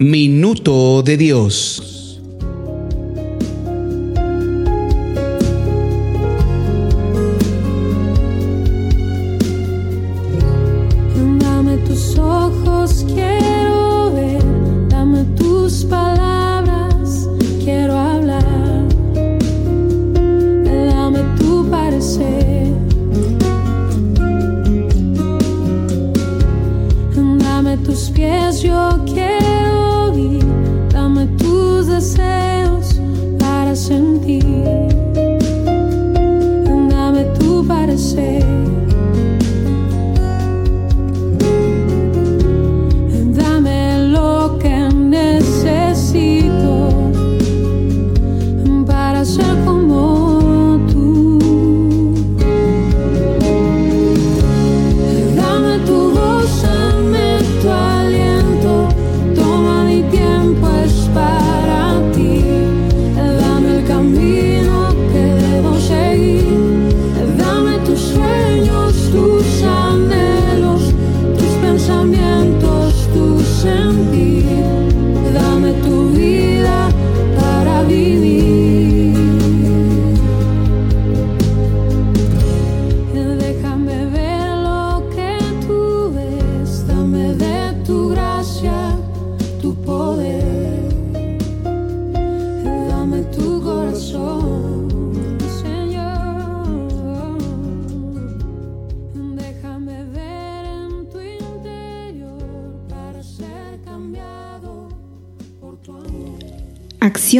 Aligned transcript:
Minuto 0.00 1.02
de 1.02 1.16
Dios. 1.16 1.85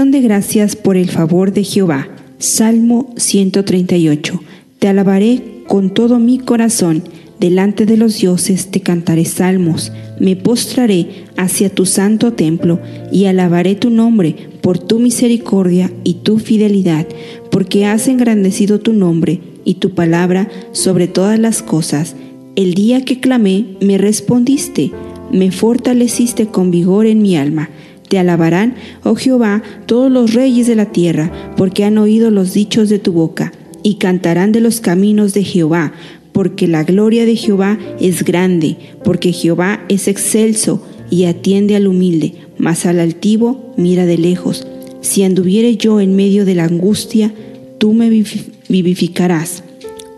De 0.05 0.21
gracias 0.21 0.77
por 0.77 0.99
el 0.99 1.09
favor 1.09 1.55
de 1.55 1.65
Jehová. 1.65 2.07
Salmo 2.39 3.15
138. 3.17 4.43
Te 4.79 4.89
alabaré 4.89 5.63
con 5.67 5.95
todo 5.95 6.19
mi 6.19 6.39
corazón. 6.39 7.03
Delante 7.41 7.87
de 7.87 7.97
los 7.97 8.21
dioses 8.21 8.71
te 8.71 8.81
cantaré 8.81 9.25
salmos. 9.25 9.93
Me 10.21 10.37
postraré 10.37 11.25
hacia 11.39 11.71
tu 11.71 11.87
santo 11.87 12.35
templo 12.35 12.79
y 13.11 13.25
alabaré 13.25 13.75
tu 13.75 13.89
nombre 13.89 14.37
por 14.61 14.79
tu 14.79 14.99
misericordia 14.99 15.91
y 16.05 16.17
tu 16.17 16.41
fidelidad, 16.41 17.07
porque 17.51 17.87
has 17.87 18.07
engrandecido 18.07 18.81
tu 18.81 18.93
nombre 18.93 19.41
y 19.65 19.77
tu 19.77 19.95
palabra 19.95 20.51
sobre 20.73 21.09
todas 21.09 21.39
las 21.39 21.63
cosas. 21.63 22.17
El 22.55 22.75
día 22.75 23.03
que 23.03 23.19
clamé, 23.19 23.65
me 23.81 23.97
respondiste, 23.97 24.93
me 25.33 25.51
fortaleciste 25.51 26.49
con 26.49 26.71
vigor 26.71 27.07
en 27.07 27.23
mi 27.23 27.39
alma. 27.39 27.71
Te 28.09 28.19
alabarán, 28.19 28.75
oh 29.03 29.15
Jehová, 29.17 29.63
todos 29.87 30.11
los 30.11 30.33
reyes 30.35 30.67
de 30.67 30.77
la 30.77 30.87
tierra, 30.87 31.33
porque 31.57 31.85
han 31.85 31.99
oído 31.99 32.31
los 32.31 32.55
dichos 32.55 32.89
de 32.89 32.99
tu 32.99 33.13
boca, 33.13 33.53
y 33.83 33.97
cantarán 33.97 34.53
de 34.53 34.61
los 34.61 34.81
caminos 34.81 35.35
de 35.35 35.45
Jehová, 35.45 35.93
porque 36.33 36.69
la 36.69 36.85
gloria 36.85 37.25
de 37.25 37.37
Jehová 37.37 37.79
es 38.01 38.25
grande, 38.25 38.77
porque 39.05 39.33
Jehová 39.33 39.85
es 39.89 40.07
excelso 40.07 40.83
y 41.11 41.25
atiende 41.25 41.77
al 41.77 41.87
humilde, 41.87 42.35
mas 42.59 42.85
al 42.87 43.01
altivo 43.01 43.73
mira 43.77 44.07
de 44.07 44.19
lejos. 44.19 44.67
Si 45.01 45.23
anduviere 45.23 45.77
yo 45.77 46.01
en 46.01 46.17
medio 46.17 46.45
de 46.45 46.55
la 46.55 46.65
angustia, 46.65 47.33
tú 47.79 47.93
me 47.93 48.11
vivi- 48.11 48.47
vivificarás. 48.69 49.63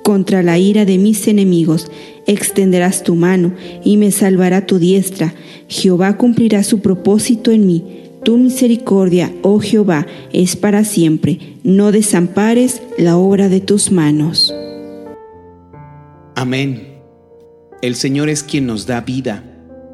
Contra 0.03 0.43
la 0.43 0.59
ira 0.59 0.87
de 0.87 0.97
mis 0.97 1.29
enemigos 1.29 1.89
extenderás 2.29 3.03
tu 3.03 3.17
mano 3.17 3.53
y 3.83 3.97
me 3.97 4.13
salvará 4.13 4.67
tu 4.67 4.79
diestra. 4.79 5.35
Jehová 5.67 6.17
cumplirá 6.17 6.63
su 6.63 6.79
propósito 6.79 7.51
en 7.51 7.67
mí. 7.67 8.05
Tu 8.23 8.37
misericordia, 8.37 9.33
oh 9.43 9.59
Jehová, 9.59 10.07
es 10.33 10.55
para 10.55 10.85
siempre. 10.85 11.57
No 11.65 11.91
desampares 11.91 12.83
la 12.97 13.17
obra 13.17 13.49
de 13.49 13.61
tus 13.61 13.91
manos. 13.91 14.55
Amén. 16.37 17.01
El 17.83 17.95
Señor 17.97 18.29
es 18.29 18.43
quien 18.43 18.67
nos 18.67 18.87
da 18.87 19.01
vida. 19.01 19.45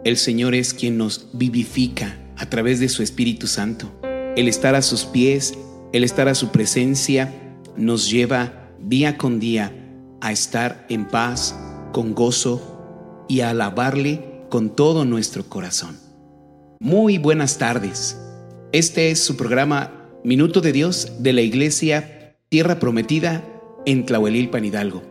El 0.04 0.16
Señor 0.16 0.54
es 0.54 0.74
quien 0.74 0.98
nos 0.98 1.28
vivifica 1.32 2.18
a 2.36 2.50
través 2.50 2.80
de 2.80 2.88
su 2.88 3.02
Espíritu 3.02 3.46
Santo. 3.46 3.90
El 4.36 4.48
estar 4.48 4.74
a 4.74 4.82
sus 4.82 5.04
pies, 5.04 5.54
el 5.92 6.02
estar 6.02 6.28
a 6.28 6.34
su 6.34 6.48
presencia, 6.48 7.32
nos 7.76 8.10
lleva 8.10 8.70
día 8.80 9.16
con 9.16 9.38
día 9.38 9.72
a 10.20 10.32
estar 10.32 10.86
en 10.88 11.06
paz, 11.06 11.54
con 11.94 12.12
gozo 12.12 13.24
y 13.28 13.40
a 13.40 13.50
alabarle 13.50 14.20
con 14.50 14.74
todo 14.74 15.04
nuestro 15.04 15.48
corazón. 15.48 15.96
Muy 16.80 17.18
buenas 17.18 17.56
tardes. 17.56 18.18
Este 18.72 19.12
es 19.12 19.20
su 19.20 19.36
programa 19.36 20.10
Minuto 20.24 20.60
de 20.60 20.72
Dios 20.72 21.12
de 21.20 21.32
la 21.32 21.42
Iglesia 21.42 22.36
Tierra 22.48 22.80
Prometida 22.80 23.44
en 23.86 24.04
Tlahuelilpan 24.04 24.64
Hidalgo. 24.64 25.04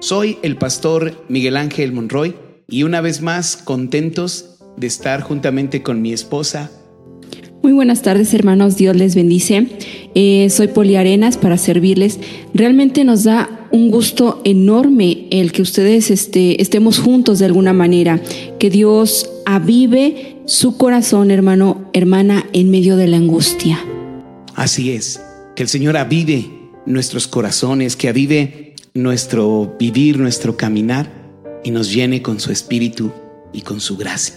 Soy 0.00 0.38
el 0.42 0.56
pastor 0.56 1.26
Miguel 1.28 1.58
Ángel 1.58 1.92
Monroy 1.92 2.34
y 2.66 2.84
una 2.84 3.02
vez 3.02 3.20
más 3.20 3.58
contentos 3.58 4.56
de 4.78 4.86
estar 4.86 5.20
juntamente 5.20 5.82
con 5.82 6.00
mi 6.00 6.14
esposa. 6.14 6.70
Muy 7.62 7.72
buenas 7.72 8.00
tardes 8.00 8.32
hermanos, 8.32 8.78
Dios 8.78 8.96
les 8.96 9.14
bendice. 9.14 9.66
Eh, 10.14 10.48
soy 10.48 10.68
Poli 10.68 10.96
Arenas 10.96 11.36
para 11.36 11.58
servirles. 11.58 12.18
Realmente 12.54 13.04
nos 13.04 13.24
da 13.24 13.59
un 13.72 13.90
gusto 13.90 14.40
enorme 14.44 15.26
el 15.30 15.52
que 15.52 15.62
ustedes 15.62 16.10
este, 16.10 16.60
estemos 16.60 16.98
juntos 16.98 17.38
de 17.38 17.46
alguna 17.46 17.72
manera, 17.72 18.20
que 18.58 18.70
Dios 18.70 19.30
avive 19.46 20.36
su 20.46 20.76
corazón, 20.76 21.30
hermano, 21.30 21.88
hermana, 21.92 22.46
en 22.52 22.70
medio 22.70 22.96
de 22.96 23.08
la 23.08 23.16
angustia. 23.16 23.78
Así 24.54 24.90
es, 24.92 25.20
que 25.54 25.62
el 25.62 25.68
Señor 25.68 25.96
avive 25.96 26.50
nuestros 26.86 27.28
corazones, 27.28 27.96
que 27.96 28.08
avive 28.08 28.74
nuestro 28.94 29.76
vivir, 29.78 30.18
nuestro 30.18 30.56
caminar 30.56 31.10
y 31.62 31.70
nos 31.70 31.92
llene 31.92 32.22
con 32.22 32.40
su 32.40 32.50
espíritu 32.50 33.12
y 33.52 33.62
con 33.62 33.80
su 33.80 33.96
gracia. 33.96 34.34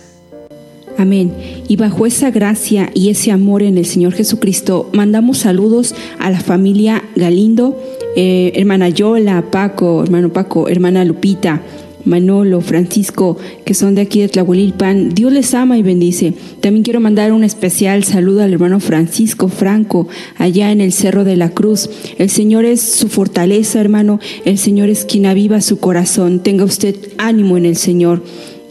Amén. 0.98 1.34
Y 1.68 1.76
bajo 1.76 2.06
esa 2.06 2.32
gracia 2.32 2.90
y 2.94 3.10
ese 3.10 3.32
amor 3.32 3.64
en 3.64 3.78
el 3.78 3.86
Señor 3.86 4.14
Jesucristo, 4.14 4.90
mandamos 4.94 5.40
saludos 5.40 5.96
a 6.20 6.30
la 6.30 6.40
familia 6.40 7.04
Galindo, 7.16 7.78
eh, 8.16 8.52
hermana 8.56 8.90
Yola, 8.90 9.46
Paco, 9.52 10.04
hermano 10.04 10.32
Paco, 10.32 10.70
hermana 10.70 11.04
Lupita, 11.04 11.62
Manolo, 12.06 12.62
Francisco, 12.62 13.38
que 13.66 13.74
son 13.74 13.96
de 13.96 14.02
aquí 14.02 14.20
de 14.20 14.28
Tlahuelilpan. 14.28 15.10
Dios 15.10 15.32
les 15.32 15.54
ama 15.54 15.78
y 15.78 15.84
bendice. 15.84 16.34
También 16.60 16.84
quiero 16.84 17.00
mandar 17.00 17.32
un 17.32 17.44
especial 17.44 18.04
saludo 18.04 18.44
al 18.44 18.54
hermano 18.54 18.80
Francisco 18.80 19.48
Franco, 19.48 20.08
allá 20.38 20.72
en 20.72 20.82
el 20.82 20.92
Cerro 20.92 21.24
de 21.24 21.38
la 21.38 21.50
Cruz. 21.50 21.90
El 22.18 22.30
Señor 22.30 22.66
es 22.66 22.82
su 22.82 23.08
fortaleza, 23.08 23.80
hermano. 23.80 24.20
El 24.46 24.58
Señor 24.58 24.90
es 24.90 25.06
quien 25.06 25.26
aviva 25.26 25.62
su 25.62 25.80
corazón. 25.80 26.40
Tenga 26.40 26.66
usted 26.66 26.96
ánimo 27.18 27.58
en 27.58 27.66
el 27.66 27.78
Señor. 27.78 28.22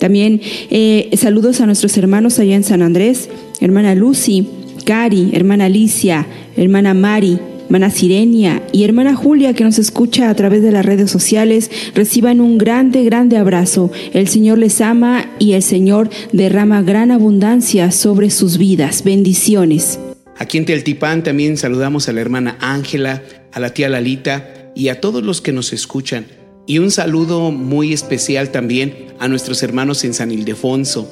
También 0.02 0.40
eh, 0.68 1.10
saludos 1.16 1.60
a 1.60 1.66
nuestros 1.66 1.96
hermanos 1.96 2.40
allá 2.40 2.56
en 2.56 2.64
San 2.64 2.82
Andrés, 2.82 3.28
hermana 3.60 3.94
Lucy, 3.94 4.48
Cari, 4.84 5.30
hermana 5.32 5.66
Alicia, 5.66 6.26
hermana 6.56 6.92
Mari, 6.92 7.38
hermana 7.66 7.88
Sirenia 7.88 8.64
y 8.72 8.82
hermana 8.82 9.14
Julia 9.14 9.54
que 9.54 9.62
nos 9.62 9.78
escucha 9.78 10.28
a 10.28 10.34
través 10.34 10.60
de 10.60 10.72
las 10.72 10.84
redes 10.84 11.08
sociales, 11.08 11.70
reciban 11.94 12.40
un 12.40 12.58
grande, 12.58 13.04
grande 13.04 13.36
abrazo. 13.36 13.92
El 14.12 14.26
Señor 14.26 14.58
les 14.58 14.80
ama 14.80 15.30
y 15.38 15.52
el 15.52 15.62
Señor 15.62 16.10
derrama 16.32 16.82
gran 16.82 17.12
abundancia 17.12 17.92
sobre 17.92 18.30
sus 18.30 18.58
vidas. 18.58 19.04
Bendiciones. 19.04 20.00
Aquí 20.36 20.58
en 20.58 20.64
Teltipán 20.64 21.22
también 21.22 21.56
saludamos 21.56 22.08
a 22.08 22.12
la 22.12 22.22
hermana 22.22 22.56
Ángela, 22.58 23.22
a 23.52 23.60
la 23.60 23.72
tía 23.72 23.88
Lalita 23.88 24.72
y 24.74 24.88
a 24.88 25.00
todos 25.00 25.22
los 25.22 25.40
que 25.40 25.52
nos 25.52 25.72
escuchan. 25.72 26.41
Y 26.66 26.78
un 26.78 26.90
saludo 26.90 27.50
muy 27.50 27.92
especial 27.92 28.50
también 28.50 29.14
a 29.18 29.28
nuestros 29.28 29.62
hermanos 29.62 30.04
en 30.04 30.14
San 30.14 30.30
Ildefonso. 30.30 31.08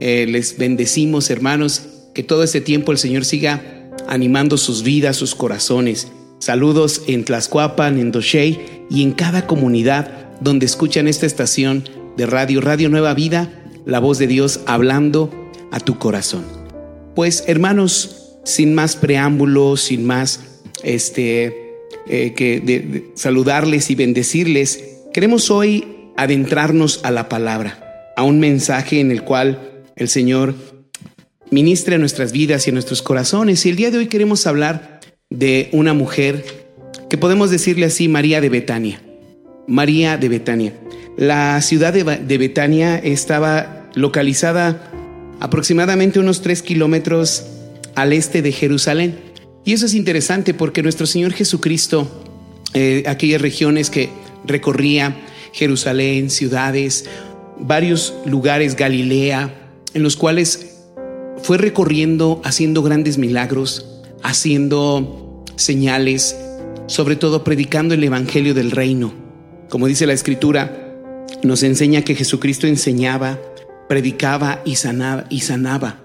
Eh, 0.00 0.26
les 0.28 0.58
bendecimos, 0.58 1.30
hermanos, 1.30 1.82
que 2.14 2.22
todo 2.22 2.42
este 2.42 2.60
tiempo 2.60 2.92
el 2.92 2.98
Señor 2.98 3.24
siga 3.24 3.62
animando 4.08 4.56
sus 4.56 4.82
vidas, 4.82 5.16
sus 5.16 5.34
corazones. 5.34 6.08
Saludos 6.38 7.02
en 7.06 7.24
Tlaxcuapan, 7.24 7.98
en 7.98 8.10
Doshey 8.10 8.60
y 8.90 9.02
en 9.02 9.12
cada 9.12 9.46
comunidad 9.46 10.30
donde 10.40 10.66
escuchan 10.66 11.06
esta 11.06 11.26
estación 11.26 11.84
de 12.16 12.26
radio, 12.26 12.60
Radio 12.60 12.88
Nueva 12.88 13.14
Vida, 13.14 13.48
la 13.86 14.00
voz 14.00 14.18
de 14.18 14.26
Dios 14.26 14.60
hablando 14.66 15.30
a 15.70 15.78
tu 15.78 15.98
corazón. 15.98 16.44
Pues 17.14 17.44
hermanos, 17.46 18.38
sin 18.44 18.74
más 18.74 18.96
preámbulos, 18.96 19.82
sin 19.82 20.04
más 20.04 20.40
este, 20.82 21.61
eh, 22.06 22.32
que 22.34 22.60
de, 22.60 23.10
saludarles 23.14 23.90
y 23.90 23.94
bendecirles, 23.94 24.84
queremos 25.12 25.50
hoy 25.50 25.84
adentrarnos 26.16 27.00
a 27.04 27.10
la 27.10 27.28
palabra, 27.28 28.12
a 28.16 28.22
un 28.22 28.40
mensaje 28.40 29.00
en 29.00 29.10
el 29.10 29.22
cual 29.22 29.84
el 29.96 30.08
Señor 30.08 30.54
ministra 31.50 31.98
nuestras 31.98 32.32
vidas 32.32 32.66
y 32.66 32.70
en 32.70 32.74
nuestros 32.74 33.02
corazones. 33.02 33.64
Y 33.66 33.70
el 33.70 33.76
día 33.76 33.90
de 33.90 33.98
hoy 33.98 34.06
queremos 34.06 34.46
hablar 34.46 35.00
de 35.30 35.68
una 35.72 35.94
mujer 35.94 36.44
que 37.08 37.18
podemos 37.18 37.50
decirle 37.50 37.86
así, 37.86 38.08
María 38.08 38.40
de 38.40 38.48
Betania. 38.48 39.00
María 39.68 40.16
de 40.16 40.28
Betania. 40.28 40.72
La 41.16 41.60
ciudad 41.60 41.92
de, 41.92 42.04
de 42.04 42.38
Betania 42.38 42.98
estaba 42.98 43.90
localizada 43.94 44.90
aproximadamente 45.40 46.18
unos 46.18 46.40
tres 46.40 46.62
kilómetros 46.62 47.44
al 47.94 48.12
este 48.12 48.42
de 48.42 48.52
Jerusalén. 48.52 49.31
Y 49.64 49.72
eso 49.72 49.86
es 49.86 49.94
interesante 49.94 50.54
porque 50.54 50.82
nuestro 50.82 51.06
Señor 51.06 51.32
Jesucristo, 51.32 52.08
eh, 52.74 53.04
aquellas 53.06 53.40
regiones 53.40 53.90
que 53.90 54.10
recorría, 54.44 55.16
Jerusalén, 55.52 56.30
ciudades, 56.30 57.04
varios 57.58 58.14
lugares, 58.24 58.74
Galilea, 58.74 59.54
en 59.94 60.02
los 60.02 60.16
cuales 60.16 60.78
fue 61.42 61.58
recorriendo, 61.58 62.40
haciendo 62.44 62.82
grandes 62.82 63.18
milagros, 63.18 63.86
haciendo 64.22 65.44
señales, 65.56 66.36
sobre 66.86 67.16
todo 67.16 67.44
predicando 67.44 67.94
el 67.94 68.02
Evangelio 68.02 68.54
del 68.54 68.70
Reino. 68.70 69.12
Como 69.68 69.86
dice 69.86 70.06
la 70.06 70.12
Escritura, 70.12 70.92
nos 71.42 71.62
enseña 71.62 72.02
que 72.02 72.14
Jesucristo 72.14 72.66
enseñaba, 72.66 73.38
predicaba 73.88 74.62
y 74.64 74.76
sanaba. 74.76 75.24
Y 75.28 75.40
sanaba. 75.40 75.98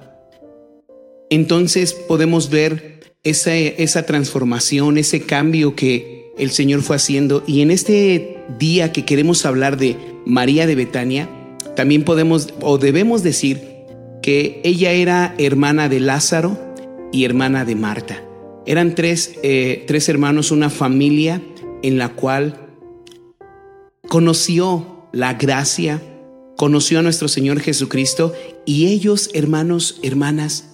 Entonces 1.30 1.94
podemos 1.94 2.50
ver 2.50 2.97
esa, 3.24 3.56
esa 3.56 4.06
transformación, 4.06 4.98
ese 4.98 5.22
cambio 5.22 5.76
que 5.76 6.32
el 6.38 6.52
Señor 6.52 6.82
fue 6.82 6.96
haciendo. 6.96 7.44
Y 7.48 7.62
en 7.62 7.72
este 7.72 8.38
día 8.60 8.92
que 8.92 9.06
queremos 9.06 9.46
hablar 9.46 9.78
de 9.78 9.98
María 10.26 10.68
de 10.68 10.76
Betania, 10.76 11.30
también 11.76 12.04
podemos 12.04 12.54
o 12.62 12.78
debemos 12.78 13.24
decir 13.24 13.62
que 14.22 14.62
ella 14.64 14.92
era 14.92 15.36
hermana 15.38 15.90
de 15.90 16.00
Lázaro 16.00 16.58
y 17.12 17.24
hermana 17.24 17.66
de 17.66 17.76
Marta. 17.76 18.24
Eran 18.66 18.96
tres, 18.96 19.36
eh, 19.44 19.86
tres 19.88 20.10
hermanos, 20.10 20.52
una 20.52 20.70
familia 20.70 21.42
en 21.84 21.98
la 21.98 22.10
cual 22.10 22.68
conoció 24.08 25.08
la 25.14 25.36
gracia, 25.36 26.02
conoció 26.58 27.00
a 27.00 27.02
nuestro 27.02 27.28
Señor 27.28 27.62
Jesucristo 27.62 28.34
y 28.66 28.88
ellos, 28.88 29.30
hermanos, 29.34 30.00
hermanas, 30.04 30.66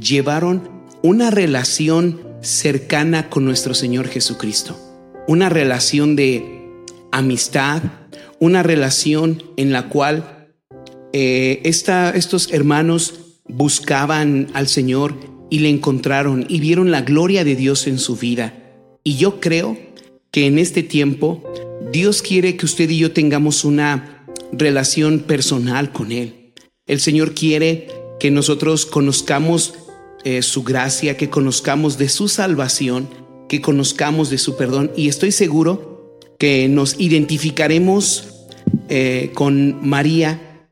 llevaron 0.00 0.71
una 1.02 1.30
relación 1.30 2.20
cercana 2.42 3.28
con 3.28 3.44
nuestro 3.44 3.74
Señor 3.74 4.08
Jesucristo. 4.08 4.78
Una 5.26 5.48
relación 5.48 6.16
de 6.16 6.70
amistad, 7.10 7.82
una 8.38 8.62
relación 8.62 9.42
en 9.56 9.72
la 9.72 9.88
cual 9.88 10.48
eh, 11.12 11.60
estos 11.64 12.52
hermanos 12.52 13.14
buscaban 13.48 14.48
al 14.54 14.68
Señor 14.68 15.14
y 15.50 15.58
le 15.58 15.68
encontraron 15.68 16.46
y 16.48 16.60
vieron 16.60 16.90
la 16.90 17.02
gloria 17.02 17.44
de 17.44 17.56
Dios 17.56 17.86
en 17.86 17.98
su 17.98 18.16
vida. 18.16 18.54
Y 19.04 19.16
yo 19.16 19.40
creo 19.40 19.76
que 20.30 20.46
en 20.46 20.58
este 20.58 20.82
tiempo 20.82 21.42
Dios 21.92 22.22
quiere 22.22 22.56
que 22.56 22.64
usted 22.64 22.88
y 22.88 22.98
yo 22.98 23.12
tengamos 23.12 23.64
una 23.64 24.24
relación 24.52 25.20
personal 25.20 25.92
con 25.92 26.12
Él. 26.12 26.54
El 26.86 27.00
Señor 27.00 27.34
quiere 27.34 27.88
que 28.18 28.30
nosotros 28.30 28.86
conozcamos 28.86 29.74
eh, 30.24 30.42
su 30.42 30.62
gracia, 30.62 31.16
que 31.16 31.30
conozcamos 31.30 31.98
de 31.98 32.08
su 32.08 32.28
salvación, 32.28 33.08
que 33.48 33.60
conozcamos 33.60 34.30
de 34.30 34.38
su 34.38 34.56
perdón. 34.56 34.90
Y 34.96 35.08
estoy 35.08 35.32
seguro 35.32 36.18
que 36.38 36.68
nos 36.68 36.98
identificaremos 36.98 38.46
eh, 38.88 39.30
con 39.34 39.86
María 39.86 40.68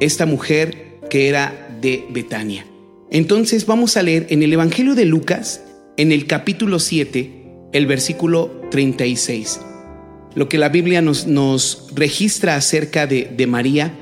esta 0.00 0.26
mujer 0.26 1.00
que 1.10 1.28
era 1.28 1.78
de 1.80 2.06
Betania. 2.10 2.66
Entonces 3.10 3.66
vamos 3.66 3.96
a 3.96 4.02
leer 4.02 4.26
en 4.30 4.42
el 4.42 4.52
Evangelio 4.52 4.94
de 4.94 5.04
Lucas, 5.04 5.62
en 5.96 6.12
el 6.12 6.26
capítulo 6.26 6.78
7, 6.78 7.30
el 7.72 7.86
versículo 7.86 8.62
36. 8.70 9.60
Lo 10.34 10.48
que 10.48 10.58
la 10.58 10.68
Biblia 10.68 11.02
nos, 11.02 11.86
registra 11.94 12.54
acerca 12.54 13.06
de 13.06 13.46
María, 13.48 13.92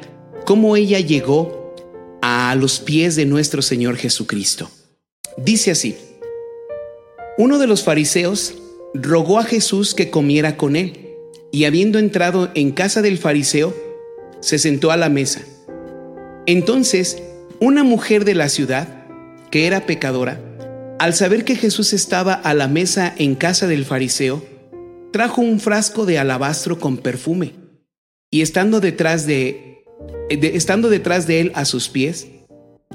cómo 0.45 0.77
ella 0.77 1.01
llegó 1.01 1.75
a 2.21 2.55
los 2.55 2.81
pies 2.81 3.17
de 3.17 3.27
nuestro 3.27 3.63
Señor 3.63 3.97
Jesucristo. 3.97 4.71
Dice 5.45 5.71
así, 5.71 5.97
uno 7.37 7.61
de 7.61 7.69
los 7.69 7.85
fariseos 7.85 8.55
rogó 8.93 9.39
a 9.39 9.45
Jesús 9.45 9.95
que 9.95 10.11
comiera 10.11 10.57
con 10.57 10.75
él, 10.75 11.15
y 11.53 11.65
habiendo 11.65 12.01
entrado 12.01 12.51
en 12.55 12.73
casa 12.73 13.03
del 13.03 13.19
fariseo, 13.19 13.73
se 14.41 14.59
sentó 14.59 14.91
a 14.91 14.97
la 14.97 15.09
mesa. 15.09 15.43
Entonces, 16.47 17.23
una 17.61 17.85
mujer 17.85 18.25
de 18.25 18.35
la 18.35 18.49
ciudad, 18.49 19.07
que 19.53 19.69
era 19.69 19.87
pecadora, 19.87 20.41
al 20.99 21.15
saber 21.15 21.45
que 21.45 21.55
Jesús 21.55 21.93
estaba 21.93 22.35
a 22.35 22.53
la 22.53 22.67
mesa 22.67 23.15
en 23.17 23.37
casa 23.37 23.69
del 23.69 23.85
fariseo, 23.85 24.45
trajo 25.13 25.41
un 25.41 25.61
frasco 25.61 26.05
de 26.05 26.19
alabastro 26.19 26.81
con 26.81 26.97
perfume, 26.97 27.55
y 28.29 28.43
estando 28.43 28.81
detrás 28.81 29.25
de, 29.25 29.85
estando 30.29 30.91
detrás 30.91 31.29
de 31.29 31.41
él 31.41 31.53
a 31.55 31.65
sus 31.65 31.89
pies, 31.89 32.27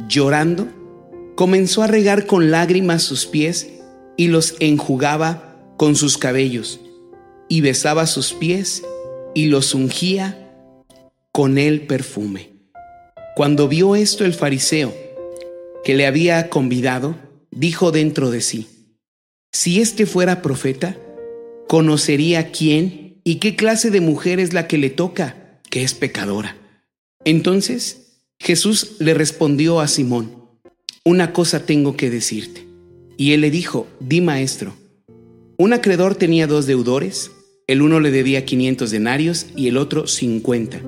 llorando, 0.09 0.67
comenzó 1.35 1.83
a 1.83 1.87
regar 1.87 2.25
con 2.25 2.51
lágrimas 2.51 3.03
sus 3.03 3.25
pies 3.25 3.69
y 4.17 4.27
los 4.27 4.55
enjugaba 4.59 5.57
con 5.77 5.95
sus 5.95 6.17
cabellos, 6.17 6.79
y 7.49 7.61
besaba 7.61 8.05
sus 8.05 8.33
pies 8.33 8.83
y 9.33 9.45
los 9.45 9.73
ungía 9.73 10.51
con 11.31 11.57
el 11.57 11.87
perfume. 11.87 12.51
Cuando 13.35 13.67
vio 13.67 13.95
esto 13.95 14.25
el 14.25 14.33
fariseo, 14.33 14.93
que 15.83 15.95
le 15.95 16.05
había 16.05 16.49
convidado, 16.49 17.15
dijo 17.51 17.91
dentro 17.91 18.29
de 18.29 18.41
sí, 18.41 18.67
si 19.51 19.81
éste 19.81 20.05
fuera 20.05 20.41
profeta, 20.41 20.97
conocería 21.67 22.51
quién 22.51 23.21
y 23.23 23.35
qué 23.35 23.55
clase 23.55 23.89
de 23.89 24.01
mujer 24.01 24.39
es 24.39 24.53
la 24.53 24.67
que 24.67 24.77
le 24.77 24.89
toca, 24.89 25.59
que 25.69 25.83
es 25.83 25.93
pecadora. 25.93 26.57
Entonces 27.25 28.19
Jesús 28.39 28.97
le 28.99 29.13
respondió 29.13 29.79
a 29.79 29.87
Simón, 29.87 30.42
una 31.05 31.33
cosa 31.33 31.65
tengo 31.65 31.95
que 31.97 32.09
decirte. 32.09 32.65
Y 33.17 33.33
él 33.33 33.41
le 33.41 33.51
dijo, 33.51 33.87
di 33.99 34.21
maestro, 34.21 34.73
un 35.57 35.73
acreedor 35.73 36.15
tenía 36.15 36.47
dos 36.47 36.65
deudores, 36.65 37.31
el 37.67 37.81
uno 37.81 37.99
le 37.99 38.11
debía 38.11 38.45
500 38.45 38.91
denarios 38.91 39.47
y 39.55 39.67
el 39.67 39.77
otro 39.77 40.07
50 40.07 40.81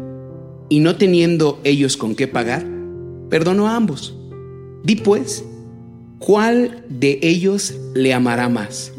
y 0.69 0.79
no 0.79 0.95
teniendo 0.95 1.59
ellos 1.63 1.97
con 1.97 2.15
qué 2.15 2.27
pagar, 2.27 2.65
perdonó 3.29 3.67
a 3.67 3.75
ambos. 3.75 4.15
Di 4.83 4.95
pues, 4.95 5.43
¿cuál 6.19 6.83
de 6.89 7.19
ellos 7.21 7.75
le 7.93 8.13
amará 8.13 8.49
más? 8.49 8.91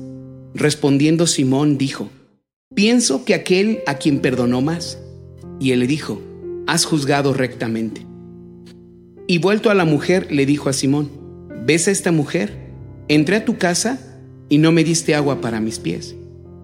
Respondiendo 0.55 1.27
Simón 1.27 1.79
dijo, 1.79 2.09
pienso 2.75 3.25
que 3.25 3.35
aquel 3.35 3.81
a 3.87 3.95
quien 3.95 4.21
perdonó 4.21 4.61
más. 4.63 4.99
Y 5.59 5.73
él 5.73 5.81
le 5.81 5.87
dijo, 5.87 6.21
has 6.67 6.85
juzgado 6.85 7.35
rectamente. 7.35 8.07
Y 9.27 9.39
vuelto 9.39 9.71
a 9.71 9.75
la 9.75 9.85
mujer, 9.85 10.29
le 10.31 10.47
dijo 10.47 10.69
a 10.69 10.73
Simón, 10.73 11.11
¿ves 11.65 11.89
a 11.89 11.91
esta 11.91 12.13
mujer? 12.13 12.71
Entré 13.09 13.37
a 13.37 13.45
tu 13.45 13.59
casa 13.59 14.01
y 14.49 14.59
no 14.59 14.71
me 14.71 14.85
diste 14.85 15.15
agua 15.15 15.41
para 15.41 15.61
mis 15.61 15.81
pies, 15.81 16.15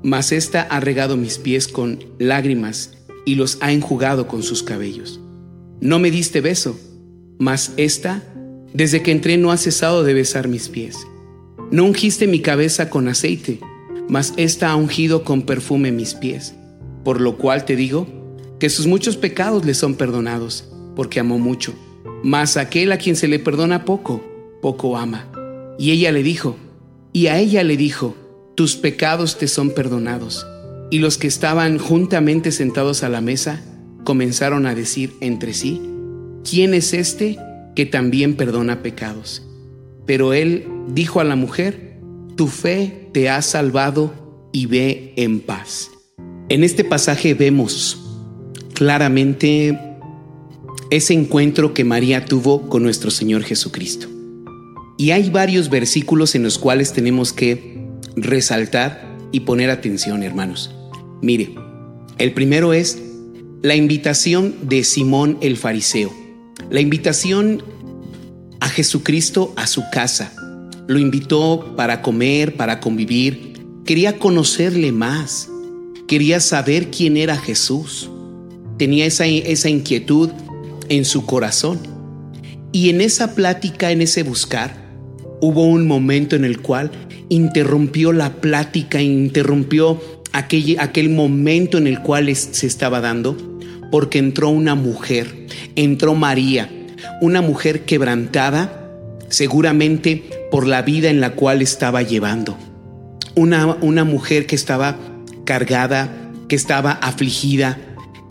mas 0.03 0.31
ésta 0.31 0.63
ha 0.63 0.79
regado 0.79 1.17
mis 1.17 1.39
pies 1.39 1.67
con 1.67 2.05
lágrimas 2.19 2.93
y 3.25 3.35
los 3.35 3.59
ha 3.61 3.73
enjugado 3.73 4.29
con 4.29 4.43
sus 4.43 4.63
cabellos. 4.63 5.21
No 5.81 5.99
me 5.99 6.13
diste 6.13 6.41
beso, 6.41 6.79
mas 7.39 7.73
ésta, 7.77 8.23
desde 8.73 9.03
que 9.03 9.11
entré, 9.11 9.37
no 9.37 9.51
ha 9.51 9.57
cesado 9.57 10.05
de 10.05 10.15
besar 10.15 10.47
mis 10.47 10.69
pies. 10.69 10.97
No 11.73 11.85
ungiste 11.85 12.29
mi 12.29 12.41
cabeza 12.41 12.91
con 12.91 13.09
aceite, 13.09 13.59
mas 14.09 14.35
ésta 14.37 14.71
ha 14.71 14.77
ungido 14.77 15.25
con 15.25 15.43
perfume 15.43 15.91
mis 15.91 16.15
pies. 16.15 16.55
Por 17.03 17.21
lo 17.21 17.39
cual 17.39 17.65
te 17.65 17.75
digo 17.75 18.07
que 18.61 18.71
sus 18.71 18.87
muchos 18.87 19.17
pecados 19.17 19.65
le 19.65 19.75
son 19.75 19.97
perdonados, 19.97 20.69
porque 20.95 21.19
amó 21.19 21.41
mucho. 21.41 21.75
Mas 22.23 22.57
aquel 22.57 22.93
a 22.93 22.99
quien 22.99 23.17
se 23.17 23.29
le 23.29 23.39
perdona 23.39 23.85
poco, 23.85 24.23
poco 24.61 24.97
ama. 24.97 25.29
Y 25.79 25.91
ella 25.91 26.13
le 26.13 26.23
dijo, 26.23 26.57
y 27.13 27.27
a 27.27 27.39
ella 27.39 27.65
le 27.65 27.77
dijo, 27.77 28.15
tus 28.55 28.77
pecados 28.77 29.39
te 29.39 29.49
son 29.49 29.71
perdonados. 29.71 30.47
Y 30.91 30.99
los 30.99 31.19
que 31.19 31.27
estaban 31.27 31.79
juntamente 31.79 32.53
sentados 32.53 33.03
a 33.03 33.09
la 33.09 33.21
mesa 33.21 33.63
comenzaron 34.05 34.67
a 34.67 34.75
decir 34.75 35.15
entre 35.21 35.55
sí, 35.55 35.81
¿quién 36.49 36.75
es 36.75 36.93
este 36.93 37.39
que 37.75 37.87
también 37.87 38.37
perdona 38.37 38.83
pecados? 38.83 39.43
Pero 40.07 40.33
él 40.33 40.67
dijo 40.89 41.21
a 41.21 41.25
la 41.25 41.37
mujer, 41.37 41.99
tu 42.37 42.49
fe 42.49 43.09
te 43.13 43.31
ha 43.31 43.41
salvado 43.43 44.13
y 44.53 44.67
ve 44.67 45.15
en 45.17 45.41
paz. 45.41 45.91
En 46.49 46.65
este 46.65 46.85
pasaje 46.85 47.35
vemos 47.35 47.99
claramente 48.75 49.79
ese 50.93 51.15
encuentro 51.15 51.73
que 51.73 51.85
María 51.85 52.27
tuvo 52.27 52.69
con 52.69 52.83
nuestro 52.83 53.11
Señor 53.11 53.45
Jesucristo. 53.45 54.09
Y 54.99 55.13
hay 55.13 55.31
varios 55.31 55.71
versículos 55.71 56.35
en 56.35 56.43
los 56.43 56.59
cuales 56.59 56.93
tenemos 56.93 57.33
que 57.33 57.81
resaltar 58.15 59.17
y 59.33 59.41
poner 59.41 59.71
atención, 59.71 60.23
hermanos. 60.23 60.71
Mire, 61.23 61.55
el 62.19 62.35
primero 62.35 62.75
es 62.75 63.01
la 63.63 63.75
invitación 63.75 64.55
de 64.65 64.85
Simón 64.85 65.39
el 65.41 65.57
Fariseo. 65.57 66.13
La 66.69 66.83
invitación 66.83 67.63
a 68.61 68.69
Jesucristo 68.69 69.55
a 69.57 69.67
su 69.69 69.85
casa. 69.91 70.35
Lo 70.89 70.99
invitó 70.99 71.73
para 71.75 72.03
comer, 72.03 72.55
para 72.55 72.81
convivir. 72.81 73.55
Quería 73.87 74.19
conocerle 74.19 74.93
más. 74.93 75.49
Quería 76.07 76.39
saber 76.39 76.91
quién 76.91 77.17
era 77.17 77.39
Jesús. 77.39 78.11
Tenía 78.77 79.07
esa, 79.07 79.25
esa 79.25 79.71
inquietud 79.71 80.29
en 80.93 81.05
su 81.05 81.25
corazón. 81.27 81.81
Y 82.71 82.91
en 82.91 83.01
esa 83.01 83.35
plática, 83.35 83.91
en 83.91 84.03
ese 84.03 84.23
buscar, 84.23 84.75
hubo 85.41 85.65
un 85.65 85.87
momento 85.87 86.37
en 86.37 86.45
el 86.45 86.61
cual 86.61 86.91
interrumpió 87.29 88.13
la 88.13 88.35
plática, 88.35 89.01
interrumpió 89.01 90.01
aquel, 90.33 90.77
aquel 90.79 91.09
momento 91.09 91.79
en 91.79 91.87
el 91.87 92.01
cual 92.01 92.35
se 92.35 92.67
estaba 92.67 93.01
dando, 93.01 93.37
porque 93.91 94.19
entró 94.19 94.51
una 94.51 94.75
mujer, 94.75 95.47
entró 95.77 96.15
María, 96.15 96.71
una 97.21 97.43
mujer 97.43 97.85
quebrantada, 97.85 98.91
seguramente 99.29 100.25
por 100.51 100.67
la 100.67 100.83
vida 100.83 101.09
en 101.09 101.21
la 101.21 101.31
cual 101.31 101.63
estaba 101.63 102.03
llevando. 102.03 102.57
Una, 103.35 103.79
una 103.81 104.05
mujer 104.05 104.47
que 104.47 104.55
estaba 104.55 104.99
cargada, 105.45 106.31
que 106.49 106.57
estaba 106.57 106.93
afligida, 106.93 107.79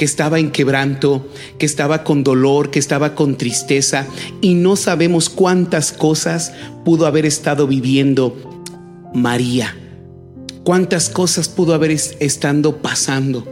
que 0.02 0.06
estaba 0.06 0.40
en 0.40 0.50
quebranto, 0.50 1.30
que 1.60 1.68
estaba 1.68 2.04
con 2.04 2.24
dolor, 2.24 2.72
que 2.72 2.80
estaba 2.80 3.14
con 3.14 3.38
tristeza 3.38 4.08
y 4.42 4.56
no 4.56 4.76
sabemos 4.76 5.30
cuántas 5.30 5.92
cosas 5.92 6.54
pudo 6.84 7.06
haber 7.06 7.28
estado 7.28 7.68
viviendo 7.68 8.36
María. 9.14 9.78
Cuántas 10.64 11.12
cosas 11.12 11.50
pudo 11.50 11.76
haber 11.76 11.92
estado 11.92 12.78
pasando. 12.78 13.46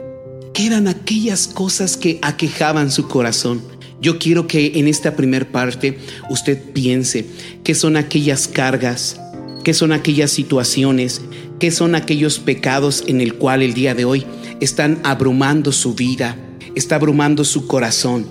¿Qué 0.51 0.65
eran 0.65 0.87
aquellas 0.87 1.47
cosas 1.47 1.97
que 1.97 2.17
aquejaban 2.23 2.89
su 2.89 3.07
corazón? 3.07 3.61
Yo 4.01 4.17
quiero 4.17 4.47
que 4.47 4.79
en 4.79 4.87
esta 4.87 5.15
primer 5.15 5.51
parte 5.51 5.99
usted 6.31 6.59
piense 6.73 7.27
qué 7.63 7.75
son 7.75 7.95
aquellas 7.95 8.47
cargas, 8.47 9.21
qué 9.63 9.75
son 9.75 9.91
aquellas 9.91 10.31
situaciones, 10.31 11.21
qué 11.59 11.69
son 11.69 11.93
aquellos 11.93 12.39
pecados 12.39 13.03
en 13.05 13.21
el 13.21 13.35
cual 13.35 13.61
el 13.61 13.75
día 13.75 13.93
de 13.93 14.05
hoy 14.05 14.25
están 14.59 14.99
abrumando 15.03 15.71
su 15.71 15.93
vida, 15.93 16.37
está 16.75 16.95
abrumando 16.95 17.43
su 17.43 17.67
corazón. 17.67 18.25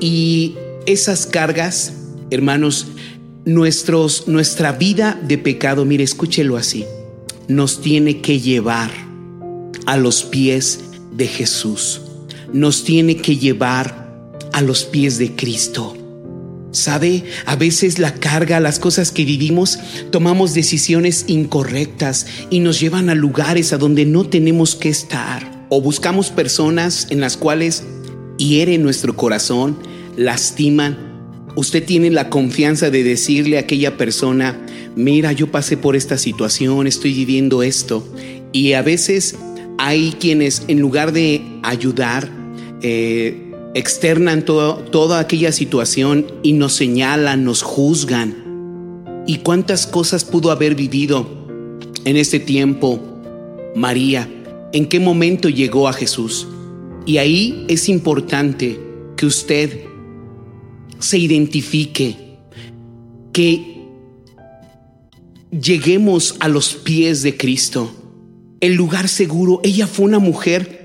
Y 0.00 0.54
esas 0.86 1.26
cargas, 1.26 1.94
hermanos, 2.30 2.86
nuestros, 3.44 4.28
nuestra 4.28 4.72
vida 4.72 5.18
de 5.22 5.38
pecado, 5.38 5.84
mire, 5.84 6.04
escúchelo 6.04 6.56
así, 6.56 6.84
nos 7.48 7.80
tiene 7.80 8.20
que 8.20 8.40
llevar 8.40 8.90
a 9.86 9.96
los 9.96 10.22
pies 10.22 10.80
de 11.12 11.26
Jesús, 11.26 12.02
nos 12.52 12.84
tiene 12.84 13.16
que 13.16 13.36
llevar 13.36 14.08
a 14.52 14.62
los 14.62 14.84
pies 14.84 15.18
de 15.18 15.34
Cristo. 15.34 15.96
¿Sabe? 16.72 17.24
A 17.46 17.56
veces 17.56 17.98
la 17.98 18.14
carga, 18.14 18.60
las 18.60 18.78
cosas 18.78 19.10
que 19.10 19.24
vivimos, 19.24 19.78
tomamos 20.10 20.54
decisiones 20.54 21.24
incorrectas 21.26 22.26
y 22.48 22.60
nos 22.60 22.78
llevan 22.78 23.10
a 23.10 23.14
lugares 23.14 23.72
a 23.72 23.78
donde 23.78 24.06
no 24.06 24.24
tenemos 24.24 24.76
que 24.76 24.88
estar. 24.88 25.66
O 25.68 25.80
buscamos 25.80 26.30
personas 26.30 27.08
en 27.10 27.20
las 27.20 27.36
cuales 27.36 27.84
hieren 28.38 28.82
nuestro 28.82 29.16
corazón, 29.16 29.78
lastiman. 30.16 30.96
Usted 31.56 31.84
tiene 31.84 32.10
la 32.10 32.30
confianza 32.30 32.90
de 32.90 33.02
decirle 33.02 33.56
a 33.56 33.60
aquella 33.60 33.96
persona, 33.96 34.58
mira, 34.94 35.32
yo 35.32 35.50
pasé 35.50 35.76
por 35.76 35.96
esta 35.96 36.18
situación, 36.18 36.86
estoy 36.86 37.12
viviendo 37.12 37.62
esto. 37.62 38.06
Y 38.52 38.72
a 38.72 38.82
veces 38.82 39.36
hay 39.78 40.14
quienes 40.20 40.62
en 40.68 40.80
lugar 40.80 41.12
de 41.12 41.42
ayudar, 41.62 42.28
eh, 42.82 43.49
externan 43.74 44.44
toda 44.44 45.20
aquella 45.20 45.52
situación 45.52 46.26
y 46.42 46.52
nos 46.52 46.74
señalan, 46.74 47.44
nos 47.44 47.62
juzgan. 47.62 49.24
¿Y 49.26 49.38
cuántas 49.38 49.86
cosas 49.86 50.24
pudo 50.24 50.50
haber 50.50 50.74
vivido 50.74 51.26
en 52.04 52.16
este 52.16 52.40
tiempo 52.40 53.00
María? 53.74 54.28
¿En 54.72 54.86
qué 54.86 54.98
momento 55.00 55.48
llegó 55.48 55.88
a 55.88 55.92
Jesús? 55.92 56.48
Y 57.06 57.18
ahí 57.18 57.64
es 57.68 57.88
importante 57.88 58.80
que 59.16 59.26
usted 59.26 59.84
se 60.98 61.18
identifique, 61.18 62.38
que 63.32 63.86
lleguemos 65.50 66.36
a 66.40 66.48
los 66.48 66.74
pies 66.74 67.22
de 67.22 67.36
Cristo. 67.36 67.90
El 68.60 68.74
lugar 68.74 69.08
seguro, 69.08 69.60
ella 69.64 69.86
fue 69.86 70.06
una 70.06 70.18
mujer 70.18 70.79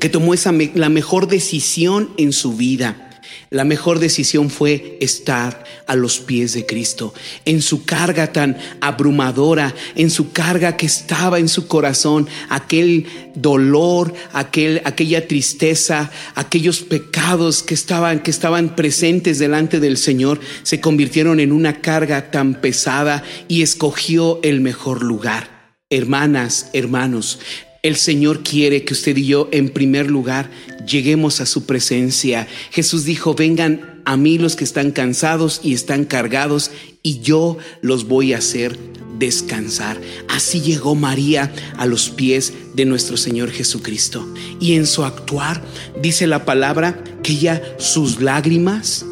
que 0.00 0.08
tomó 0.08 0.34
esa 0.34 0.52
la 0.74 0.88
mejor 0.88 1.28
decisión 1.28 2.10
en 2.16 2.32
su 2.32 2.56
vida. 2.56 3.06
La 3.50 3.64
mejor 3.64 4.00
decisión 4.00 4.50
fue 4.50 4.98
estar 5.00 5.62
a 5.86 5.94
los 5.94 6.18
pies 6.18 6.52
de 6.52 6.66
Cristo, 6.66 7.14
en 7.44 7.62
su 7.62 7.84
carga 7.84 8.32
tan 8.32 8.58
abrumadora, 8.80 9.72
en 9.94 10.10
su 10.10 10.32
carga 10.32 10.76
que 10.76 10.86
estaba 10.86 11.38
en 11.38 11.48
su 11.48 11.68
corazón, 11.68 12.28
aquel 12.48 13.06
dolor, 13.36 14.12
aquel, 14.32 14.82
aquella 14.84 15.28
tristeza, 15.28 16.10
aquellos 16.34 16.80
pecados 16.80 17.62
que 17.62 17.74
estaban, 17.74 18.20
que 18.20 18.32
estaban 18.32 18.74
presentes 18.74 19.38
delante 19.38 19.78
del 19.78 19.96
Señor, 19.96 20.40
se 20.64 20.80
convirtieron 20.80 21.38
en 21.38 21.52
una 21.52 21.80
carga 21.80 22.32
tan 22.32 22.60
pesada 22.60 23.22
y 23.46 23.62
escogió 23.62 24.40
el 24.42 24.60
mejor 24.60 25.04
lugar. 25.04 25.72
Hermanas, 25.88 26.70
hermanos, 26.72 27.38
el 27.86 27.96
Señor 27.96 28.42
quiere 28.42 28.84
que 28.84 28.94
usted 28.94 29.16
y 29.16 29.26
yo, 29.26 29.48
en 29.52 29.68
primer 29.68 30.10
lugar, 30.10 30.50
lleguemos 30.86 31.40
a 31.40 31.46
su 31.46 31.66
presencia. 31.66 32.48
Jesús 32.70 33.04
dijo, 33.04 33.34
vengan 33.34 34.02
a 34.04 34.16
mí 34.16 34.38
los 34.38 34.56
que 34.56 34.64
están 34.64 34.90
cansados 34.90 35.60
y 35.62 35.72
están 35.72 36.04
cargados, 36.04 36.70
y 37.02 37.20
yo 37.20 37.58
los 37.82 38.08
voy 38.08 38.32
a 38.32 38.38
hacer 38.38 38.76
descansar. 39.18 40.00
Así 40.28 40.60
llegó 40.60 40.94
María 40.94 41.52
a 41.76 41.86
los 41.86 42.10
pies 42.10 42.52
de 42.74 42.84
nuestro 42.84 43.16
Señor 43.16 43.50
Jesucristo. 43.50 44.26
Y 44.60 44.74
en 44.74 44.86
su 44.86 45.04
actuar, 45.04 45.62
dice 46.02 46.26
la 46.26 46.44
palabra, 46.44 47.02
que 47.22 47.32
ella 47.32 47.62
sus 47.78 48.20
lágrimas 48.20 49.04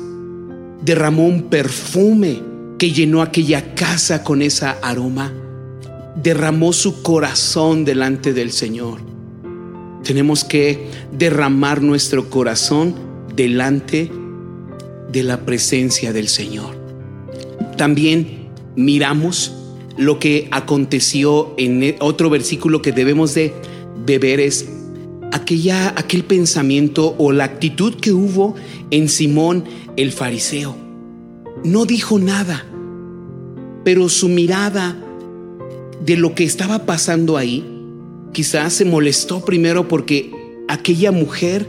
derramó 0.83 1.27
un 1.27 1.49
perfume 1.49 2.43
que 2.79 2.91
llenó 2.91 3.23
aquella 3.23 3.75
casa 3.75 4.23
con 4.25 4.43
esa 4.43 4.73
aroma 4.83 5.33
derramó 6.17 6.73
su 6.73 7.03
corazón 7.03 7.85
delante 7.85 8.33
del 8.33 8.53
Señor. 8.53 9.01
Tenemos 10.03 10.45
que 10.45 10.89
derramar 11.13 11.83
nuestro 11.83 12.29
corazón 12.31 12.95
delante 13.35 14.11
de 15.11 15.23
la 15.23 15.45
presencia 15.45 16.13
del 16.13 16.29
Señor. 16.29 16.77
También 17.77 18.49
miramos 18.77 19.53
lo 19.97 20.19
que 20.19 20.49
aconteció 20.51 21.55
en 21.57 21.83
e, 21.83 21.97
otro 22.01 22.31
versículo 22.31 22.83
que 22.83 22.93
debemos 22.93 23.35
de, 23.35 23.53
ver 24.07 24.41
es 24.41 24.69
aquella, 25.33 25.95
aquel 25.97 26.25
pensamiento 26.25 27.15
o 27.19 27.33
la 27.33 27.45
actitud 27.45 27.95
que 27.95 28.13
hubo 28.13 28.55
en 28.91 29.09
Simón 29.09 29.65
el 29.97 30.13
fariseo. 30.13 30.77
No 31.65 31.87
dijo 31.87 32.19
nada, 32.19 32.67
pero 33.85 34.09
su 34.09 34.29
mirada 34.29 35.04
de 36.05 36.17
lo 36.17 36.35
que 36.35 36.45
estaba 36.45 36.85
pasando 36.85 37.37
ahí, 37.37 37.65
quizás 38.33 38.75
se 38.75 38.85
molestó 38.85 39.45
primero 39.45 39.89
porque 39.89 40.31
aquella 40.69 41.13
mujer 41.13 41.67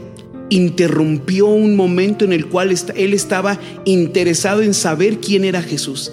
interrumpió 0.50 1.46
un 1.46 1.74
momento 1.74 2.24
en 2.24 2.32
el 2.32 2.46
cual 2.46 2.74
él 2.94 3.14
estaba 3.14 3.58
interesado 3.84 4.62
en 4.62 4.74
saber 4.74 5.18
quién 5.20 5.44
era 5.44 5.62
Jesús. 5.62 6.12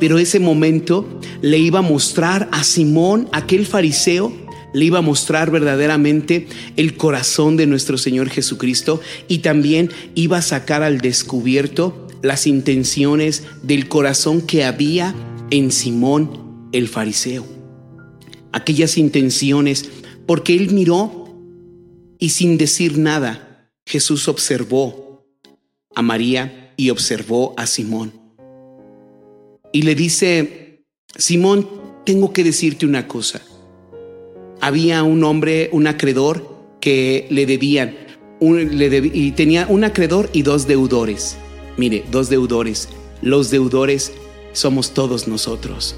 Pero 0.00 0.18
ese 0.18 0.40
momento 0.40 1.06
le 1.40 1.58
iba 1.58 1.78
a 1.78 1.82
mostrar 1.82 2.48
a 2.52 2.64
Simón, 2.64 3.28
aquel 3.32 3.66
fariseo, 3.66 4.32
le 4.74 4.84
iba 4.84 4.98
a 4.98 5.02
mostrar 5.02 5.50
verdaderamente 5.50 6.48
el 6.76 6.96
corazón 6.96 7.56
de 7.56 7.66
nuestro 7.66 7.96
Señor 7.96 8.28
Jesucristo 8.28 9.00
y 9.28 9.38
también 9.38 9.90
iba 10.14 10.38
a 10.38 10.42
sacar 10.42 10.82
al 10.82 10.98
descubierto 10.98 12.08
las 12.20 12.46
intenciones 12.46 13.44
del 13.62 13.88
corazón 13.88 14.42
que 14.42 14.64
había 14.64 15.14
en 15.50 15.70
Simón 15.70 16.45
el 16.76 16.88
fariseo. 16.88 17.46
Aquellas 18.52 18.98
intenciones, 18.98 19.88
porque 20.26 20.54
él 20.54 20.70
miró 20.72 21.28
y 22.18 22.30
sin 22.30 22.58
decir 22.58 22.98
nada, 22.98 23.70
Jesús 23.86 24.28
observó 24.28 25.24
a 25.94 26.02
María 26.02 26.72
y 26.76 26.90
observó 26.90 27.54
a 27.56 27.66
Simón. 27.66 28.12
Y 29.72 29.82
le 29.82 29.94
dice, 29.94 30.84
Simón, 31.16 31.68
tengo 32.04 32.32
que 32.32 32.44
decirte 32.44 32.86
una 32.86 33.08
cosa. 33.08 33.42
Había 34.60 35.02
un 35.02 35.22
hombre, 35.24 35.68
un 35.72 35.86
acreedor, 35.86 36.56
que 36.80 37.26
le 37.30 37.46
debían, 37.46 37.96
y 38.40 39.32
tenía 39.32 39.66
un 39.68 39.84
acreedor 39.84 40.30
y 40.32 40.42
dos 40.42 40.66
deudores. 40.66 41.36
Mire, 41.76 42.04
dos 42.10 42.28
deudores. 42.28 42.88
Los 43.22 43.50
deudores 43.50 44.12
somos 44.52 44.94
todos 44.94 45.26
nosotros. 45.28 45.96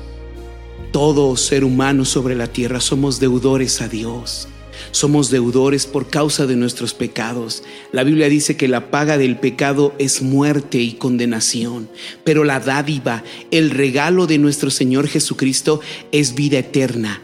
Todo 0.93 1.37
ser 1.37 1.65
humano 1.65 2.07
sobre 2.07 2.35
la 2.35 2.47
tierra 2.47 2.81
somos 2.81 3.21
deudores 3.21 3.83
a 3.83 3.89
Dios. 3.89 4.49
Somos 4.91 5.31
deudores 5.31 5.87
por 5.87 6.09
causa 6.09 6.47
de 6.47 6.57
nuestros 6.57 6.95
pecados. 6.95 7.63
La 7.93 8.05
Biblia 8.05 8.31
dice 8.31 8.57
que 8.57 8.69
la 8.69 8.91
paga 8.91 9.19
del 9.19 9.37
pecado 9.37 9.93
es 9.99 10.23
muerte 10.23 10.79
y 10.79 10.93
condenación, 10.93 11.91
pero 12.25 12.43
la 12.45 12.59
dádiva, 12.61 13.23
el 13.51 13.71
regalo 13.71 14.27
de 14.27 14.39
nuestro 14.39 14.71
Señor 14.71 15.09
Jesucristo 15.09 15.81
es 16.11 16.35
vida 16.35 16.59
eterna. 16.61 17.21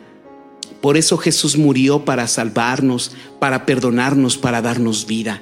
Por 0.82 0.98
eso 0.98 1.16
Jesús 1.16 1.56
murió 1.56 2.04
para 2.04 2.28
salvarnos, 2.28 3.12
para 3.38 3.64
perdonarnos, 3.64 4.36
para 4.36 4.60
darnos 4.60 5.06
vida. 5.06 5.40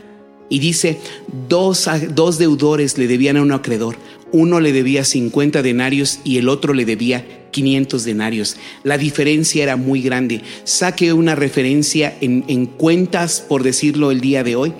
Y 0.49 0.61
dice, 0.61 1.00
dos, 1.49 1.88
dos 2.11 2.38
deudores 2.38 2.99
le 2.99 3.09
debían 3.09 3.38
a 3.38 3.43
un 3.43 3.50
acreedor. 3.50 3.97
Uno 4.33 4.61
le 4.61 4.73
debía 4.73 5.05
50 5.05 5.62
denarios 5.62 6.21
y 6.25 6.39
el 6.39 6.49
otro 6.49 6.73
le 6.75 6.85
debía 6.85 7.25
500 7.51 8.05
denarios. 8.05 8.57
La 8.83 8.99
diferencia 8.99 9.62
era 9.62 9.77
muy 9.77 10.03
grande. 10.03 10.41
Saque 10.65 11.12
una 11.12 11.35
referencia 11.35 12.17
en, 12.21 12.45
en 12.49 12.67
cuentas, 12.67 13.45
por 13.47 13.62
decirlo 13.62 14.11
el 14.11 14.21
día 14.21 14.43
de 14.43 14.57
hoy. 14.57 14.73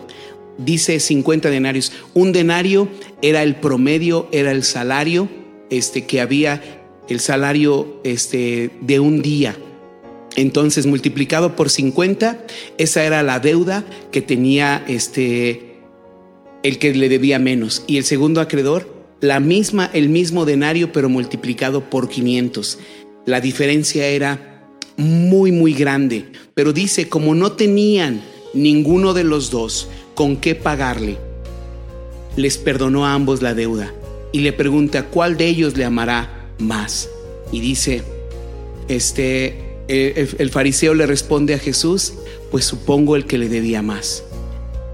Dice 0.59 0.99
50 0.99 1.51
denarios. 1.51 1.93
Un 2.15 2.33
denario 2.33 2.89
era 3.21 3.43
el 3.43 3.57
promedio, 3.57 4.29
era 4.33 4.53
el 4.53 4.65
salario 4.65 5.29
este, 5.71 6.05
que 6.05 6.21
había, 6.21 6.63
el 7.09 7.21
salario 7.21 8.01
este, 8.05 8.71
de 8.81 9.01
un 9.01 9.23
día. 9.23 9.57
Entonces, 10.37 10.87
multiplicado 10.87 11.57
por 11.57 11.69
50, 11.69 12.45
esa 12.79 13.05
era 13.05 13.23
la 13.23 13.39
deuda 13.39 13.85
que 14.11 14.23
tenía 14.23 14.85
este, 14.89 15.77
el 16.63 16.79
que 16.79 16.95
le 16.95 17.09
debía 17.09 17.39
menos. 17.39 17.85
Y 17.87 17.99
el 17.99 18.05
segundo 18.05 18.41
acreedor 18.41 19.02
la 19.23 19.39
misma, 19.39 19.89
el 19.95 20.09
mismo 20.09 20.45
denario, 20.45 20.93
pero 20.93 21.09
multiplicado 21.09 21.89
por 21.89 22.09
500. 22.09 22.79
La 23.25 23.41
diferencia 23.41 24.09
era 24.09 24.69
muy, 24.97 25.53
muy 25.53 25.75
grande. 25.75 26.33
Pero 26.55 26.73
dice, 26.73 27.09
como 27.09 27.35
no 27.37 27.53
tenían 27.53 28.21
ninguno 28.53 29.15
de 29.15 29.23
los 29.23 29.51
dos 29.51 29.89
con 30.15 30.37
qué 30.37 30.57
pagarle, 30.57 31.19
les 32.37 32.59
perdonó 32.59 33.07
a 33.07 33.15
ambos 33.15 33.43
la 33.43 33.55
deuda. 33.55 33.95
Y 34.33 34.41
le 34.41 34.53
pregunta, 34.53 35.05
¿cuál 35.05 35.37
de 35.37 35.47
ellos 35.47 35.77
le 35.77 35.85
amará 35.85 36.51
más? 36.59 37.09
Y 37.53 37.61
dice, 37.61 38.03
este, 38.89 39.77
el, 39.87 40.35
el 40.37 40.51
fariseo 40.51 40.95
le 40.95 41.07
responde 41.07 41.55
a 41.55 41.59
Jesús, 41.59 42.15
pues 42.51 42.65
supongo 42.65 43.15
el 43.15 43.27
que 43.27 43.39
le 43.39 43.49
debía 43.49 43.83
más. 43.83 44.25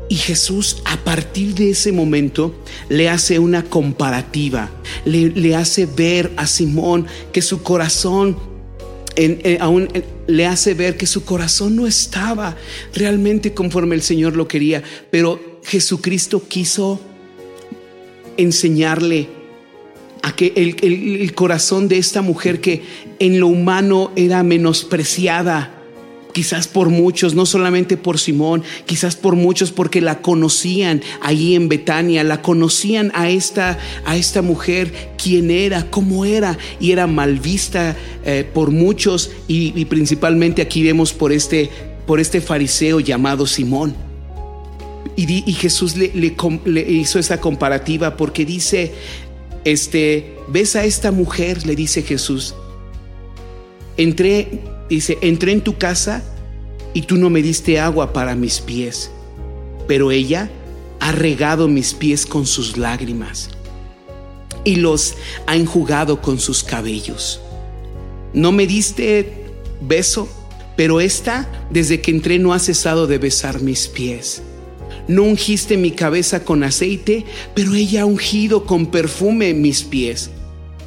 Y 0.08 0.16
Jesús 0.16 0.78
a 0.84 0.96
partir 0.98 1.54
de 1.54 1.70
ese 1.70 1.92
momento 1.92 2.54
le 2.88 3.10
hace 3.10 3.38
una 3.38 3.64
comparativa, 3.64 4.70
le, 5.04 5.54
hace 5.54 5.84
ver 5.84 6.32
a 6.36 6.46
Simón 6.46 7.06
que 7.30 7.42
su 7.42 7.62
corazón, 7.62 8.38
eh, 9.16 9.58
aún 9.60 9.88
eh, 9.92 10.04
le 10.26 10.46
hace 10.46 10.72
ver 10.72 10.96
que 10.96 11.06
su 11.06 11.24
corazón 11.24 11.76
no 11.76 11.86
estaba 11.86 12.56
realmente 12.94 13.52
conforme 13.52 13.96
el 13.96 14.02
Señor 14.02 14.34
lo 14.34 14.48
quería, 14.48 14.82
pero 15.10 15.60
Jesucristo 15.64 16.42
quiso 16.48 17.00
enseñarle 18.38 19.28
a 20.22 20.34
que 20.34 20.52
el 20.56 21.34
corazón 21.34 21.86
de 21.86 21.98
esta 21.98 22.22
mujer 22.22 22.60
que 22.60 22.82
en 23.18 23.40
lo 23.40 23.48
humano 23.48 24.10
era 24.16 24.42
menospreciada, 24.42 25.77
quizás 26.32 26.68
por 26.68 26.88
muchos, 26.88 27.34
no 27.34 27.46
solamente 27.46 27.96
por 27.96 28.18
Simón, 28.18 28.62
quizás 28.86 29.16
por 29.16 29.34
muchos 29.34 29.72
porque 29.72 30.00
la 30.00 30.20
conocían 30.20 31.02
allí 31.20 31.54
en 31.54 31.68
Betania, 31.68 32.24
la 32.24 32.42
conocían 32.42 33.10
a 33.14 33.28
esta, 33.28 33.78
a 34.04 34.16
esta 34.16 34.42
mujer, 34.42 34.92
quién 35.22 35.50
era, 35.50 35.90
cómo 35.90 36.24
era, 36.24 36.58
y 36.80 36.92
era 36.92 37.06
mal 37.06 37.38
vista 37.38 37.96
eh, 38.24 38.48
por 38.52 38.70
muchos 38.70 39.30
y, 39.46 39.84
principalmente 39.86 40.62
aquí 40.62 40.82
vemos 40.82 41.12
por 41.12 41.32
este, 41.32 41.70
por 42.06 42.20
este 42.20 42.40
fariseo 42.40 43.00
llamado 43.00 43.46
Simón. 43.46 43.94
Y, 45.16 45.52
Jesús 45.54 45.96
le, 45.96 46.12
hizo 46.88 47.18
esa 47.18 47.40
comparativa 47.40 48.16
porque 48.16 48.44
dice, 48.44 48.92
este, 49.64 50.36
ves 50.48 50.76
a 50.76 50.84
esta 50.84 51.10
mujer, 51.10 51.66
le 51.66 51.74
dice 51.74 52.02
Jesús, 52.02 52.54
entré 53.96 54.60
Dice, 54.88 55.18
entré 55.20 55.52
en 55.52 55.60
tu 55.60 55.76
casa 55.76 56.22
y 56.94 57.02
tú 57.02 57.16
no 57.16 57.30
me 57.30 57.42
diste 57.42 57.78
agua 57.78 58.12
para 58.12 58.34
mis 58.34 58.60
pies, 58.60 59.10
pero 59.86 60.10
ella 60.10 60.50
ha 61.00 61.12
regado 61.12 61.68
mis 61.68 61.94
pies 61.94 62.26
con 62.26 62.46
sus 62.46 62.76
lágrimas 62.76 63.50
y 64.64 64.76
los 64.76 65.14
ha 65.46 65.56
enjugado 65.56 66.20
con 66.20 66.38
sus 66.38 66.62
cabellos. 66.62 67.40
No 68.32 68.52
me 68.52 68.66
diste 68.66 69.32
beso, 69.80 70.28
pero 70.76 71.00
esta, 71.00 71.48
desde 71.70 72.00
que 72.00 72.10
entré, 72.10 72.38
no 72.38 72.52
ha 72.52 72.58
cesado 72.58 73.06
de 73.06 73.18
besar 73.18 73.60
mis 73.60 73.88
pies. 73.88 74.42
No 75.06 75.22
ungiste 75.22 75.76
mi 75.76 75.90
cabeza 75.90 76.44
con 76.44 76.62
aceite, 76.62 77.24
pero 77.54 77.74
ella 77.74 78.02
ha 78.02 78.06
ungido 78.06 78.64
con 78.64 78.86
perfume 78.86 79.54
mis 79.54 79.82
pies, 79.82 80.30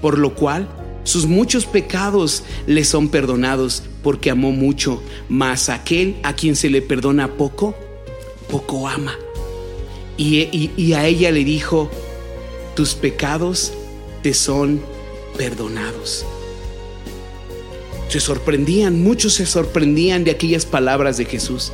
por 0.01 0.19
lo 0.19 0.35
cual 0.35 0.67
sus 1.03 1.25
muchos 1.25 1.65
pecados 1.65 2.43
le 2.67 2.83
son 2.83 3.09
perdonados 3.09 3.83
porque 4.03 4.29
amó 4.29 4.51
mucho, 4.51 5.01
mas 5.29 5.69
aquel 5.69 6.17
a 6.23 6.33
quien 6.33 6.55
se 6.55 6.69
le 6.69 6.81
perdona 6.81 7.35
poco, 7.37 7.75
poco 8.49 8.87
ama. 8.87 9.17
Y, 10.17 10.93
a 10.93 11.07
ella 11.07 11.31
le 11.31 11.43
dijo, 11.43 11.89
tus 12.75 12.93
pecados 12.93 13.73
te 14.21 14.35
son 14.35 14.79
perdonados. 15.35 16.25
Se 18.07 18.19
sorprendían, 18.19 19.01
muchos 19.01 19.33
se 19.33 19.47
sorprendían 19.47 20.23
de 20.23 20.31
aquellas 20.31 20.65
palabras 20.65 21.17
de 21.17 21.25
Jesús, 21.25 21.71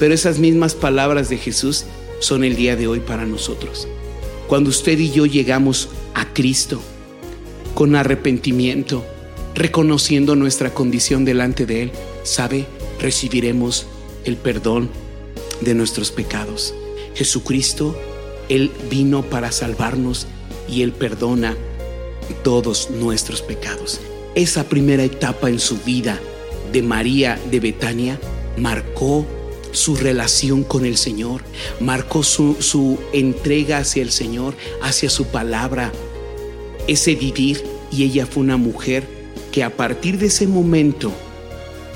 pero 0.00 0.14
esas 0.14 0.38
mismas 0.40 0.74
palabras 0.74 1.28
de 1.28 1.38
Jesús 1.38 1.84
son 2.18 2.42
el 2.42 2.56
día 2.56 2.74
de 2.74 2.88
hoy 2.88 3.00
para 3.00 3.26
nosotros. 3.26 3.86
Cuando 4.48 4.70
usted 4.70 4.98
y 4.98 5.12
yo 5.12 5.26
llegamos 5.26 5.88
a 6.14 6.32
Cristo, 6.32 6.82
con 7.74 7.96
arrepentimiento, 7.96 9.04
reconociendo 9.54 10.36
nuestra 10.36 10.72
condición 10.72 11.24
delante 11.24 11.66
de 11.66 11.82
Él, 11.82 11.92
sabe, 12.22 12.66
recibiremos 13.00 13.86
el 14.24 14.36
perdón 14.36 14.88
de 15.60 15.74
nuestros 15.74 16.10
pecados. 16.10 16.74
Jesucristo, 17.14 17.98
Él 18.48 18.70
vino 18.90 19.22
para 19.22 19.52
salvarnos 19.52 20.26
y 20.68 20.82
Él 20.82 20.92
perdona 20.92 21.56
todos 22.42 22.90
nuestros 22.90 23.42
pecados. 23.42 24.00
Esa 24.34 24.64
primera 24.64 25.04
etapa 25.04 25.48
en 25.48 25.60
su 25.60 25.76
vida 25.78 26.20
de 26.72 26.82
María 26.82 27.38
de 27.50 27.60
Betania 27.60 28.18
marcó 28.56 29.26
su 29.72 29.96
relación 29.96 30.62
con 30.62 30.84
el 30.86 30.96
Señor, 30.96 31.42
marcó 31.80 32.22
su, 32.22 32.56
su 32.60 32.98
entrega 33.12 33.78
hacia 33.78 34.02
el 34.02 34.12
Señor, 34.12 34.54
hacia 34.80 35.10
su 35.10 35.26
palabra, 35.26 35.92
ese 36.86 37.14
vivir 37.14 37.64
y 37.90 38.04
ella 38.04 38.26
fue 38.26 38.42
una 38.42 38.56
mujer 38.56 39.04
que 39.52 39.62
a 39.62 39.76
partir 39.76 40.18
de 40.18 40.26
ese 40.26 40.46
momento 40.46 41.12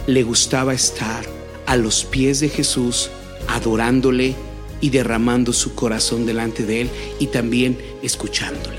le 0.07 0.23
gustaba 0.23 0.75
estar 0.75 1.25
a 1.67 1.77
los 1.77 2.05
pies 2.05 2.41
de 2.41 2.49
Jesús, 2.49 3.11
adorándole 3.47 4.35
y 4.81 4.91
derramando 4.91 5.53
su 5.53 5.75
corazón 5.75 6.25
delante 6.25 6.65
de 6.65 6.83
él 6.83 6.91
y 7.19 7.27
también 7.27 7.77
escuchándole. 8.03 8.79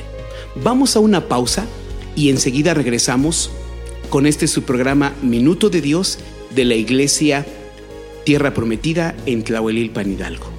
Vamos 0.64 0.96
a 0.96 1.00
una 1.00 1.28
pausa 1.28 1.68
y 2.16 2.30
enseguida 2.30 2.74
regresamos 2.74 3.52
con 4.10 4.26
este 4.26 4.48
su 4.48 4.64
programa 4.64 5.14
Minuto 5.22 5.70
de 5.70 5.82
Dios 5.82 6.18
de 6.56 6.66
la 6.66 6.76
Iglesia 6.76 7.46
Tierra 8.24 8.54
Prometida 8.54 9.16
en 9.26 9.44
Tlahuelilpan 9.44 10.12
Hidalgo. 10.12 10.59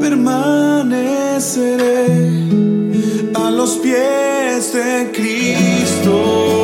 permaneceré 0.00 2.06
a 3.34 3.50
los 3.50 3.78
pies 3.78 4.72
de 4.72 5.10
Cristo. 5.12 6.59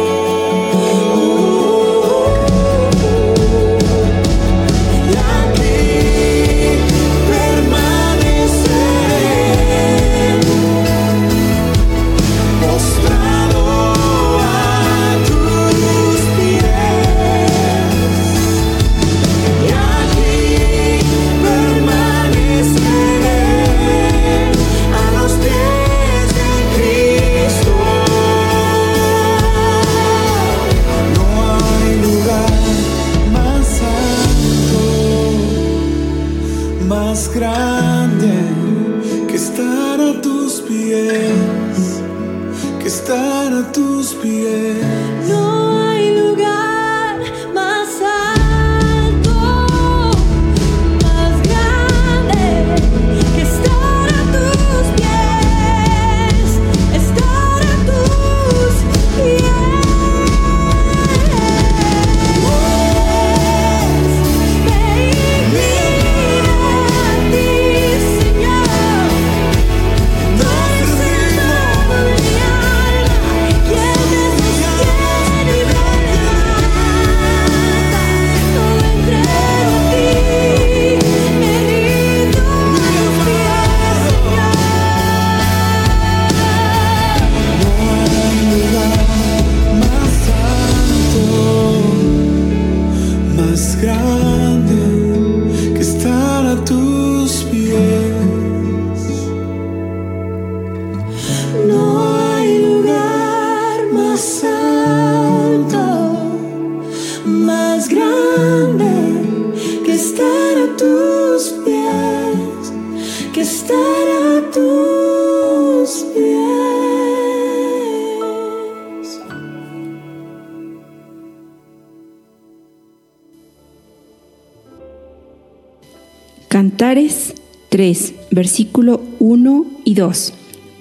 Cantares 126.56 127.34
3, 127.68 128.14
versículo 128.30 129.02
1 129.18 129.66
y 129.84 129.94
2. 129.94 130.32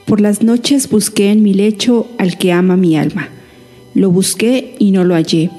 Por 0.06 0.22
las 0.22 0.42
noches 0.42 0.90
busqué 0.90 1.32
en 1.32 1.44
mi 1.44 1.54
lecho 1.54 2.08
al 2.18 2.38
que 2.38 2.54
ama 2.54 2.78
mi 2.78 2.96
alma. 2.96 3.28
Lo 3.94 4.10
busqué 4.10 4.76
y 4.80 4.92
no 4.92 5.04
lo 5.04 5.16
hallé. 5.16 5.50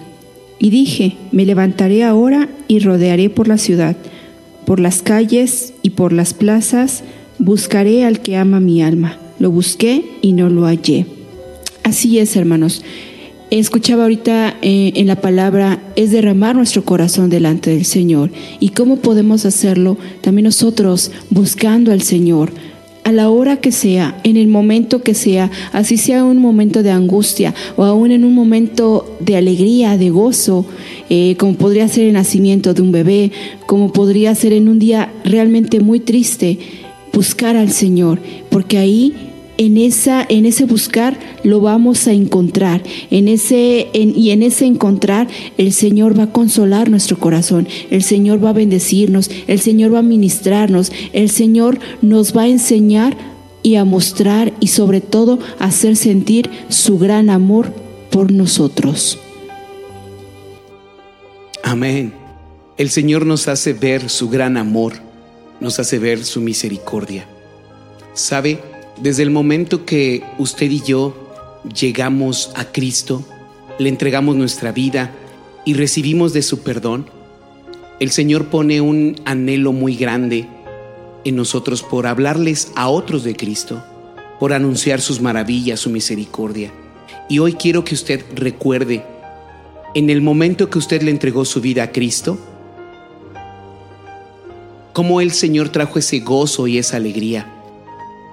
Y 0.59 0.71
dije, 0.71 1.19
me 1.33 1.45
levantaré 1.45 2.03
ahora 2.03 2.49
y 2.67 2.79
rodearé 2.79 3.29
por 3.29 3.47
la 3.47 3.59
ciudad, 3.59 3.95
por 4.65 4.81
las 4.81 5.03
calles 5.03 5.75
y 5.83 5.91
por 5.91 6.15
las 6.15 6.33
plazas, 6.33 7.05
buscaré 7.38 8.05
al 8.05 8.20
que 8.20 8.37
ama 8.37 8.61
mi 8.61 8.83
alma. 8.83 9.18
Lo 9.38 9.51
busqué 9.51 10.05
y 10.22 10.33
no 10.33 10.49
lo 10.49 10.62
hallé. 10.66 11.07
Así 11.83 12.18
es, 12.18 12.37
hermanos. 12.37 12.83
Escuchaba 13.51 14.03
ahorita 14.03 14.57
eh, 14.61 14.92
en 14.96 15.07
la 15.07 15.20
palabra, 15.20 15.81
es 15.94 16.11
derramar 16.11 16.57
nuestro 16.57 16.85
corazón 16.85 17.31
delante 17.31 17.70
del 17.70 17.85
Señor. 17.85 18.31
¿Y 18.59 18.70
cómo 18.70 18.96
podemos 18.96 19.46
hacerlo? 19.46 19.99
También 20.20 20.46
nosotros 20.46 21.12
buscando 21.31 21.92
al 21.92 22.03
Señor, 22.03 22.51
a 23.05 23.12
la 23.12 23.31
hora 23.31 23.59
que 23.59 23.70
sea, 23.70 24.20
en 24.25 24.37
el 24.37 24.49
momento 24.49 25.03
que 25.03 25.14
sea, 25.14 25.53
así 25.72 25.96
sea 25.96 26.25
un 26.25 26.38
momento 26.38 26.83
de 26.83 26.90
angustia 26.90 27.55
o 27.77 27.85
aún 27.85 28.11
en 28.11 28.25
un 28.25 28.35
momento 28.35 29.16
de 29.20 29.37
alegría, 29.37 29.96
de 29.96 30.11
gozo, 30.11 30.66
eh, 31.09 31.37
como 31.38 31.55
podría 31.55 31.87
ser 31.87 32.07
el 32.07 32.14
nacimiento 32.14 32.75
de 32.75 32.83
un 32.83 32.90
bebé, 32.90 33.31
como 33.66 33.92
podría 33.92 34.35
ser 34.35 34.55
en 34.55 34.68
un 34.68 34.81
día 34.81 35.12
realmente 35.22 35.79
muy 35.79 36.01
triste, 36.01 36.59
buscar 37.17 37.57
al 37.57 37.73
Señor, 37.73 38.21
porque 38.51 38.77
ahí 38.79 39.15
en 39.59 39.79
esa 39.79 40.25
en 40.29 40.45
ese 40.45 40.67
buscar 40.67 41.19
lo 41.43 41.61
vamos 41.61 42.07
a 42.07 42.13
encontrar. 42.13 42.83
En 43.11 43.27
ese 43.27 43.89
en- 43.95 44.13
y 44.15 44.31
en 44.31 44.43
ese 44.43 44.67
encontrar 44.67 45.29
el 45.57 45.73
Señor 45.73 46.11
va 46.19 46.25
a 46.25 46.33
consolar 46.33 46.91
nuestro 46.91 47.17
corazón 47.19 47.67
el 47.91 48.03
Señor 48.03 48.45
va 48.45 48.51
a 48.51 48.53
bendecirnos 48.53 49.31
el 49.47 49.59
Señor 49.59 49.95
va 49.95 50.01
a 50.01 50.13
ministrarnos 50.17 50.93
el 51.15 51.31
Señor 51.31 51.79
nos 52.03 52.37
va 52.37 52.43
a 52.43 52.49
enseñar 52.49 53.17
y 53.63 53.77
a 53.77 53.85
mostrar 53.87 54.53
y 54.61 54.67
sobre 54.67 55.01
todo 55.01 55.39
a 55.59 55.65
hacer 55.73 55.97
sentir 55.97 56.51
su 56.69 56.99
gran 56.99 57.31
amor 57.31 57.73
por 58.11 58.31
nosotros. 58.31 59.19
Amén. 61.63 62.13
El 62.77 62.91
Señor 62.91 63.25
nos 63.25 63.49
hace 63.49 63.73
ver 63.73 64.11
su 64.11 64.29
gran 64.29 64.57
amor, 64.57 64.93
nos 65.61 65.79
hace 65.79 65.99
ver 65.99 66.25
su 66.25 66.40
misericordia. 66.40 67.27
¿Sabe? 68.14 68.61
Desde 69.01 69.23
el 69.23 69.31
momento 69.31 69.85
que 69.85 70.23
usted 70.38 70.71
y 70.71 70.81
yo 70.81 71.14
llegamos 71.75 72.51
a 72.55 72.64
Cristo, 72.66 73.25
le 73.79 73.88
entregamos 73.88 74.37
nuestra 74.37 74.73
vida 74.73 75.12
y 75.64 75.75
recibimos 75.75 76.33
de 76.33 76.42
su 76.42 76.61
perdón, 76.61 77.11
el 78.01 78.11
Señor 78.11 78.47
pone 78.47 78.81
un 78.81 79.21
anhelo 79.25 79.73
muy 79.73 79.97
grande 79.97 80.49
en 81.25 81.37
nosotros 81.37 81.83
por 81.83 82.07
hablarles 82.07 82.71
a 82.77 82.88
otros 82.88 83.25
de 83.25 83.35
Cristo, 83.35 83.83
por 84.38 84.53
anunciar 84.53 85.01
sus 85.01 85.21
maravillas, 85.21 85.81
su 85.81 85.90
misericordia. 85.90 86.73
Y 87.29 87.38
hoy 87.40 87.55
quiero 87.55 87.85
que 87.85 87.95
usted 87.95 88.25
recuerde 88.35 89.05
en 89.95 90.11
el 90.11 90.21
momento 90.21 90.69
que 90.69 90.79
usted 90.79 91.03
le 91.03 91.11
entregó 91.11 91.45
su 91.45 91.61
vida 91.61 91.85
a 91.85 91.90
Cristo, 91.90 92.38
cómo 94.97 95.21
el 95.21 95.33
Señor 95.33 95.69
trajo 95.69 95.99
ese 95.99 96.21
gozo 96.21 96.67
y 96.67 96.79
esa 96.79 96.97
alegría. 96.97 97.47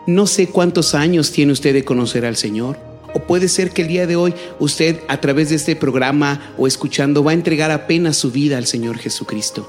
No 0.07 0.27
sé 0.27 0.47
cuántos 0.47 0.95
años 0.95 1.29
tiene 1.29 1.51
usted 1.51 1.73
de 1.73 1.83
conocer 1.83 2.25
al 2.25 2.37
Señor, 2.37 2.79
o 3.13 3.19
puede 3.19 3.49
ser 3.49 3.71
que 3.71 3.81
el 3.81 3.89
día 3.89 4.07
de 4.07 4.15
hoy 4.15 4.33
usted 4.59 5.01
a 5.09 5.19
través 5.19 5.49
de 5.49 5.55
este 5.55 5.75
programa 5.75 6.53
o 6.57 6.65
escuchando 6.65 7.21
va 7.21 7.31
a 7.31 7.33
entregar 7.33 7.69
apenas 7.69 8.15
su 8.15 8.31
vida 8.31 8.57
al 8.57 8.65
Señor 8.65 8.97
Jesucristo. 8.97 9.67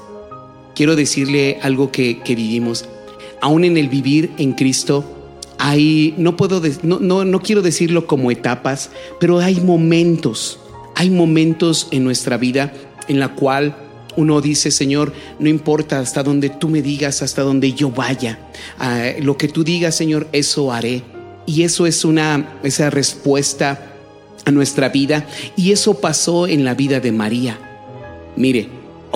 Quiero 0.73 0.95
decirle 0.95 1.59
algo 1.63 1.91
que, 1.91 2.21
que 2.21 2.33
vivimos. 2.33 2.85
Aún 3.41 3.65
en 3.65 3.75
el 3.75 3.89
vivir 3.89 4.31
en 4.37 4.53
Cristo, 4.53 5.03
hay, 5.57 6.13
no 6.17 6.37
puedo, 6.37 6.61
no, 6.81 7.01
no, 7.01 7.25
no 7.25 7.41
quiero 7.41 7.61
decirlo 7.61 8.07
como 8.07 8.31
etapas, 8.31 8.89
pero 9.19 9.39
hay 9.39 9.59
momentos, 9.59 10.59
hay 10.95 11.09
momentos 11.09 11.89
en 11.91 12.05
nuestra 12.05 12.37
vida 12.37 12.71
en 13.09 13.19
la 13.19 13.35
cual 13.35 13.84
uno 14.17 14.41
dice, 14.41 14.71
Señor, 14.71 15.13
no 15.39 15.49
importa 15.49 15.99
hasta 15.99 16.23
donde 16.23 16.49
tú 16.49 16.69
me 16.69 16.81
digas, 16.81 17.21
hasta 17.21 17.41
donde 17.41 17.73
yo 17.73 17.89
vaya, 17.91 18.39
ah, 18.79 19.09
lo 19.21 19.37
que 19.37 19.47
tú 19.47 19.63
digas, 19.63 19.95
Señor, 19.95 20.27
eso 20.31 20.71
haré. 20.71 21.03
Y 21.45 21.63
eso 21.63 21.85
es 21.85 22.03
una, 22.05 22.57
esa 22.63 22.89
respuesta 22.89 23.93
a 24.45 24.51
nuestra 24.51 24.89
vida. 24.89 25.27
Y 25.55 25.71
eso 25.71 25.99
pasó 25.99 26.47
en 26.47 26.63
la 26.65 26.73
vida 26.73 26.99
de 26.99 27.11
María. 27.11 27.59
Mire, 28.35 28.69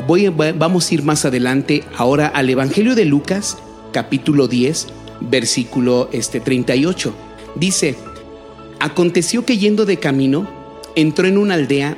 voy, 0.06 0.30
vamos 0.30 0.90
a 0.90 0.94
ir 0.94 1.04
más 1.04 1.26
adelante 1.26 1.84
ahora 1.98 2.28
al 2.28 2.50
Evangelio 2.50 2.96
de 2.96 3.06
Lucas, 3.06 3.58
capítulo 3.92 4.48
10, 4.48 4.88
versículo 5.22 6.10
este, 6.12 6.40
38. 6.40 7.14
Dice, 7.56 7.96
aconteció 8.80 9.46
que 9.46 9.58
yendo 9.58 9.86
de 9.86 9.98
camino, 9.98 10.48
entró 10.96 11.28
en 11.28 11.38
una 11.38 11.56
aldea 11.56 11.98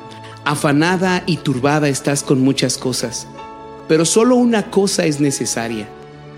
afanada 0.45 1.23
y 1.25 1.37
turbada 1.37 1.89
estás 1.89 2.23
con 2.23 2.41
muchas 2.41 2.77
cosas, 2.77 3.27
pero 3.87 4.05
solo 4.05 4.35
una 4.35 4.71
cosa 4.71 5.05
es 5.05 5.19
necesaria, 5.19 5.87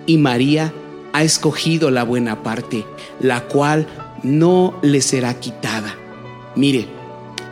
y 0.05 0.17
María 0.17 0.73
ha 1.13 1.23
escogido 1.23 1.91
la 1.91 2.03
buena 2.03 2.43
parte, 2.43 2.85
la 3.19 3.41
cual 3.41 3.87
no 4.23 4.73
le 4.81 5.01
será 5.01 5.39
quitada. 5.39 5.95
Mire, 6.55 6.87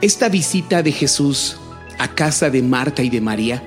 esta 0.02 0.30
visita 0.30 0.82
de 0.82 0.92
Jesús 0.92 1.58
a 2.00 2.08
casa 2.08 2.50
de 2.50 2.64
Marta 2.64 3.04
y 3.04 3.10
de 3.10 3.22
María 3.22 3.64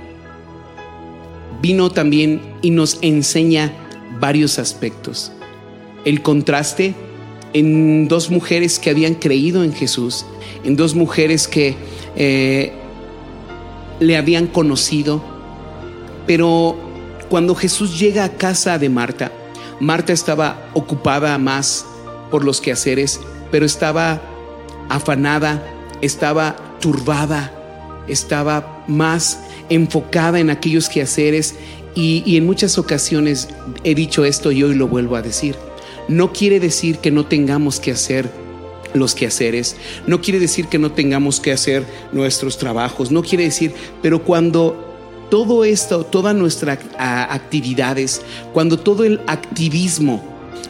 vino 1.62 1.90
también 1.90 2.42
y 2.62 2.70
nos 2.70 2.98
enseña 3.00 3.72
varios 4.20 4.58
aspectos. 4.58 5.32
El 6.04 6.20
contraste 6.20 6.94
en 7.52 8.08
dos 8.08 8.30
mujeres 8.30 8.78
que 8.78 8.90
habían 8.90 9.14
creído 9.14 9.62
en 9.62 9.72
Jesús, 9.72 10.26
en 10.64 10.76
dos 10.76 10.94
mujeres 10.94 11.46
que 11.46 11.76
eh, 12.16 12.72
le 14.00 14.16
habían 14.16 14.46
conocido, 14.46 15.22
pero 16.26 16.76
cuando 17.28 17.54
Jesús 17.54 17.98
llega 17.98 18.24
a 18.24 18.30
casa 18.30 18.78
de 18.78 18.88
Marta, 18.88 19.32
Marta 19.80 20.12
estaba 20.12 20.68
ocupada 20.72 21.36
más 21.38 21.84
por 22.30 22.44
los 22.44 22.60
quehaceres, 22.60 23.20
pero 23.50 23.66
estaba 23.66 24.20
afanada, 24.88 25.62
estaba 26.00 26.56
turbada, 26.80 27.52
estaba 28.08 28.84
más 28.86 29.40
enfocada 29.68 30.38
en 30.38 30.50
aquellos 30.50 30.88
quehaceres 30.88 31.54
y, 31.94 32.22
y 32.26 32.36
en 32.36 32.46
muchas 32.46 32.78
ocasiones 32.78 33.48
he 33.84 33.94
dicho 33.94 34.24
esto 34.24 34.52
y 34.52 34.62
hoy 34.62 34.74
lo 34.74 34.88
vuelvo 34.88 35.16
a 35.16 35.22
decir. 35.22 35.56
No 36.08 36.32
quiere 36.32 36.60
decir 36.60 36.98
que 36.98 37.10
no 37.10 37.24
tengamos 37.26 37.80
que 37.80 37.92
hacer 37.92 38.43
los 38.94 39.14
quehaceres, 39.14 39.76
no 40.06 40.20
quiere 40.20 40.38
decir 40.40 40.68
que 40.68 40.78
no 40.78 40.92
tengamos 40.92 41.40
que 41.40 41.52
hacer 41.52 41.84
nuestros 42.12 42.56
trabajos, 42.56 43.10
no 43.10 43.22
quiere 43.22 43.44
decir, 43.44 43.74
pero 44.00 44.22
cuando 44.22 44.94
todo 45.30 45.64
esto, 45.64 46.04
todas 46.04 46.34
nuestras 46.34 46.78
actividades, 46.98 48.22
cuando 48.52 48.78
todo 48.78 49.04
el 49.04 49.20
activismo 49.26 50.22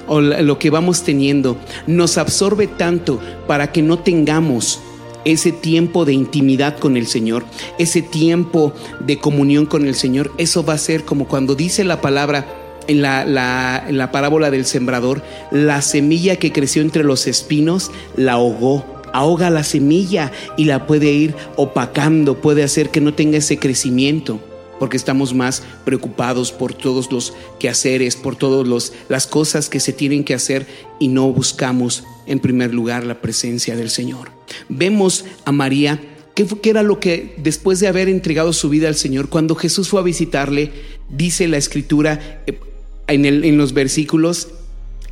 o 0.07 0.21
lo 0.21 0.59
que 0.59 0.71
vamos 0.71 1.03
teniendo 1.03 1.57
nos 1.87 2.19
absorbe 2.19 2.67
tanto 2.67 3.21
para 3.47 3.73
que 3.73 3.83
no 3.83 3.99
tengamos 3.99 4.81
ese 5.25 5.53
tiempo 5.53 6.05
de 6.05 6.13
intimidad 6.13 6.79
con 6.79 6.97
el 6.97 7.07
Señor, 7.07 7.45
ese 7.79 8.03
tiempo 8.03 8.73
de 9.01 9.19
comunión 9.19 9.67
con 9.67 9.87
el 9.87 9.95
Señor, 9.95 10.33
eso 10.39 10.65
va 10.65 10.75
a 10.75 10.79
ser 10.79 11.05
como 11.05 11.27
cuando 11.27 11.55
dice 11.55 11.85
la 11.85 12.01
palabra 12.01 12.64
en 12.89 13.03
la, 13.03 13.25
la- 13.25 14.11
parábola 14.13 14.51
del 14.51 14.65
sembrador, 14.65 15.23
la 15.51 15.83
semilla 15.83 16.37
que 16.37 16.53
creció 16.53 16.83
entre 16.83 17.05
los 17.05 17.27
espinos 17.27 17.91
la 18.17 18.33
ahogó. 18.33 18.85
Ahoga 19.13 19.49
la 19.51 19.63
semilla 19.63 20.33
y 20.57 20.65
la 20.65 20.87
puede 20.89 21.13
ir 21.13 21.35
opacando, 21.57 22.41
puede 22.41 22.65
hacer 22.65 22.91
que 22.91 23.01
no 23.01 23.15
tenga 23.15 23.39
ese 23.39 23.59
crecimiento 23.59 24.41
porque 24.81 24.97
estamos 24.97 25.33
más 25.35 25.63
preocupados 25.85 26.51
por 26.51 26.75
todos 26.75 27.11
los 27.13 27.33
quehaceres, 27.61 28.17
por 28.17 28.35
todas 28.35 28.93
las 29.09 29.27
cosas 29.29 29.69
que 29.69 29.79
se 29.79 29.93
tienen 29.93 30.25
que 30.25 30.35
hacer 30.35 30.67
y 30.99 31.07
no 31.09 31.33
buscamos 31.33 32.03
en 32.27 32.41
primer 32.41 32.75
lugar 32.75 33.05
la 33.05 33.21
presencia 33.21 33.77
del 33.77 33.89
Señor. 33.89 34.31
Vemos 34.69 35.25
a 35.45 35.53
María, 35.53 36.01
¿qué, 36.35 36.45
fue- 36.45 36.61
qué 36.61 36.71
era 36.71 36.83
lo 36.83 36.99
que 36.99 37.37
después 37.39 37.79
de 37.79 37.87
haber 37.87 38.09
entregado 38.09 38.53
su 38.53 38.69
vida 38.69 38.89
al 38.89 38.97
Señor, 38.97 39.29
cuando 39.29 39.55
Jesús 39.55 39.89
fue 39.89 40.01
a 40.01 40.05
visitarle, 40.05 40.73
dice 41.09 41.47
la 41.47 41.57
escritura, 41.57 42.43
eh, 42.49 42.59
en, 43.07 43.59
los 43.59 43.73
versículos 43.73 44.49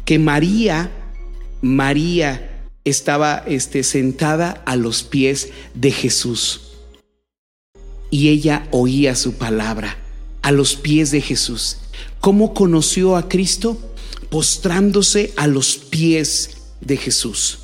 que 0.04 0.18
María, 0.18 0.90
María 1.60 2.66
estaba 2.84 3.44
este, 3.46 3.82
sentada 3.82 4.62
a 4.66 4.76
los 4.76 5.02
pies 5.02 5.50
de 5.74 5.90
Jesús 5.92 6.72
y 8.10 8.28
ella 8.28 8.68
oía 8.70 9.16
su 9.16 9.34
palabra 9.34 9.96
a 10.42 10.52
los 10.52 10.74
pies 10.76 11.10
de 11.10 11.20
Jesús. 11.20 11.78
¿Cómo 12.20 12.52
conoció 12.52 13.16
a 13.16 13.28
Cristo? 13.28 13.78
Postrándose 14.28 15.32
a 15.36 15.46
los 15.46 15.76
pies 15.76 16.50
de 16.80 16.96
Jesús. 16.96 17.58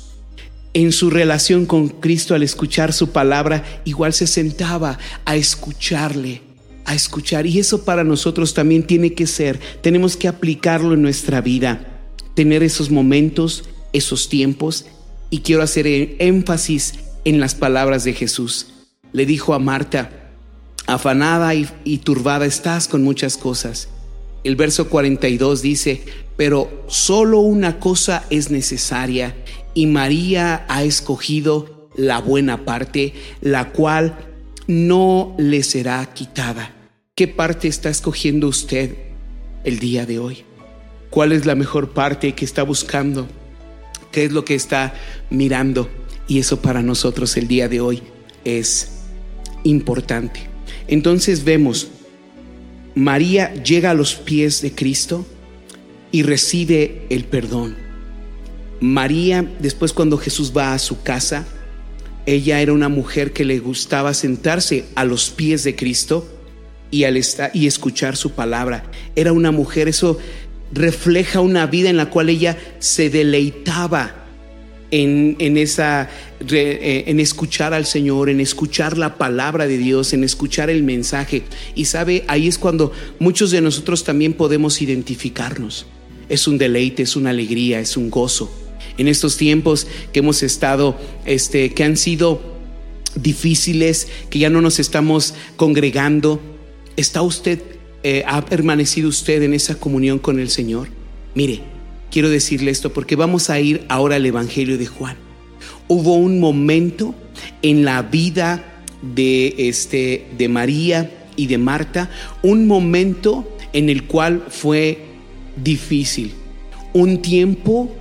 En 0.73 0.91
su 0.91 1.09
relación 1.09 1.65
con 1.65 1.89
Cristo 1.89 2.35
al 2.35 2.43
escuchar 2.43 2.93
su 2.93 3.09
palabra, 3.09 3.81
igual 3.85 4.13
se 4.13 4.27
sentaba 4.27 4.97
a 5.25 5.35
escucharle, 5.35 6.41
a 6.89 6.95
escuchar. 6.95 7.45
Y 7.45 7.59
eso 7.59 7.85
para 7.85 8.03
nosotros 8.03 8.55
también 8.55 8.81
tiene 8.81 9.13
que 9.13 9.27
ser, 9.27 9.59
tenemos 9.81 10.17
que 10.17 10.27
aplicarlo 10.27 10.95
en 10.95 11.03
nuestra 11.03 11.39
vida, 11.39 12.01
tener 12.33 12.63
esos 12.63 12.89
momentos, 12.89 13.65
esos 13.93 14.27
tiempos. 14.27 14.85
Y 15.29 15.41
quiero 15.41 15.61
hacer 15.61 15.85
eh, 15.85 16.15
énfasis 16.17 16.95
en 17.25 17.39
las 17.39 17.53
palabras 17.53 18.05
de 18.05 18.13
Jesús. 18.13 18.71
Le 19.13 19.27
dijo 19.27 19.53
a 19.53 19.59
Marta, 19.59 20.31
afanada 20.87 21.53
y, 21.53 21.69
y 21.83 21.99
turbada 21.99 22.47
estás 22.47 22.87
con 22.87 23.03
muchas 23.03 23.37
cosas. 23.37 23.89
El 24.43 24.55
verso 24.55 24.89
42 24.89 25.61
dice, 25.61 26.03
pero 26.37 26.85
solo 26.87 27.39
una 27.39 27.79
cosa 27.79 28.23
es 28.31 28.49
necesaria 28.49 29.35
y 29.75 29.85
María 29.85 30.65
ha 30.69 30.83
escogido 30.83 31.87
la 31.95 32.19
buena 32.19 32.65
parte, 32.65 33.13
la 33.41 33.71
cual 33.73 34.17
no 34.65 35.35
le 35.37 35.61
será 35.61 36.03
quitada. 36.15 36.78
¿Qué 37.19 37.27
parte 37.27 37.67
está 37.67 37.89
escogiendo 37.89 38.47
usted 38.47 38.95
el 39.65 39.79
día 39.79 40.05
de 40.05 40.19
hoy? 40.19 40.45
¿Cuál 41.09 41.33
es 41.33 41.45
la 41.45 41.53
mejor 41.53 41.89
parte 41.89 42.33
que 42.33 42.45
está 42.45 42.63
buscando? 42.63 43.27
¿Qué 44.13 44.23
es 44.23 44.31
lo 44.31 44.45
que 44.45 44.55
está 44.55 44.93
mirando? 45.29 45.89
Y 46.29 46.39
eso 46.39 46.61
para 46.61 46.81
nosotros 46.81 47.35
el 47.35 47.49
día 47.49 47.67
de 47.67 47.81
hoy 47.81 48.03
es 48.45 49.01
importante. 49.65 50.47
Entonces 50.87 51.43
vemos, 51.43 51.89
María 52.95 53.53
llega 53.53 53.91
a 53.91 53.95
los 53.95 54.15
pies 54.15 54.61
de 54.61 54.71
Cristo 54.71 55.25
y 56.13 56.23
recibe 56.23 57.05
el 57.09 57.25
perdón. 57.25 57.75
María, 58.79 59.45
después 59.59 59.91
cuando 59.91 60.17
Jesús 60.17 60.53
va 60.55 60.73
a 60.73 60.79
su 60.79 61.03
casa, 61.03 61.45
ella 62.25 62.61
era 62.61 62.71
una 62.71 62.87
mujer 62.87 63.33
que 63.33 63.43
le 63.43 63.59
gustaba 63.59 64.13
sentarse 64.13 64.85
a 64.95 65.03
los 65.03 65.31
pies 65.31 65.65
de 65.65 65.75
Cristo 65.75 66.38
y, 66.91 67.03
al 67.03 67.17
estar, 67.17 67.51
y 67.53 67.67
escuchar 67.67 68.15
su 68.15 68.31
palabra. 68.31 68.83
Era 69.15 69.33
una 69.33 69.51
mujer, 69.51 69.87
eso 69.87 70.19
refleja 70.71 71.41
una 71.41 71.65
vida 71.65 71.89
en 71.89 71.97
la 71.97 72.09
cual 72.09 72.29
ella 72.29 72.57
se 72.79 73.09
deleitaba 73.09 74.15
en, 74.91 75.35
en 75.39 75.57
esa, 75.57 76.09
eh, 76.49 77.03
en 77.07 77.19
escuchar 77.19 77.73
al 77.73 77.85
Señor, 77.85 78.29
en 78.29 78.39
escuchar 78.39 78.97
la 78.97 79.17
palabra 79.17 79.67
de 79.67 79.77
Dios, 79.77 80.13
en 80.13 80.23
escuchar 80.23 80.69
el 80.69 80.83
mensaje. 80.83 81.43
Y 81.75 81.85
sabe, 81.85 82.23
ahí 82.27 82.47
es 82.47 82.57
cuando 82.57 82.91
muchos 83.19 83.51
de 83.51 83.61
nosotros 83.61 84.03
también 84.03 84.33
podemos 84.33 84.81
identificarnos. 84.81 85.85
Es 86.27 86.47
un 86.47 86.57
deleite, 86.57 87.03
es 87.03 87.15
una 87.15 87.31
alegría, 87.31 87.79
es 87.79 87.97
un 87.97 88.09
gozo. 88.09 88.51
En 88.97 89.07
estos 89.07 89.37
tiempos 89.37 89.87
que 90.11 90.19
hemos 90.19 90.43
estado, 90.43 90.97
este, 91.25 91.73
que 91.73 91.83
han 91.83 91.97
sido 91.97 92.41
difíciles, 93.15 94.07
que 94.29 94.39
ya 94.39 94.49
no 94.49 94.61
nos 94.61 94.79
estamos 94.79 95.33
congregando, 95.55 96.41
¿está 96.99 97.21
usted, 97.21 97.61
eh, 98.03 98.23
ha 98.27 98.43
permanecido 98.43 99.07
usted 99.07 99.41
en 99.41 99.53
esa 99.53 99.75
comunión 99.75 100.19
con 100.19 100.37
el 100.37 100.49
Señor? 100.49 100.89
Mire, 101.33 101.61
quiero 102.11 102.29
decirle 102.29 102.71
esto 102.71 102.91
porque 102.91 103.15
vamos 103.15 103.49
a 103.49 103.59
ir 103.59 103.85
ahora 103.87 104.17
al 104.17 104.25
Evangelio 104.25 104.77
de 104.77 104.85
Juan. 104.85 105.15
Hubo 105.87 106.15
un 106.15 106.39
momento 106.41 107.15
en 107.61 107.85
la 107.85 108.01
vida 108.01 108.83
de, 109.01 109.55
este, 109.57 110.27
de 110.37 110.49
María 110.49 111.09
y 111.37 111.47
de 111.47 111.57
Marta, 111.57 112.09
un 112.43 112.67
momento 112.67 113.49
en 113.71 113.89
el 113.89 114.03
cual 114.03 114.43
fue 114.49 115.05
difícil, 115.55 116.33
un 116.93 117.21
tiempo 117.21 117.95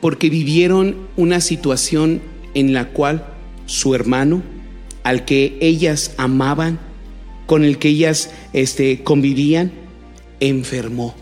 porque 0.00 0.30
vivieron 0.30 1.08
una 1.16 1.40
situación 1.40 2.22
en 2.54 2.72
la 2.74 2.90
cual 2.90 3.26
su 3.66 3.94
hermano, 3.94 4.42
al 5.02 5.24
que 5.24 5.58
ellas 5.60 6.14
amaban, 6.16 6.78
con 7.50 7.64
el 7.64 7.78
que 7.78 7.88
ellas 7.88 8.30
este, 8.52 9.02
convivían, 9.02 9.72
enfermó. 10.38 11.16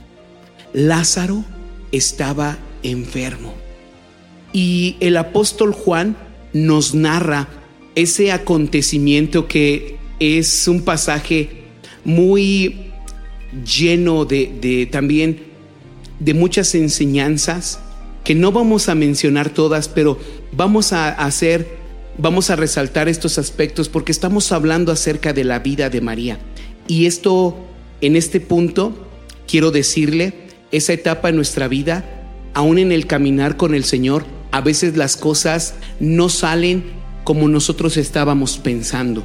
Lázaro 0.75 1.43
estaba 1.91 2.59
enfermo. 2.83 3.55
Y 4.53 4.97
el 5.01 5.17
apóstol 5.17 5.73
Juan 5.73 6.19
nos 6.53 6.95
narra 6.95 7.49
ese 7.95 8.31
acontecimiento 8.31 9.49
que 9.49 9.97
es 10.21 10.69
un 10.69 10.83
pasaje 10.83 11.63
muy 12.05 12.91
lleno 13.65 14.27
de, 14.27 14.53
de 14.61 14.85
también 14.85 15.45
de 16.21 16.35
muchas 16.35 16.75
enseñanzas 16.75 17.81
que 18.23 18.35
no 18.35 18.53
vamos 18.53 18.91
a 18.91 18.95
mencionar 18.95 19.49
todas, 19.49 19.89
pero 19.89 20.19
vamos 20.53 20.93
a 20.93 21.09
hacer, 21.09 21.78
vamos 22.19 22.51
a 22.51 22.57
resaltar 22.57 23.09
estos 23.09 23.39
aspectos 23.39 23.89
porque 23.89 24.13
estamos 24.13 24.53
hablando 24.53 24.93
acerca 24.93 25.33
de 25.33 25.45
la 25.45 25.61
vida 25.61 25.89
de 25.89 26.01
María. 26.01 26.39
Y 26.87 27.07
esto, 27.07 27.57
en 28.01 28.17
este 28.17 28.41
punto, 28.41 29.09
quiero 29.47 29.71
decirle, 29.71 30.49
esa 30.73 30.93
etapa 30.93 31.31
en 31.31 31.37
nuestra 31.37 31.69
vida, 31.69 32.05
aún 32.55 32.79
en 32.79 32.93
el 32.93 33.07
caminar 33.07 33.57
con 33.57 33.75
el 33.75 33.85
Señor, 33.85 34.27
a 34.51 34.61
veces 34.61 34.97
las 34.97 35.17
cosas 35.17 35.75
no 36.01 36.29
salen 36.29 36.85
como 37.25 37.49
nosotros 37.49 37.97
estábamos 37.97 38.59
pensando. 38.59 39.23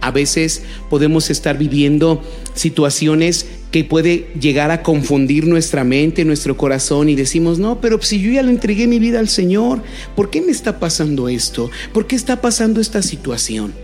A 0.00 0.10
veces 0.10 0.62
podemos 0.88 1.30
estar 1.30 1.58
viviendo 1.58 2.22
situaciones 2.54 3.46
que 3.70 3.84
puede 3.84 4.28
llegar 4.40 4.70
a 4.70 4.82
confundir 4.82 5.46
nuestra 5.46 5.84
mente, 5.84 6.24
nuestro 6.24 6.56
corazón 6.56 7.08
y 7.08 7.14
decimos, 7.14 7.58
no, 7.58 7.80
pero 7.80 8.00
si 8.00 8.20
yo 8.20 8.30
ya 8.30 8.42
le 8.42 8.50
entregué 8.50 8.86
mi 8.86 8.98
vida 8.98 9.18
al 9.18 9.28
Señor, 9.28 9.82
¿por 10.16 10.30
qué 10.30 10.40
me 10.40 10.52
está 10.52 10.78
pasando 10.78 11.28
esto? 11.28 11.70
¿Por 11.92 12.06
qué 12.06 12.16
está 12.16 12.40
pasando 12.40 12.80
esta 12.80 13.02
situación? 13.02 13.74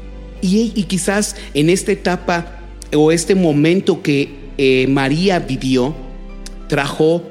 Y, 0.40 0.72
y 0.74 0.84
quizás 0.84 1.36
en 1.52 1.68
esta 1.68 1.92
etapa 1.92 2.60
o 2.94 3.12
este 3.12 3.34
momento 3.34 4.02
que 4.02 4.44
eh, 4.56 4.86
María 4.88 5.40
vivió, 5.40 5.94
trajo, 6.68 7.22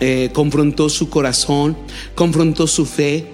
eh, 0.00 0.30
confrontó 0.32 0.88
su 0.88 1.08
corazón, 1.08 1.76
confrontó 2.14 2.66
su 2.66 2.86
fe 2.86 3.26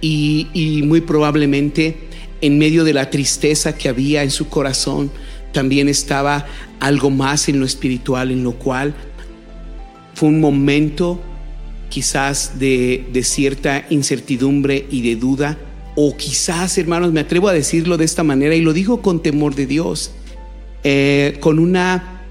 y, 0.00 0.48
y 0.52 0.82
muy 0.82 1.00
probablemente 1.00 2.09
en 2.40 2.58
medio 2.58 2.84
de 2.84 2.92
la 2.92 3.10
tristeza 3.10 3.76
que 3.76 3.88
había 3.88 4.22
en 4.22 4.30
su 4.30 4.48
corazón, 4.48 5.10
también 5.52 5.88
estaba 5.88 6.46
algo 6.78 7.10
más 7.10 7.48
en 7.48 7.58
lo 7.60 7.66
espiritual, 7.66 8.30
en 8.30 8.44
lo 8.44 8.52
cual 8.52 8.94
fue 10.14 10.28
un 10.28 10.40
momento 10.40 11.20
quizás 11.88 12.58
de, 12.58 13.06
de 13.12 13.22
cierta 13.24 13.86
incertidumbre 13.90 14.86
y 14.90 15.02
de 15.02 15.16
duda, 15.16 15.58
o 15.96 16.16
quizás, 16.16 16.78
hermanos, 16.78 17.12
me 17.12 17.20
atrevo 17.20 17.48
a 17.48 17.52
decirlo 17.52 17.96
de 17.96 18.04
esta 18.04 18.22
manera 18.22 18.54
y 18.54 18.62
lo 18.62 18.72
digo 18.72 19.02
con 19.02 19.22
temor 19.22 19.54
de 19.54 19.66
Dios, 19.66 20.12
eh, 20.84 21.36
con 21.40 21.58
una, 21.58 22.22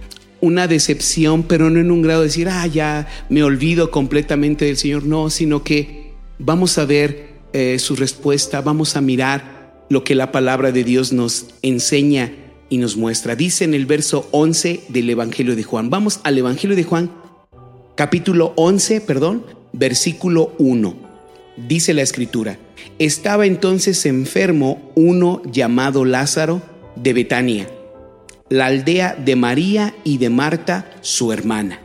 una 0.41 0.67
decepción, 0.67 1.43
pero 1.43 1.69
no 1.69 1.79
en 1.79 1.91
un 1.91 2.01
grado 2.01 2.21
de 2.21 2.27
decir, 2.27 2.47
ah, 2.49 2.65
ya 2.65 3.07
me 3.29 3.43
olvido 3.43 3.91
completamente 3.91 4.65
del 4.65 4.77
Señor, 4.77 5.03
no, 5.05 5.29
sino 5.29 5.63
que 5.63 6.13
vamos 6.39 6.77
a 6.77 6.85
ver 6.85 7.29
eh, 7.53 7.77
su 7.79 7.95
respuesta, 7.95 8.61
vamos 8.61 8.95
a 8.95 9.01
mirar 9.01 9.58
lo 9.89 10.03
que 10.03 10.15
la 10.15 10.31
palabra 10.31 10.71
de 10.71 10.83
Dios 10.83 11.11
nos 11.11 11.47
enseña 11.61 12.31
y 12.69 12.77
nos 12.77 12.95
muestra. 12.95 13.35
Dice 13.35 13.65
en 13.65 13.73
el 13.73 13.85
verso 13.85 14.27
11 14.31 14.81
del 14.89 15.09
Evangelio 15.09 15.55
de 15.55 15.63
Juan. 15.63 15.89
Vamos 15.89 16.19
al 16.23 16.37
Evangelio 16.37 16.75
de 16.75 16.83
Juan, 16.83 17.11
capítulo 17.95 18.53
11, 18.55 19.01
perdón, 19.01 19.43
versículo 19.73 20.53
1. 20.59 21.09
Dice 21.67 21.93
la 21.93 22.03
escritura, 22.03 22.57
estaba 22.99 23.45
entonces 23.45 24.05
enfermo 24.05 24.91
uno 24.95 25.41
llamado 25.51 26.05
Lázaro 26.05 26.61
de 26.95 27.13
Betania, 27.13 27.69
la 28.49 28.67
aldea 28.67 29.15
de 29.15 29.35
María 29.35 29.95
y 30.03 30.19
de 30.19 30.29
Marta, 30.29 30.89
su 31.01 31.33
hermana. 31.33 31.81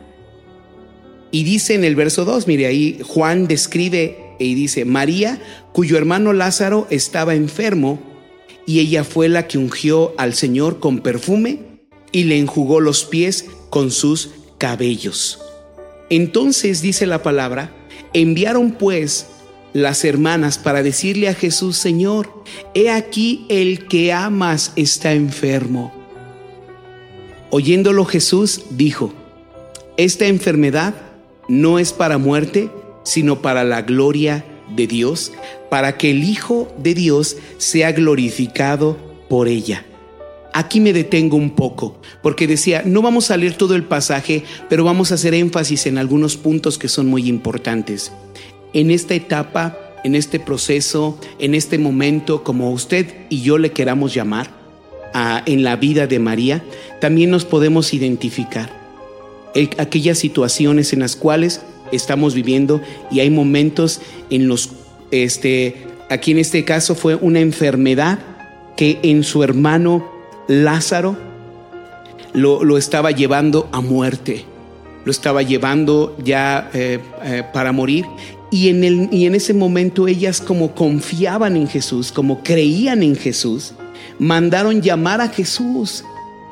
Y 1.31 1.43
dice 1.43 1.73
en 1.73 1.83
el 1.83 1.95
verso 1.95 2.23
2, 2.23 2.47
mire 2.47 2.67
ahí, 2.67 2.99
Juan 3.03 3.47
describe 3.47 4.17
y 4.39 4.53
dice, 4.55 4.85
María, 4.85 5.41
cuyo 5.75 5.97
hermano 5.97 6.31
Lázaro 6.31 6.87
estaba 6.89 7.35
enfermo, 7.35 7.99
y 8.65 8.79
ella 8.79 9.03
fue 9.03 9.27
la 9.27 9.45
que 9.45 9.57
ungió 9.57 10.13
al 10.17 10.33
Señor 10.33 10.79
con 10.79 10.99
perfume 10.99 11.81
y 12.13 12.23
le 12.23 12.39
enjugó 12.39 12.79
los 12.79 13.03
pies 13.03 13.47
con 13.69 13.91
sus 13.91 14.29
cabellos. 14.57 15.37
Entonces 16.09 16.81
dice 16.81 17.05
la 17.05 17.21
palabra, 17.21 17.75
enviaron 18.13 18.71
pues 18.71 19.27
las 19.73 20.05
hermanas 20.05 20.57
para 20.57 20.81
decirle 20.81 21.27
a 21.27 21.33
Jesús, 21.33 21.75
Señor, 21.75 22.31
he 22.73 22.89
aquí 22.89 23.45
el 23.49 23.85
que 23.89 24.13
amas 24.13 24.71
está 24.77 25.11
enfermo. 25.11 25.93
Oyéndolo 27.49 28.05
Jesús 28.05 28.61
dijo, 28.69 29.13
esta 29.97 30.25
enfermedad 30.27 30.95
no 31.49 31.79
es 31.79 31.91
para 31.91 32.17
muerte, 32.17 32.69
sino 33.03 33.41
para 33.41 33.65
la 33.65 33.81
gloria 33.81 34.37
de 34.37 34.54
Dios, 34.87 35.31
para 35.69 35.97
que 35.97 36.11
el 36.11 36.23
Hijo 36.23 36.67
de 36.77 36.93
Dios 36.93 37.37
sea 37.57 37.91
glorificado 37.91 38.97
por 39.29 39.47
ella. 39.47 39.85
Aquí 40.53 40.79
me 40.79 40.93
detengo 40.93 41.35
un 41.35 41.49
poco, 41.49 41.99
porque 42.23 42.47
decía, 42.47 42.81
no 42.85 43.01
vamos 43.01 43.29
a 43.29 43.37
leer 43.37 43.55
todo 43.55 43.75
el 43.75 43.83
pasaje, 43.83 44.43
pero 44.69 44.83
vamos 44.85 45.11
a 45.11 45.15
hacer 45.15 45.33
énfasis 45.33 45.85
en 45.85 45.97
algunos 45.97 46.37
puntos 46.37 46.77
que 46.77 46.87
son 46.87 47.07
muy 47.07 47.27
importantes. 47.27 48.11
En 48.73 48.89
esta 48.89 49.15
etapa, 49.15 49.77
en 50.05 50.15
este 50.15 50.39
proceso, 50.39 51.19
en 51.39 51.55
este 51.55 51.77
momento, 51.77 52.43
como 52.43 52.71
usted 52.71 53.13
y 53.29 53.41
yo 53.41 53.57
le 53.57 53.71
queramos 53.71 54.13
llamar, 54.13 54.49
en 55.45 55.63
la 55.63 55.77
vida 55.77 56.07
de 56.07 56.19
María, 56.19 56.61
también 56.99 57.29
nos 57.29 57.45
podemos 57.45 57.93
identificar. 57.93 58.69
El- 59.53 59.69
aquellas 59.77 60.17
situaciones 60.17 60.91
en 60.91 60.99
las 60.99 61.15
cuales 61.15 61.61
estamos 61.91 62.33
viviendo 62.33 62.81
y 63.11 63.19
hay 63.19 63.29
momentos 63.29 64.01
en 64.29 64.47
los, 64.47 64.69
este, 65.11 65.75
aquí 66.09 66.31
en 66.31 66.39
este 66.39 66.63
caso 66.65 66.95
fue 66.95 67.15
una 67.15 67.39
enfermedad 67.39 68.19
que 68.75 68.99
en 69.03 69.23
su 69.23 69.43
hermano 69.43 70.09
Lázaro 70.47 71.17
lo, 72.33 72.63
lo 72.63 72.77
estaba 72.77 73.11
llevando 73.11 73.69
a 73.71 73.81
muerte, 73.81 74.45
lo 75.05 75.11
estaba 75.11 75.41
llevando 75.41 76.15
ya 76.23 76.69
eh, 76.73 76.99
eh, 77.23 77.43
para 77.53 77.71
morir. 77.71 78.05
Y 78.51 78.69
en, 78.69 78.83
el, 78.83 79.09
y 79.11 79.25
en 79.25 79.35
ese 79.35 79.53
momento 79.53 80.07
ellas 80.07 80.39
como 80.39 80.75
confiaban 80.75 81.55
en 81.57 81.67
Jesús, 81.67 82.11
como 82.11 82.43
creían 82.43 83.03
en 83.03 83.15
Jesús, 83.15 83.73
mandaron 84.19 84.81
llamar 84.81 85.21
a 85.21 85.29
Jesús. 85.29 86.03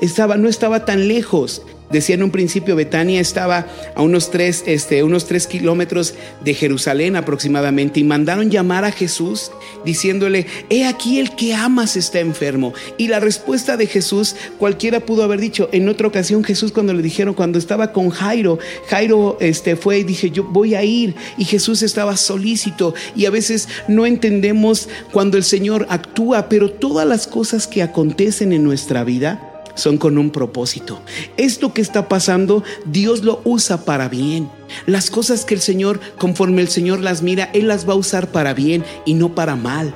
Estaba, 0.01 0.36
no 0.38 0.49
estaba 0.49 0.86
tan 0.86 1.07
lejos. 1.07 1.61
Decía 1.91 2.15
en 2.15 2.23
un 2.23 2.31
principio, 2.31 2.75
Betania 2.75 3.21
estaba 3.21 3.67
a 3.95 4.01
unos 4.01 4.31
tres, 4.31 4.63
este, 4.65 5.03
unos 5.03 5.25
tres 5.25 5.47
kilómetros 5.47 6.15
de 6.43 6.53
Jerusalén 6.53 7.15
aproximadamente 7.15 7.99
y 7.99 8.03
mandaron 8.03 8.49
llamar 8.49 8.86
a 8.86 8.91
Jesús 8.91 9.51
diciéndole, 9.86 10.47
he 10.69 10.86
aquí 10.86 11.19
el 11.19 11.36
que 11.36 11.53
amas 11.53 11.95
está 11.95 12.19
enfermo. 12.19 12.73
Y 12.97 13.07
la 13.07 13.19
respuesta 13.19 13.77
de 13.77 13.88
Jesús, 13.88 14.36
cualquiera 14.57 15.01
pudo 15.01 15.23
haber 15.23 15.39
dicho, 15.39 15.69
en 15.71 15.88
otra 15.89 16.07
ocasión 16.07 16.43
Jesús 16.43 16.71
cuando 16.71 16.93
le 16.93 17.03
dijeron, 17.03 17.34
cuando 17.34 17.59
estaba 17.59 17.91
con 17.91 18.09
Jairo, 18.09 18.59
Jairo 18.88 19.38
este, 19.39 19.75
fue 19.75 19.99
y 19.99 20.03
dije, 20.03 20.31
yo 20.31 20.43
voy 20.43 20.75
a 20.75 20.84
ir. 20.84 21.15
Y 21.38 21.45
Jesús 21.45 21.81
estaba 21.81 22.17
solícito 22.17 22.93
y 23.15 23.25
a 23.25 23.29
veces 23.29 23.67
no 23.88 24.05
entendemos 24.05 24.89
cuando 25.11 25.38
el 25.38 25.43
Señor 25.43 25.86
actúa, 25.89 26.49
pero 26.49 26.71
todas 26.71 27.07
las 27.07 27.27
cosas 27.27 27.67
que 27.67 27.84
acontecen 27.84 28.53
en 28.53 28.63
nuestra 28.63 29.03
vida, 29.03 29.53
son 29.76 29.97
con 29.97 30.17
un 30.17 30.30
propósito. 30.30 31.01
Esto 31.38 31.74
que 31.74 31.82
está 31.82 32.07
pasando, 32.07 32.63
Dios 32.86 33.24
lo 33.24 33.41
usa 33.43 33.86
para 33.86 34.09
bien. 34.09 34.49
Las 34.86 35.09
cosas 35.09 35.45
que 35.45 35.55
el 35.55 35.61
Señor, 35.61 35.99
conforme 36.17 36.61
el 36.61 36.67
Señor 36.67 36.99
las 36.99 37.21
mira, 37.21 37.49
Él 37.53 37.67
las 37.67 37.88
va 37.88 37.93
a 37.93 37.97
usar 37.97 38.32
para 38.32 38.53
bien 38.53 38.84
y 39.05 39.13
no 39.13 39.36
para 39.36 39.55
mal. 39.55 39.93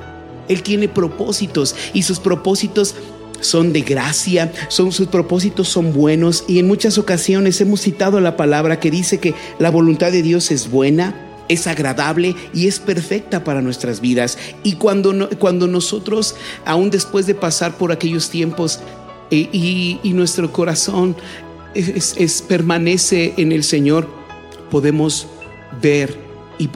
Él 0.48 0.62
tiene 0.62 0.88
propósitos 0.88 1.76
y 1.92 2.02
sus 2.02 2.20
propósitos 2.20 2.94
son 3.40 3.72
de 3.72 3.82
gracia, 3.82 4.52
son 4.68 4.92
sus 4.92 5.06
propósitos 5.08 5.68
son 5.68 5.92
buenos 5.92 6.44
y 6.48 6.58
en 6.58 6.66
muchas 6.66 6.98
ocasiones 6.98 7.60
hemos 7.60 7.82
citado 7.82 8.20
la 8.20 8.36
palabra 8.36 8.80
que 8.80 8.90
dice 8.90 9.18
que 9.18 9.34
la 9.58 9.70
voluntad 9.70 10.10
de 10.10 10.22
Dios 10.22 10.50
es 10.50 10.70
buena, 10.70 11.14
es 11.48 11.66
agradable 11.66 12.34
y 12.52 12.66
es 12.66 12.78
perfecta 12.78 13.44
para 13.44 13.62
nuestras 13.62 14.00
vidas. 14.00 14.38
Y 14.62 14.74
cuando, 14.74 15.28
cuando 15.38 15.66
nosotros, 15.66 16.34
aún 16.64 16.90
después 16.90 17.26
de 17.26 17.34
pasar 17.34 17.76
por 17.76 17.92
aquellos 17.92 18.30
tiempos, 18.30 18.80
y, 19.30 20.00
nuestro 20.14 20.52
corazón 20.52 21.16
es- 21.74 22.14
es- 22.16 22.42
permanece 22.42 23.34
en 23.36 23.52
el 23.52 23.62
Señor, 23.64 24.08
podemos 24.70 25.26
ver 25.82 26.16
y- 26.58 26.68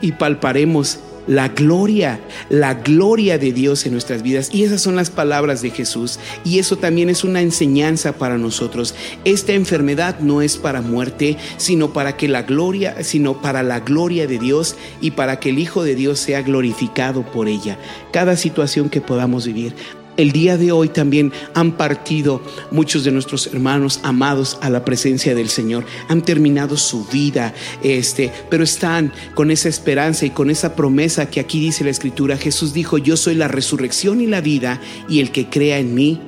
y 0.00 0.12
palparemos 0.12 1.00
la 1.26 1.48
gloria, 1.48 2.20
la 2.48 2.74
gloria 2.74 3.36
de 3.36 3.52
Dios 3.52 3.84
en 3.84 3.92
nuestras 3.92 4.22
vidas. 4.22 4.48
Y 4.52 4.62
esas 4.62 4.80
son 4.80 4.94
las 4.94 5.10
palabras 5.10 5.60
de 5.60 5.70
Jesús. 5.70 6.18
Y 6.44 6.60
eso 6.60 6.76
también 6.76 7.10
es 7.10 7.24
una 7.24 7.40
enseñanza 7.40 8.12
para 8.12 8.38
nosotros. 8.38 8.94
Esta 9.24 9.52
enfermedad 9.52 10.20
no 10.20 10.40
es 10.40 10.56
para 10.56 10.82
muerte, 10.82 11.36
sino 11.56 11.92
para 11.92 12.16
que 12.16 12.28
la 12.28 12.42
gloria, 12.42 13.02
sino 13.02 13.42
para 13.42 13.64
la 13.64 13.80
gloria 13.80 14.26
de 14.28 14.38
Dios 14.38 14.76
y 15.00 15.10
para 15.12 15.40
que 15.40 15.50
el 15.50 15.58
Hijo 15.58 15.82
de 15.82 15.96
Dios 15.96 16.20
sea 16.20 16.42
glorificado 16.42 17.22
por 17.24 17.48
ella. 17.48 17.76
Cada 18.12 18.36
situación 18.36 18.88
que 18.88 19.00
podamos 19.00 19.46
vivir. 19.46 19.74
El 20.16 20.32
día 20.32 20.56
de 20.56 20.72
hoy 20.72 20.88
también 20.88 21.30
han 21.52 21.72
partido 21.72 22.40
muchos 22.70 23.04
de 23.04 23.12
nuestros 23.12 23.48
hermanos 23.48 24.00
amados 24.02 24.58
a 24.62 24.70
la 24.70 24.82
presencia 24.82 25.34
del 25.34 25.50
Señor. 25.50 25.84
Han 26.08 26.22
terminado 26.22 26.78
su 26.78 27.04
vida, 27.04 27.52
este, 27.82 28.32
pero 28.48 28.64
están 28.64 29.12
con 29.34 29.50
esa 29.50 29.68
esperanza 29.68 30.24
y 30.24 30.30
con 30.30 30.48
esa 30.48 30.74
promesa 30.74 31.28
que 31.28 31.38
aquí 31.38 31.60
dice 31.60 31.84
la 31.84 31.90
Escritura. 31.90 32.38
Jesús 32.38 32.72
dijo: 32.72 32.96
Yo 32.96 33.18
soy 33.18 33.34
la 33.34 33.48
resurrección 33.48 34.22
y 34.22 34.26
la 34.26 34.40
vida, 34.40 34.80
y 35.06 35.20
el 35.20 35.32
que 35.32 35.50
crea 35.50 35.78
en 35.78 35.94
mí, 35.94 36.18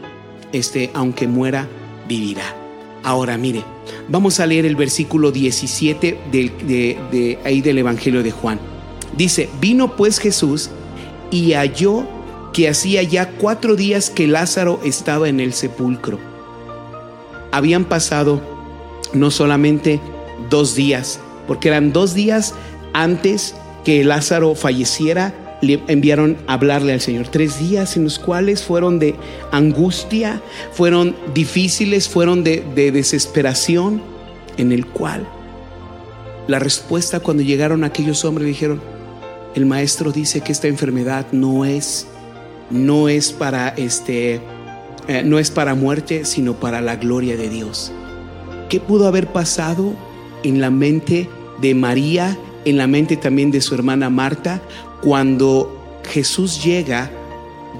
este, 0.52 0.90
aunque 0.92 1.26
muera, 1.26 1.66
vivirá. 2.06 2.54
Ahora 3.04 3.38
mire, 3.38 3.64
vamos 4.08 4.38
a 4.38 4.46
leer 4.46 4.66
el 4.66 4.76
versículo 4.76 5.32
17 5.32 6.18
del, 6.30 6.52
de, 6.66 6.98
de 7.10 7.38
ahí 7.42 7.62
del 7.62 7.78
Evangelio 7.78 8.22
de 8.22 8.32
Juan. 8.32 8.60
Dice: 9.16 9.48
Vino 9.62 9.96
pues 9.96 10.18
Jesús 10.18 10.68
y 11.30 11.52
halló 11.54 12.17
que 12.52 12.68
hacía 12.68 13.02
ya 13.02 13.30
cuatro 13.32 13.76
días 13.76 14.10
que 14.10 14.26
Lázaro 14.26 14.80
estaba 14.84 15.28
en 15.28 15.40
el 15.40 15.52
sepulcro. 15.52 16.18
Habían 17.52 17.84
pasado 17.84 18.40
no 19.12 19.30
solamente 19.30 20.00
dos 20.50 20.74
días, 20.74 21.20
porque 21.46 21.68
eran 21.68 21.92
dos 21.92 22.14
días 22.14 22.54
antes 22.92 23.54
que 23.84 24.04
Lázaro 24.04 24.54
falleciera, 24.54 25.34
le 25.60 25.80
enviaron 25.88 26.36
a 26.46 26.54
hablarle 26.54 26.92
al 26.92 27.00
Señor. 27.00 27.28
Tres 27.28 27.58
días 27.58 27.96
en 27.96 28.04
los 28.04 28.18
cuales 28.18 28.62
fueron 28.62 28.98
de 28.98 29.16
angustia, 29.50 30.42
fueron 30.72 31.16
difíciles, 31.34 32.08
fueron 32.08 32.44
de, 32.44 32.64
de 32.74 32.92
desesperación, 32.92 34.02
en 34.56 34.72
el 34.72 34.86
cual 34.86 35.26
la 36.48 36.58
respuesta 36.58 37.20
cuando 37.20 37.42
llegaron 37.42 37.84
aquellos 37.84 38.24
hombres 38.24 38.48
dijeron, 38.48 38.80
el 39.54 39.66
maestro 39.66 40.12
dice 40.12 40.40
que 40.40 40.50
esta 40.50 40.66
enfermedad 40.66 41.26
no 41.30 41.64
es 41.66 42.06
no 42.70 43.08
es 43.08 43.32
para 43.32 43.68
este 43.68 44.40
eh, 45.08 45.22
no 45.24 45.38
es 45.38 45.50
para 45.50 45.74
muerte, 45.74 46.26
sino 46.26 46.54
para 46.60 46.82
la 46.82 46.96
gloria 46.96 47.36
de 47.36 47.48
Dios. 47.48 47.92
¿Qué 48.68 48.78
pudo 48.78 49.08
haber 49.08 49.28
pasado 49.28 49.94
en 50.42 50.60
la 50.60 50.70
mente 50.70 51.30
de 51.62 51.74
María, 51.74 52.38
en 52.66 52.76
la 52.76 52.86
mente 52.86 53.16
también 53.16 53.50
de 53.50 53.62
su 53.62 53.74
hermana 53.74 54.10
Marta, 54.10 54.60
cuando 55.02 56.00
Jesús 56.04 56.62
llega, 56.62 57.10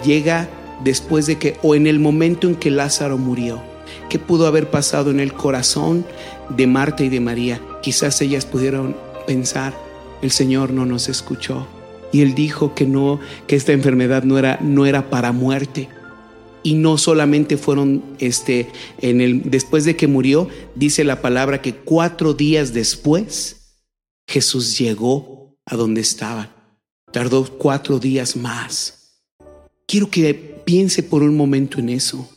llega 0.06 0.48
después 0.82 1.26
de 1.26 1.36
que, 1.36 1.58
o 1.62 1.74
en 1.74 1.86
el 1.86 1.98
momento 1.98 2.48
en 2.48 2.54
que 2.54 2.70
Lázaro 2.70 3.18
murió? 3.18 3.60
¿Qué 4.08 4.18
pudo 4.18 4.46
haber 4.46 4.70
pasado 4.70 5.10
en 5.10 5.20
el 5.20 5.34
corazón 5.34 6.06
de 6.48 6.66
Marta 6.66 7.04
y 7.04 7.10
de 7.10 7.20
María? 7.20 7.60
Quizás 7.82 8.22
ellas 8.22 8.46
pudieron 8.46 8.96
pensar, 9.26 9.74
el 10.22 10.30
Señor 10.30 10.72
no 10.72 10.86
nos 10.86 11.10
escuchó. 11.10 11.66
Y 12.12 12.22
él 12.22 12.34
dijo 12.34 12.74
que 12.74 12.86
no, 12.86 13.20
que 13.46 13.56
esta 13.56 13.72
enfermedad 13.72 14.22
no 14.22 14.38
era, 14.38 14.58
no 14.62 14.86
era 14.86 15.10
para 15.10 15.32
muerte. 15.32 15.88
Y 16.62 16.74
no 16.74 16.98
solamente 16.98 17.56
fueron, 17.56 18.02
este, 18.18 18.68
en 19.00 19.20
el, 19.20 19.50
después 19.50 19.84
de 19.84 19.96
que 19.96 20.06
murió, 20.06 20.48
dice 20.74 21.04
la 21.04 21.20
palabra 21.20 21.62
que 21.62 21.74
cuatro 21.74 22.34
días 22.34 22.72
después 22.72 23.58
Jesús 24.26 24.78
llegó 24.78 25.56
a 25.64 25.76
donde 25.76 26.00
estaban. 26.00 26.50
Tardó 27.12 27.44
cuatro 27.58 27.98
días 27.98 28.36
más. 28.36 29.24
Quiero 29.86 30.10
que 30.10 30.34
piense 30.34 31.02
por 31.02 31.22
un 31.22 31.36
momento 31.36 31.78
en 31.78 31.88
eso, 31.88 32.28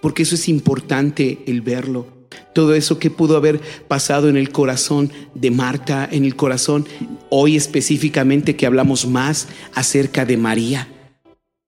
porque 0.00 0.24
eso 0.24 0.34
es 0.34 0.48
importante 0.48 1.44
el 1.46 1.60
verlo. 1.60 2.15
Todo 2.54 2.74
eso 2.74 2.98
que 2.98 3.10
pudo 3.10 3.36
haber 3.36 3.60
pasado 3.88 4.28
en 4.28 4.36
el 4.36 4.50
corazón 4.50 5.12
de 5.34 5.50
Marta, 5.50 6.08
en 6.10 6.24
el 6.24 6.36
corazón, 6.36 6.86
hoy 7.30 7.56
específicamente 7.56 8.56
que 8.56 8.66
hablamos 8.66 9.06
más 9.06 9.48
acerca 9.74 10.24
de 10.24 10.36
María. 10.36 10.88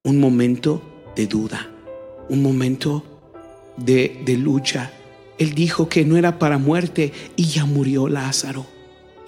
Un 0.05 0.21
momento 0.21 0.83
de 1.17 1.27
duda, 1.27 1.69
un 2.29 2.43
momento 2.43 3.05
de, 3.77 4.23
de 4.25 4.37
lucha. 4.37 4.93
Él 5.39 5.55
dijo 5.55 5.89
que 5.89 6.05
no 6.05 6.17
era 6.17 6.39
para 6.39 6.59
muerte 6.59 7.13
y 7.37 7.45
ya 7.45 7.65
murió 7.65 8.09
Lázaro. 8.09 8.78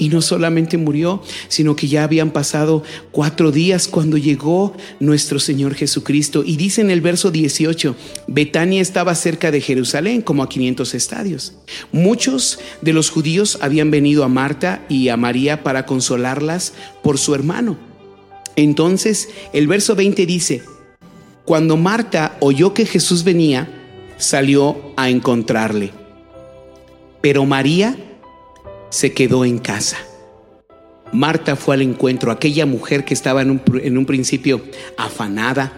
Y 0.01 0.09
no 0.09 0.23
solamente 0.23 0.79
murió, 0.79 1.23
sino 1.49 1.77
que 1.77 1.87
ya 1.87 2.05
habían 2.05 2.31
pasado 2.31 2.83
cuatro 3.13 3.53
días 3.53 3.87
cuando 3.87 4.17
llegó 4.17 4.75
nuestro 4.99 5.39
Señor 5.39 5.75
Jesucristo. 5.75 6.43
Y 6.45 6.57
dice 6.57 6.81
en 6.81 6.91
el 6.91 7.03
verso 7.03 7.31
18, 7.31 7.95
Betania 8.27 8.81
estaba 8.81 9.15
cerca 9.15 9.51
de 9.51 9.61
Jerusalén, 9.61 10.23
como 10.23 10.43
a 10.43 10.49
500 10.49 10.95
estadios. 10.95 11.53
Muchos 11.93 12.59
de 12.81 12.95
los 12.95 13.11
judíos 13.11 13.59
habían 13.61 13.91
venido 13.91 14.25
a 14.25 14.29
Marta 14.29 14.87
y 14.89 15.09
a 15.11 15.19
María 15.19 15.63
para 15.63 15.85
consolarlas 15.85 16.73
por 17.03 17.19
su 17.19 17.35
hermano. 17.35 17.77
Entonces 18.57 19.29
el 19.53 19.69
verso 19.69 19.95
20 19.95 20.25
dice, 20.25 20.63
cuando 21.45 21.77
Marta 21.77 22.39
oyó 22.41 22.73
que 22.73 22.87
Jesús 22.87 23.23
venía, 23.23 23.69
salió 24.17 24.95
a 24.97 25.11
encontrarle. 25.11 25.93
Pero 27.21 27.45
María 27.45 27.97
se 28.91 29.13
quedó 29.13 29.45
en 29.45 29.59
casa. 29.59 29.97
Marta 31.13 31.57
fue 31.57 31.75
al 31.75 31.83
encuentro, 31.83 32.31
aquella 32.31 32.67
mujer 32.67 33.05
que 33.05 33.15
estaba 33.15 33.43
en 33.43 33.51
un, 33.51 34.07
principio 34.07 34.63
afanada 34.97 35.73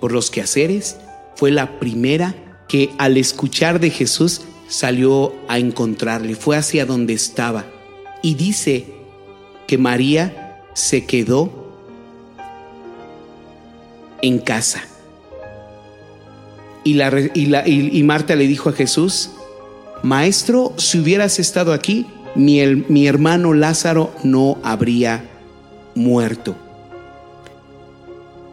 por 0.00 0.12
los 0.12 0.30
quehaceres, 0.30 0.96
fue 1.34 1.50
la 1.50 1.80
primera 1.80 2.62
que 2.68 2.90
al 2.98 3.16
escuchar 3.16 3.80
de 3.80 3.90
Jesús 3.90 4.42
salió 4.68 5.34
a 5.48 5.58
encontrarle, 5.58 6.36
fue 6.36 6.56
hacia 6.56 6.86
donde 6.86 7.14
estaba. 7.14 7.64
Y 8.22 8.34
dice 8.34 8.86
que 9.66 9.76
María 9.78 10.62
se 10.74 11.04
quedó 11.04 11.72
en 14.22 14.38
casa. 14.38 14.84
Y, 16.84 16.94
la 16.94 17.10
y 17.66 18.02
Marta 18.04 18.36
le 18.36 18.46
dijo 18.46 18.70
a 18.70 18.72
Jesús, 18.72 19.30
Maestro, 20.02 20.72
si 20.76 20.98
hubieras 20.98 21.38
estado 21.38 21.72
aquí, 21.72 22.06
mi, 22.44 22.60
el- 22.60 22.84
mi 22.88 23.06
hermano 23.06 23.52
Lázaro 23.54 24.12
no 24.24 24.58
habría 24.62 25.24
muerto. 25.94 26.56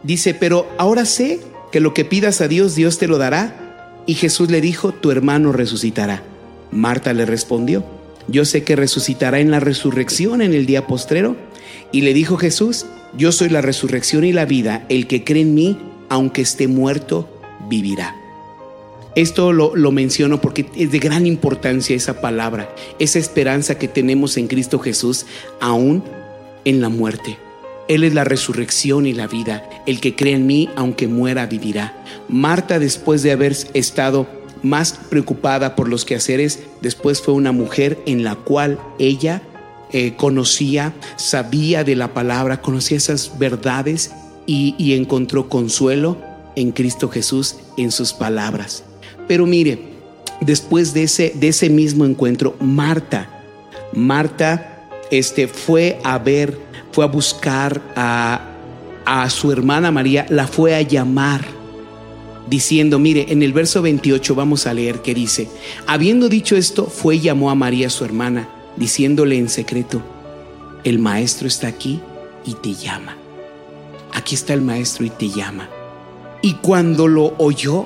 Dice, 0.03 0.33
pero 0.33 0.67
ahora 0.77 1.05
sé 1.05 1.39
que 1.71 1.79
lo 1.79 1.93
que 1.93 2.05
pidas 2.05 2.41
a 2.41 2.47
Dios, 2.47 2.75
Dios 2.75 2.97
te 2.97 3.07
lo 3.07 3.17
dará. 3.17 3.63
Y 4.05 4.13
Jesús 4.13 4.49
le 4.49 4.61
dijo, 4.61 4.93
tu 4.93 5.11
hermano 5.11 5.51
resucitará. 5.51 6.23
Marta 6.71 7.13
le 7.13 7.25
respondió, 7.25 7.83
yo 8.29 8.45
sé 8.45 8.63
que 8.63 8.75
resucitará 8.75 9.39
en 9.39 9.51
la 9.51 9.59
resurrección 9.59 10.41
en 10.41 10.53
el 10.53 10.65
día 10.65 10.87
postrero. 10.87 11.35
Y 11.91 12.01
le 12.01 12.13
dijo 12.13 12.37
Jesús, 12.37 12.85
yo 13.17 13.31
soy 13.31 13.49
la 13.49 13.61
resurrección 13.61 14.23
y 14.23 14.31
la 14.33 14.45
vida, 14.45 14.85
el 14.89 15.07
que 15.07 15.23
cree 15.23 15.41
en 15.41 15.53
mí, 15.55 15.77
aunque 16.09 16.41
esté 16.41 16.67
muerto, 16.67 17.27
vivirá. 17.69 18.15
Esto 19.17 19.51
lo, 19.51 19.91
menciono 19.91 20.39
porque 20.41 20.67
es 20.75 20.91
de 20.91 20.99
gran 20.99 21.25
importancia 21.25 21.95
esa 21.95 22.21
palabra, 22.21 22.69
esa 22.99 23.17
esperanza 23.17 23.79
que 23.79 23.87
tenemos 23.87 24.37
en 24.37 24.47
Cristo 24.47 24.77
Jesús, 24.77 25.25
aún 25.59 26.03
en 26.65 26.81
la 26.81 26.89
muerte. 26.89 27.39
Él 27.87 28.03
es 28.03 28.13
la 28.13 28.25
resurrección 28.25 29.07
y 29.07 29.13
la 29.13 29.25
vida. 29.25 29.67
El 29.87 30.01
que 30.01 30.15
cree 30.15 30.35
en 30.35 30.45
mí, 30.45 30.69
aunque 30.75 31.07
muera, 31.07 31.47
vivirá. 31.47 32.05
Marta, 32.29 32.77
después 32.77 33.23
de 33.23 33.31
haber 33.31 33.57
estado 33.73 34.27
más 34.61 34.93
preocupada 35.09 35.75
por 35.75 35.89
los 35.89 36.05
quehaceres, 36.05 36.59
después 36.81 37.19
fue 37.19 37.33
una 37.33 37.51
mujer 37.51 37.97
en 38.05 38.23
la 38.23 38.35
cual 38.35 38.79
ella 38.99 39.41
eh, 39.93 40.13
conocía, 40.15 40.93
sabía 41.15 41.83
de 41.83 41.95
la 41.95 42.13
palabra, 42.13 42.61
conocía 42.61 42.97
esas 42.97 43.39
verdades 43.39 44.11
y 44.45 44.93
encontró 44.93 45.49
consuelo 45.49 46.21
en 46.55 46.71
Cristo 46.71 47.09
Jesús, 47.09 47.55
en 47.77 47.91
sus 47.91 48.13
palabras. 48.13 48.83
Pero 49.27 49.45
mire, 49.45 49.79
después 50.41 50.93
de 50.93 51.03
ese, 51.03 51.33
de 51.35 51.49
ese 51.49 51.69
mismo 51.69 52.05
encuentro, 52.05 52.55
Marta, 52.59 53.43
Marta 53.93 54.87
este, 55.11 55.47
fue 55.47 55.99
a 56.03 56.17
ver, 56.17 56.57
fue 56.91 57.03
a 57.03 57.07
buscar 57.07 57.81
a, 57.95 58.41
a 59.05 59.29
su 59.29 59.51
hermana 59.51 59.91
María, 59.91 60.25
la 60.29 60.47
fue 60.47 60.75
a 60.75 60.81
llamar, 60.81 61.45
diciendo, 62.49 62.99
mire, 62.99 63.25
en 63.29 63.43
el 63.43 63.53
verso 63.53 63.81
28 63.81 64.35
vamos 64.35 64.67
a 64.67 64.73
leer 64.73 65.01
que 65.01 65.13
dice, 65.13 65.49
habiendo 65.85 66.29
dicho 66.29 66.55
esto, 66.55 66.85
fue 66.85 67.17
y 67.17 67.21
llamó 67.21 67.51
a 67.51 67.55
María 67.55 67.89
su 67.89 68.05
hermana, 68.05 68.49
diciéndole 68.77 69.37
en 69.37 69.49
secreto, 69.49 70.01
el 70.83 70.99
maestro 70.99 71.47
está 71.47 71.67
aquí 71.67 71.99
y 72.45 72.53
te 72.53 72.73
llama. 72.73 73.17
Aquí 74.13 74.35
está 74.35 74.53
el 74.53 74.61
maestro 74.61 75.05
y 75.05 75.09
te 75.09 75.29
llama. 75.29 75.69
Y 76.41 76.53
cuando 76.53 77.07
lo 77.07 77.33
oyó, 77.37 77.85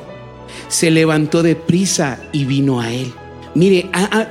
se 0.67 0.91
levantó 0.91 1.43
de 1.43 1.55
prisa 1.55 2.19
y 2.31 2.45
vino 2.45 2.79
a 2.81 2.91
él. 2.91 3.11
Mire, 3.55 3.89
a- 3.93 4.27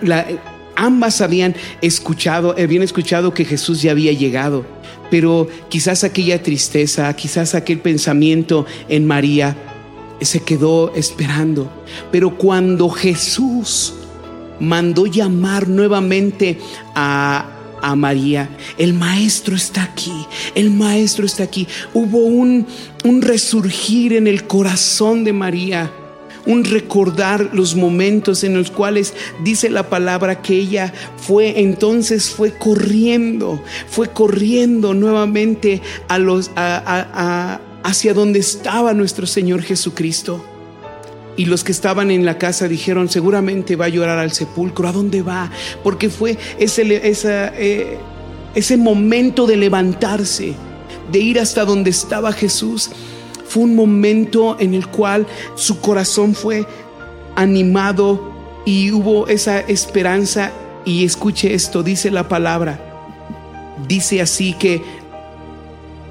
ambas 0.76 1.20
habían 1.20 1.54
escuchado, 1.82 2.54
habían 2.58 2.82
escuchado 2.82 3.34
que 3.34 3.44
Jesús 3.44 3.82
ya 3.82 3.90
había 3.90 4.12
llegado, 4.12 4.64
pero 5.10 5.48
quizás 5.68 6.04
aquella 6.04 6.42
tristeza, 6.42 7.12
quizás 7.14 7.54
aquel 7.54 7.80
pensamiento 7.80 8.64
en 8.88 9.06
María 9.06 9.56
se 10.22 10.40
quedó 10.40 10.92
esperando. 10.94 11.70
Pero 12.10 12.36
cuando 12.38 12.88
Jesús 12.88 13.94
mandó 14.60 15.06
llamar 15.06 15.68
nuevamente 15.68 16.58
a, 16.94 17.46
a 17.82 17.96
María. 17.96 18.48
El 18.78 18.92
maestro 18.94 19.56
está 19.56 19.82
aquí, 19.82 20.12
el 20.54 20.70
maestro 20.70 21.24
está 21.24 21.44
aquí. 21.44 21.66
Hubo 21.94 22.18
un, 22.18 22.66
un 23.04 23.22
resurgir 23.22 24.12
en 24.12 24.26
el 24.26 24.46
corazón 24.46 25.24
de 25.24 25.32
María. 25.32 25.90
Un 26.46 26.64
recordar 26.64 27.50
los 27.52 27.74
momentos 27.76 28.44
en 28.44 28.54
los 28.54 28.70
cuales 28.70 29.14
dice 29.44 29.68
la 29.70 29.88
palabra 29.88 30.40
que 30.40 30.54
ella 30.54 30.92
fue, 31.16 31.60
entonces 31.60 32.30
fue 32.30 32.52
corriendo, 32.52 33.62
fue 33.88 34.08
corriendo 34.08 34.94
nuevamente 34.94 35.82
hacia 37.82 38.14
donde 38.14 38.38
estaba 38.38 38.94
nuestro 38.94 39.26
Señor 39.26 39.62
Jesucristo. 39.62 40.44
Y 41.36 41.46
los 41.46 41.64
que 41.64 41.72
estaban 41.72 42.10
en 42.10 42.24
la 42.24 42.38
casa 42.38 42.68
dijeron, 42.68 43.08
seguramente 43.08 43.76
va 43.76 43.86
a 43.86 43.88
llorar 43.88 44.18
al 44.18 44.32
sepulcro. 44.32 44.88
¿A 44.88 44.92
dónde 44.92 45.22
va? 45.22 45.50
Porque 45.82 46.10
fue 46.10 46.36
ese, 46.58 47.08
esa, 47.08 47.48
eh, 47.56 47.98
ese 48.54 48.76
momento 48.76 49.46
de 49.46 49.56
levantarse, 49.56 50.54
de 51.10 51.18
ir 51.18 51.40
hasta 51.40 51.64
donde 51.64 51.90
estaba 51.90 52.32
Jesús. 52.32 52.90
Fue 53.50 53.64
un 53.64 53.74
momento 53.74 54.56
en 54.60 54.74
el 54.74 54.86
cual 54.86 55.26
su 55.56 55.80
corazón 55.80 56.36
fue 56.36 56.64
animado 57.34 58.32
y 58.64 58.92
hubo 58.92 59.26
esa 59.26 59.58
esperanza. 59.58 60.52
Y 60.84 61.04
escuche 61.04 61.52
esto, 61.52 61.82
dice 61.82 62.12
la 62.12 62.28
palabra. 62.28 62.78
Dice 63.88 64.20
así 64.20 64.52
que 64.52 64.82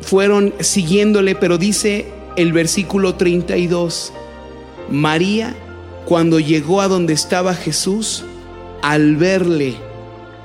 fueron 0.02 0.54
siguiéndole, 0.60 1.34
pero 1.34 1.58
dice 1.58 2.08
el 2.36 2.52
versículo 2.52 3.16
32. 3.16 4.12
María, 4.92 5.56
cuando 6.04 6.42
llegó 6.42 6.82
a 6.82 6.90
donde 6.90 7.14
estaba 7.14 7.54
Jesús, 7.54 8.26
al 8.82 9.16
verle, 9.16 9.76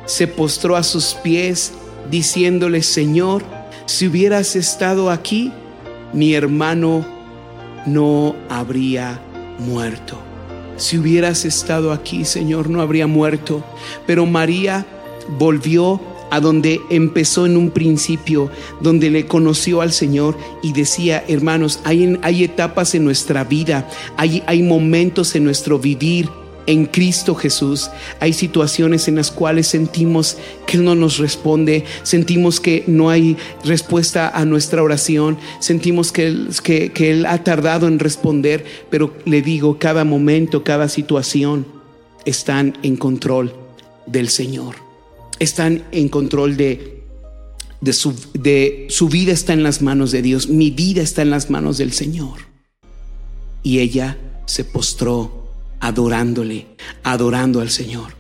se 0.07 0.28
postró 0.28 0.76
a 0.76 0.84
sus 0.84 1.14
pies, 1.14 1.72
diciéndole, 2.09 2.84
Señor, 2.84 3.42
si 3.86 4.07
hubieras 4.07 4.55
estado 4.55 5.11
aquí, 5.11 5.53
mi 6.14 6.34
hermano 6.34 7.04
no 7.86 8.34
habría 8.48 9.20
muerto. 9.58 10.18
Si 10.76 10.98
hubieras 10.98 11.44
estado 11.44 11.92
aquí, 11.92 12.24
Señor, 12.24 12.68
no 12.70 12.80
habría 12.80 13.06
muerto. 13.06 13.62
Pero 14.06 14.26
María 14.26 14.86
volvió 15.38 16.00
a 16.30 16.40
donde 16.40 16.80
empezó 16.90 17.46
en 17.46 17.56
un 17.56 17.70
principio, 17.70 18.50
donde 18.80 19.10
le 19.10 19.26
conoció 19.26 19.80
al 19.80 19.92
Señor 19.92 20.36
y 20.62 20.72
decía, 20.72 21.22
hermanos, 21.28 21.80
hay, 21.84 22.18
hay 22.22 22.44
etapas 22.44 22.94
en 22.94 23.04
nuestra 23.04 23.44
vida, 23.44 23.88
hay, 24.16 24.42
hay 24.46 24.62
momentos 24.62 25.34
en 25.36 25.44
nuestro 25.44 25.78
vivir 25.78 26.28
en 26.66 26.86
Cristo 26.86 27.34
Jesús. 27.34 27.90
Hay 28.20 28.32
situaciones 28.32 29.08
en 29.08 29.16
las 29.16 29.30
cuales 29.30 29.66
sentimos 29.66 30.36
que 30.66 30.76
Él 30.76 30.84
no 30.84 30.94
nos 30.94 31.18
responde, 31.18 31.84
sentimos 32.02 32.60
que 32.60 32.84
no 32.86 33.10
hay 33.10 33.36
respuesta 33.64 34.28
a 34.28 34.44
nuestra 34.44 34.82
oración, 34.82 35.38
sentimos 35.60 36.12
que 36.12 36.26
Él, 36.26 37.26
ha 37.26 37.44
tardado 37.44 37.86
en 37.88 37.98
responder, 37.98 38.64
pero 38.90 39.14
le 39.24 39.42
digo, 39.42 39.78
cada 39.78 40.04
momento, 40.04 40.64
cada 40.64 40.88
situación 40.88 41.66
están 42.24 42.76
en 42.82 42.96
control 42.96 43.54
del 44.06 44.28
Señor, 44.28 44.76
están 45.38 45.84
en 45.92 46.08
control 46.08 46.56
de, 46.56 47.02
de 47.80 47.92
su, 47.92 48.14
de 48.34 48.86
su 48.88 49.08
vida 49.08 49.32
está 49.32 49.52
en 49.52 49.62
las 49.62 49.82
manos 49.82 50.10
de 50.10 50.22
Dios, 50.22 50.48
mi 50.48 50.70
vida 50.70 51.02
está 51.02 51.22
en 51.22 51.30
las 51.30 51.50
manos 51.50 51.78
del 51.78 51.92
Señor. 51.92 52.54
Y 53.62 53.78
ella 53.78 54.18
se 54.44 54.62
postró 54.62 55.43
adorándole, 55.85 56.66
adorando 57.03 57.61
al 57.61 57.68
Señor. 57.68 58.14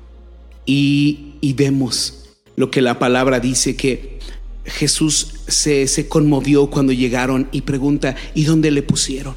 Y, 0.66 1.36
y 1.40 1.54
vemos 1.54 2.26
lo 2.56 2.70
que 2.70 2.82
la 2.82 2.98
palabra 2.98 3.40
dice 3.40 3.74
que 3.74 4.18
Jesús 4.66 5.36
se, 5.48 5.86
se 5.86 6.06
conmovió 6.06 6.68
cuando 6.68 6.92
llegaron 6.92 7.48
y 7.52 7.62
pregunta, 7.62 8.16
¿y 8.34 8.44
dónde 8.44 8.70
le 8.70 8.82
pusieron? 8.82 9.34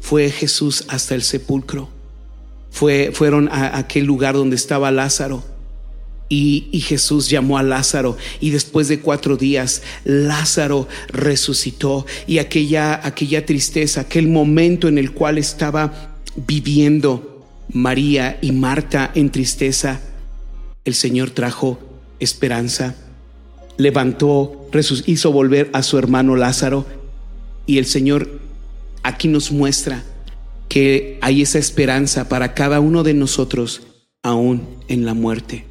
Fue 0.00 0.30
Jesús 0.30 0.84
hasta 0.88 1.14
el 1.14 1.22
sepulcro. 1.22 1.90
Fue, 2.70 3.10
fueron 3.12 3.50
a 3.52 3.76
aquel 3.76 4.06
lugar 4.06 4.34
donde 4.34 4.56
estaba 4.56 4.90
Lázaro. 4.90 5.44
Y, 6.30 6.68
y 6.72 6.80
Jesús 6.80 7.28
llamó 7.28 7.58
a 7.58 7.62
Lázaro 7.62 8.16
y 8.40 8.50
después 8.50 8.86
de 8.86 9.00
cuatro 9.00 9.36
días 9.36 9.82
Lázaro 10.04 10.86
resucitó 11.08 12.06
y 12.28 12.38
aquella, 12.38 13.04
aquella 13.04 13.44
tristeza, 13.44 14.02
aquel 14.02 14.28
momento 14.28 14.86
en 14.86 14.96
el 14.96 15.10
cual 15.10 15.38
estaba 15.38 16.09
viviendo 16.36 17.46
María 17.72 18.38
y 18.40 18.52
Marta 18.52 19.10
en 19.14 19.30
tristeza, 19.30 20.00
el 20.84 20.94
Señor 20.94 21.30
trajo 21.30 21.78
esperanza, 22.18 22.96
levantó, 23.76 24.68
hizo 25.06 25.32
volver 25.32 25.70
a 25.72 25.82
su 25.82 25.98
hermano 25.98 26.36
Lázaro 26.36 26.86
y 27.66 27.78
el 27.78 27.86
Señor 27.86 28.40
aquí 29.02 29.28
nos 29.28 29.52
muestra 29.52 30.04
que 30.68 31.18
hay 31.20 31.42
esa 31.42 31.58
esperanza 31.58 32.28
para 32.28 32.54
cada 32.54 32.80
uno 32.80 33.02
de 33.02 33.14
nosotros 33.14 33.82
aún 34.22 34.66
en 34.88 35.04
la 35.04 35.14
muerte. 35.14 35.64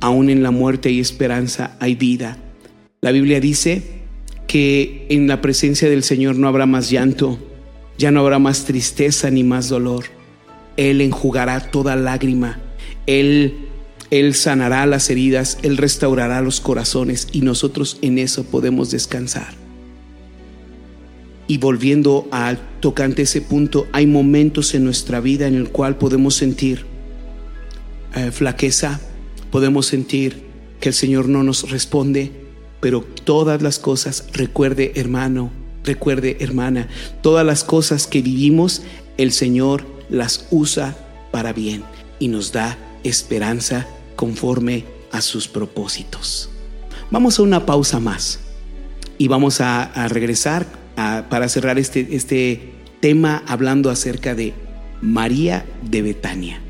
Aún 0.00 0.30
en 0.30 0.42
la 0.42 0.50
muerte 0.50 0.88
hay 0.88 1.00
esperanza, 1.00 1.76
hay 1.80 1.94
vida. 1.94 2.38
La 3.00 3.12
Biblia 3.12 3.40
dice 3.40 3.82
que 4.46 5.06
en 5.10 5.26
la 5.26 5.40
presencia 5.40 5.88
del 5.88 6.02
Señor 6.02 6.36
no 6.36 6.48
habrá 6.48 6.66
más 6.66 6.90
llanto, 6.90 7.38
ya 7.98 8.10
no 8.10 8.20
habrá 8.20 8.38
más 8.38 8.64
tristeza 8.64 9.30
ni 9.30 9.44
más 9.44 9.68
dolor. 9.68 10.04
Él 10.76 11.00
enjugará 11.00 11.70
toda 11.70 11.96
lágrima. 11.96 12.60
Él 13.06 13.66
él 14.10 14.34
sanará 14.34 14.86
las 14.86 15.10
heridas, 15.10 15.58
Él 15.62 15.76
restaurará 15.76 16.40
los 16.40 16.60
corazones 16.60 17.28
y 17.32 17.40
nosotros 17.40 17.98
en 18.02 18.18
eso 18.18 18.44
podemos 18.44 18.90
descansar. 18.90 19.54
Y 21.48 21.58
volviendo 21.58 22.26
a 22.30 22.56
tocante 22.80 23.22
ese 23.22 23.40
punto, 23.40 23.86
hay 23.92 24.06
momentos 24.06 24.74
en 24.74 24.84
nuestra 24.84 25.20
vida 25.20 25.46
en 25.46 25.54
el 25.54 25.70
cual 25.70 25.96
podemos 25.96 26.34
sentir 26.34 26.84
eh, 28.14 28.30
flaqueza, 28.30 29.00
podemos 29.50 29.86
sentir 29.86 30.44
que 30.80 30.88
el 30.90 30.94
Señor 30.94 31.28
no 31.28 31.42
nos 31.42 31.70
responde, 31.70 32.32
pero 32.80 33.02
todas 33.02 33.62
las 33.62 33.78
cosas, 33.78 34.28
recuerde 34.32 34.92
hermano, 34.96 35.50
recuerde 35.86 36.36
hermana, 36.40 36.88
todas 37.22 37.46
las 37.46 37.64
cosas 37.64 38.06
que 38.06 38.20
vivimos, 38.20 38.82
el 39.16 39.32
Señor 39.32 39.86
las 40.10 40.46
usa 40.50 40.96
para 41.30 41.52
bien 41.52 41.84
y 42.18 42.28
nos 42.28 42.52
da 42.52 42.76
esperanza 43.04 43.86
conforme 44.16 44.84
a 45.12 45.20
sus 45.20 45.48
propósitos. 45.48 46.50
Vamos 47.10 47.38
a 47.38 47.42
una 47.42 47.64
pausa 47.64 48.00
más 48.00 48.40
y 49.18 49.28
vamos 49.28 49.60
a, 49.60 50.08
regresar 50.08 50.66
para 50.96 51.48
cerrar 51.48 51.78
este, 51.78 52.08
este 52.16 52.72
tema 53.00 53.42
hablando 53.46 53.90
acerca 53.90 54.34
de 54.34 54.54
María 55.00 55.64
de 55.82 56.02
Betania. 56.02 56.65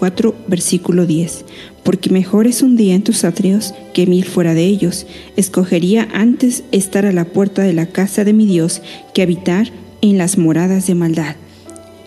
84, 0.00 0.34
versículo 0.46 1.06
10. 1.06 1.44
Porque 1.82 2.10
mejor 2.10 2.46
es 2.46 2.62
un 2.62 2.76
día 2.76 2.94
en 2.94 3.02
tus 3.02 3.24
atrios 3.24 3.74
que 3.92 4.06
mil 4.06 4.24
fuera 4.24 4.54
de 4.54 4.64
ellos. 4.64 5.06
Escogería 5.36 6.08
antes 6.12 6.64
estar 6.72 7.06
a 7.06 7.12
la 7.12 7.26
puerta 7.26 7.62
de 7.62 7.72
la 7.72 7.86
casa 7.86 8.24
de 8.24 8.32
mi 8.32 8.46
Dios 8.46 8.82
que 9.14 9.22
habitar 9.22 9.70
en 10.00 10.18
las 10.18 10.38
moradas 10.38 10.86
de 10.86 10.94
maldad. 10.94 11.36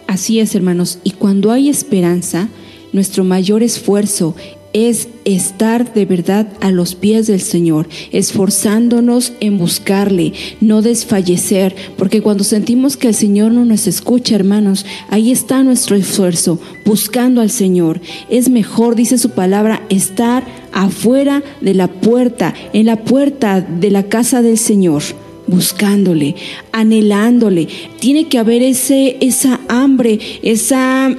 Así 0.07 0.39
es, 0.39 0.55
hermanos, 0.55 0.99
y 1.03 1.11
cuando 1.11 1.51
hay 1.51 1.69
esperanza, 1.69 2.49
nuestro 2.91 3.23
mayor 3.23 3.63
esfuerzo 3.63 4.35
es 4.73 5.07
estar 5.23 5.93
de 5.93 6.05
verdad 6.05 6.47
a 6.59 6.71
los 6.71 6.95
pies 6.95 7.27
del 7.27 7.41
Señor, 7.41 7.87
esforzándonos 8.11 9.33
en 9.39 9.57
buscarle, 9.57 10.33
no 10.61 10.81
desfallecer, 10.81 11.75
porque 11.97 12.21
cuando 12.21 12.43
sentimos 12.43 12.97
que 12.97 13.09
el 13.09 13.13
Señor 13.13 13.51
no 13.51 13.65
nos 13.65 13.87
escucha, 13.87 14.35
hermanos, 14.35 14.85
ahí 15.09 15.31
está 15.31 15.63
nuestro 15.63 15.95
esfuerzo, 15.95 16.59
buscando 16.85 17.41
al 17.41 17.51
Señor. 17.51 18.01
Es 18.29 18.49
mejor, 18.49 18.95
dice 18.95 19.17
su 19.17 19.29
palabra, 19.29 19.83
estar 19.89 20.43
afuera 20.71 21.43
de 21.61 21.75
la 21.75 21.87
puerta, 21.87 22.53
en 22.73 22.87
la 22.87 23.03
puerta 23.03 23.61
de 23.61 23.91
la 23.91 24.03
casa 24.03 24.41
del 24.41 24.57
Señor 24.57 25.03
buscándole, 25.45 26.35
anhelándole. 26.71 27.67
Tiene 27.99 28.29
que 28.29 28.39
haber 28.39 28.63
ese, 28.63 29.17
esa 29.19 29.59
hambre, 29.67 30.17
esa 30.41 31.13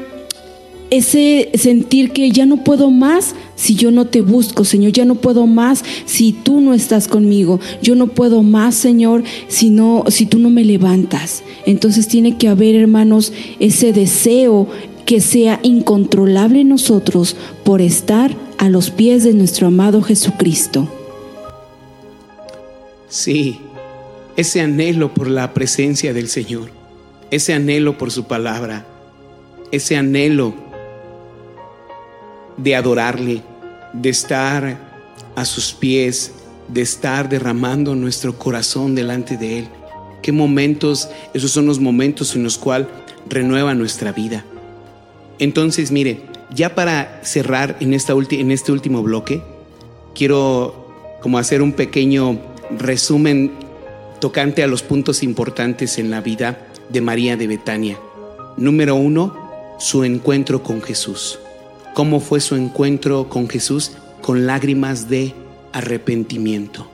ese 0.97 1.51
sentir 1.55 2.13
que 2.13 2.31
ya 2.31 2.47
no 2.47 2.63
puedo 2.65 2.91
más 2.91 3.35
si 3.57 3.75
yo 3.75 3.91
no 3.91 4.07
te 4.07 4.21
busco, 4.21 4.65
Señor, 4.65 4.93
ya 4.93 5.05
no 5.05 5.17
puedo 5.17 5.47
más 5.47 5.85
si 6.05 6.33
tú 6.33 6.61
no 6.61 6.75
estás 6.75 7.09
conmigo, 7.09 7.61
yo 7.83 7.95
no 7.95 8.09
puedo 8.09 8.43
más, 8.43 8.75
Señor, 8.75 9.25
si 9.49 9.71
no 9.71 10.05
si 10.09 10.27
tú 10.27 10.39
no 10.39 10.51
me 10.51 10.65
levantas. 10.65 11.43
Entonces 11.67 12.09
tiene 12.09 12.37
que 12.37 12.49
haber, 12.49 12.75
hermanos, 12.75 13.33
ese 13.61 13.93
deseo 13.93 14.69
que 15.07 15.21
sea 15.21 15.61
incontrolable 15.63 16.61
en 16.61 16.69
nosotros 16.69 17.37
por 17.65 17.81
estar 17.81 18.35
a 18.59 18.69
los 18.69 18.91
pies 18.91 19.25
de 19.25 19.35
nuestro 19.35 19.67
amado 19.67 20.03
Jesucristo. 20.03 20.89
Sí, 23.09 23.59
ese 24.37 24.61
anhelo 24.61 25.15
por 25.15 25.29
la 25.29 25.55
presencia 25.55 26.13
del 26.13 26.29
Señor, 26.29 26.71
ese 27.31 27.53
anhelo 27.53 27.99
por 27.99 28.11
su 28.11 28.25
palabra, 28.25 28.87
ese 29.71 29.97
anhelo 29.97 30.64
de 32.57 32.77
adorarle, 32.77 33.43
de 33.93 34.09
estar 34.09 34.79
a 35.37 35.45
sus 35.45 35.73
pies, 35.73 36.33
de 36.69 36.83
estar 36.83 37.29
derramando 37.29 37.95
nuestro 37.95 38.39
corazón 38.39 38.95
delante 38.95 39.37
de 39.37 39.61
Él. 39.61 39.69
Qué 40.23 40.33
momentos, 40.33 41.09
esos 41.35 41.51
son 41.51 41.67
los 41.67 41.81
momentos 41.81 42.35
en 42.35 42.45
los 42.45 42.57
cuales 42.57 42.89
renueva 43.29 43.75
nuestra 43.75 44.13
vida. 44.13 44.45
Entonces, 45.39 45.91
mire, 45.91 46.23
ya 46.55 46.75
para 46.75 47.21
cerrar 47.25 47.77
en, 47.81 47.93
esta 47.93 48.15
ulti- 48.15 48.41
en 48.41 48.51
este 48.51 48.73
último 48.73 49.03
bloque, 49.03 49.43
quiero 50.15 51.19
como 51.21 51.39
hacer 51.39 51.61
un 51.61 51.73
pequeño 51.73 52.39
resumen 52.79 53.53
tocante 54.21 54.63
a 54.63 54.67
los 54.67 54.83
puntos 54.83 55.23
importantes 55.23 55.99
en 55.99 56.11
la 56.11 56.21
vida 56.21 56.67
de 56.89 57.01
María 57.01 57.37
de 57.37 57.47
Betania. 57.47 57.99
Número 58.57 58.95
uno, 58.95 59.77
su 59.79 60.05
encuentro 60.05 60.63
con 60.63 60.81
Jesús. 60.81 61.39
¿Cómo 61.95 62.19
fue 62.19 62.41
su 62.41 62.57
encuentro 62.57 63.29
con 63.29 63.49
Jesús? 63.49 63.93
Con 64.21 64.47
lágrimas 64.47 65.09
de 65.09 65.33
arrepentimiento, 65.73 66.91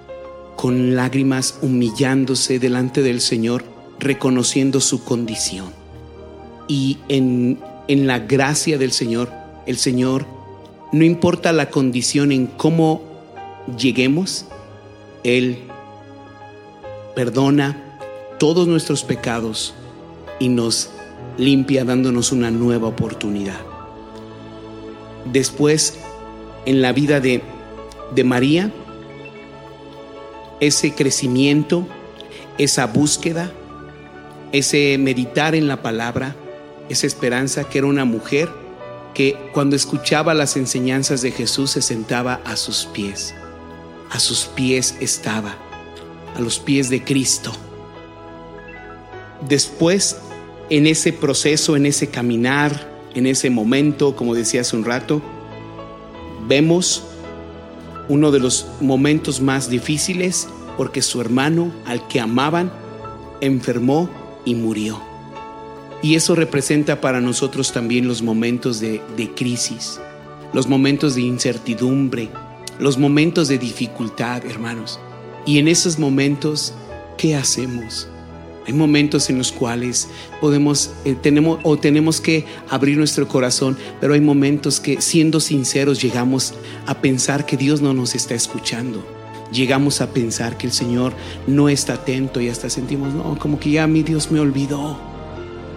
con 0.57 0.95
lágrimas 0.95 1.59
humillándose 1.63 2.59
delante 2.59 3.01
del 3.01 3.23
Señor, 3.23 3.65
reconociendo 3.99 4.79
su 4.79 5.03
condición. 5.03 5.73
Y 6.69 6.99
en, 7.09 7.59
en 7.89 8.07
la 8.07 8.19
gracia 8.19 8.77
del 8.77 8.93
Señor, 8.93 9.31
el 9.65 9.79
Señor, 9.79 10.27
no 10.93 11.03
importa 11.03 11.55
la 11.55 11.71
condición 11.71 12.31
en 12.31 12.47
cómo 12.47 13.01
lleguemos, 13.79 14.45
Él 15.25 15.61
perdona 17.17 17.99
todos 18.39 18.69
nuestros 18.69 19.03
pecados 19.03 19.73
y 20.39 20.51
nos 20.51 20.91
limpia 21.39 21.87
dándonos 21.87 22.33
una 22.33 22.51
nueva 22.51 22.89
oportunidad. 22.89 23.70
Después, 25.25 25.99
en 26.67 26.83
la 26.83 26.93
vida 26.93 27.21
de, 27.21 27.43
de 28.15 28.25
María, 28.25 28.71
ese 30.61 30.95
crecimiento, 30.95 31.87
esa 32.59 32.87
búsqueda, 32.87 33.51
ese 34.53 34.99
meditar 34.99 35.55
en 35.55 35.69
la 35.69 35.83
palabra, 35.83 36.37
esa 36.89 37.07
esperanza 37.07 37.65
que 37.65 37.79
era 37.79 37.87
una 37.87 38.05
mujer 38.05 38.49
que 39.15 39.37
cuando 39.53 39.77
escuchaba 39.77 40.35
las 40.35 40.57
enseñanzas 40.57 41.23
de 41.23 41.33
Jesús 41.33 41.73
se 41.73 41.83
sentaba 41.83 42.41
a 42.45 42.57
sus 42.57 42.87
pies. 42.87 43.35
A 44.11 44.19
sus 44.19 44.47
pies 44.47 44.97
estaba, 45.01 45.57
a 46.35 46.41
los 46.41 46.59
pies 46.59 46.91
de 46.91 47.05
Cristo. 47.05 47.53
Después, 49.49 50.17
en 50.69 50.87
ese 50.87 51.13
proceso, 51.13 51.77
en 51.77 51.87
ese 51.87 52.09
caminar, 52.09 52.90
en 53.15 53.27
ese 53.27 53.51
momento, 53.51 54.17
como 54.17 54.35
decía 54.35 54.61
hace 54.61 54.77
un 54.77 54.85
rato, 54.85 55.23
vemos 56.47 57.05
uno 58.09 58.31
de 58.31 58.41
los 58.41 58.67
momentos 58.81 59.41
más 59.41 59.71
difíciles 59.71 60.49
porque 60.77 61.03
su 61.03 61.21
hermano, 61.21 61.73
al 61.87 62.07
que 62.09 62.21
amaban, 62.21 62.73
enfermó 63.41 64.11
y 64.45 64.55
murió. 64.55 65.01
Y 66.03 66.15
eso 66.15 66.35
representa 66.35 67.01
para 67.01 67.21
nosotros 67.21 67.73
también 67.73 68.09
los 68.09 68.23
momentos 68.23 68.81
de, 68.81 69.03
de 69.17 69.31
crisis, 69.35 70.01
los 70.53 70.67
momentos 70.67 71.15
de 71.15 71.21
incertidumbre, 71.23 72.31
los 72.79 72.97
momentos 72.99 73.49
de 73.49 73.59
dificultad, 73.59 74.45
hermanos. 74.47 74.99
Y 75.47 75.59
en 75.59 75.69
esos 75.69 75.99
momentos, 75.99 76.75
¿qué 77.19 77.37
hacemos? 77.37 78.10
Hay 78.71 78.77
momentos 78.77 79.29
en 79.31 79.39
los 79.39 79.51
cuales 79.51 80.07
podemos, 80.41 80.93
eh, 81.05 81.17
tenemos 81.21 81.59
o 81.65 81.77
tenemos 81.77 82.21
que 82.21 82.45
abrir 82.69 82.97
nuestro 82.97 83.27
corazón, 83.27 83.77
pero 84.01 84.15
hay 84.15 84.21
momentos 84.21 84.79
que 84.79 85.01
siendo 85.01 85.41
sinceros 85.41 86.01
llegamos 86.01 86.55
a 86.87 86.95
pensar 87.01 87.47
que 87.47 87.57
Dios 87.57 87.81
no 87.81 87.95
nos 87.95 88.15
está 88.15 88.37
escuchando. 88.37 89.05
Llegamos 89.51 90.01
a 90.01 90.13
pensar 90.13 90.57
que 90.57 90.69
el 90.69 90.73
Señor 90.73 91.15
no 91.49 91.69
está 91.69 91.95
atento 91.95 92.41
y 92.41 92.49
hasta 92.49 92.71
sentimos, 92.71 93.13
no, 93.13 93.37
como 93.41 93.59
que 93.59 93.73
ya 93.73 93.89
mi 93.89 94.05
Dios 94.05 94.31
me 94.31 94.39
olvidó. 94.39 95.10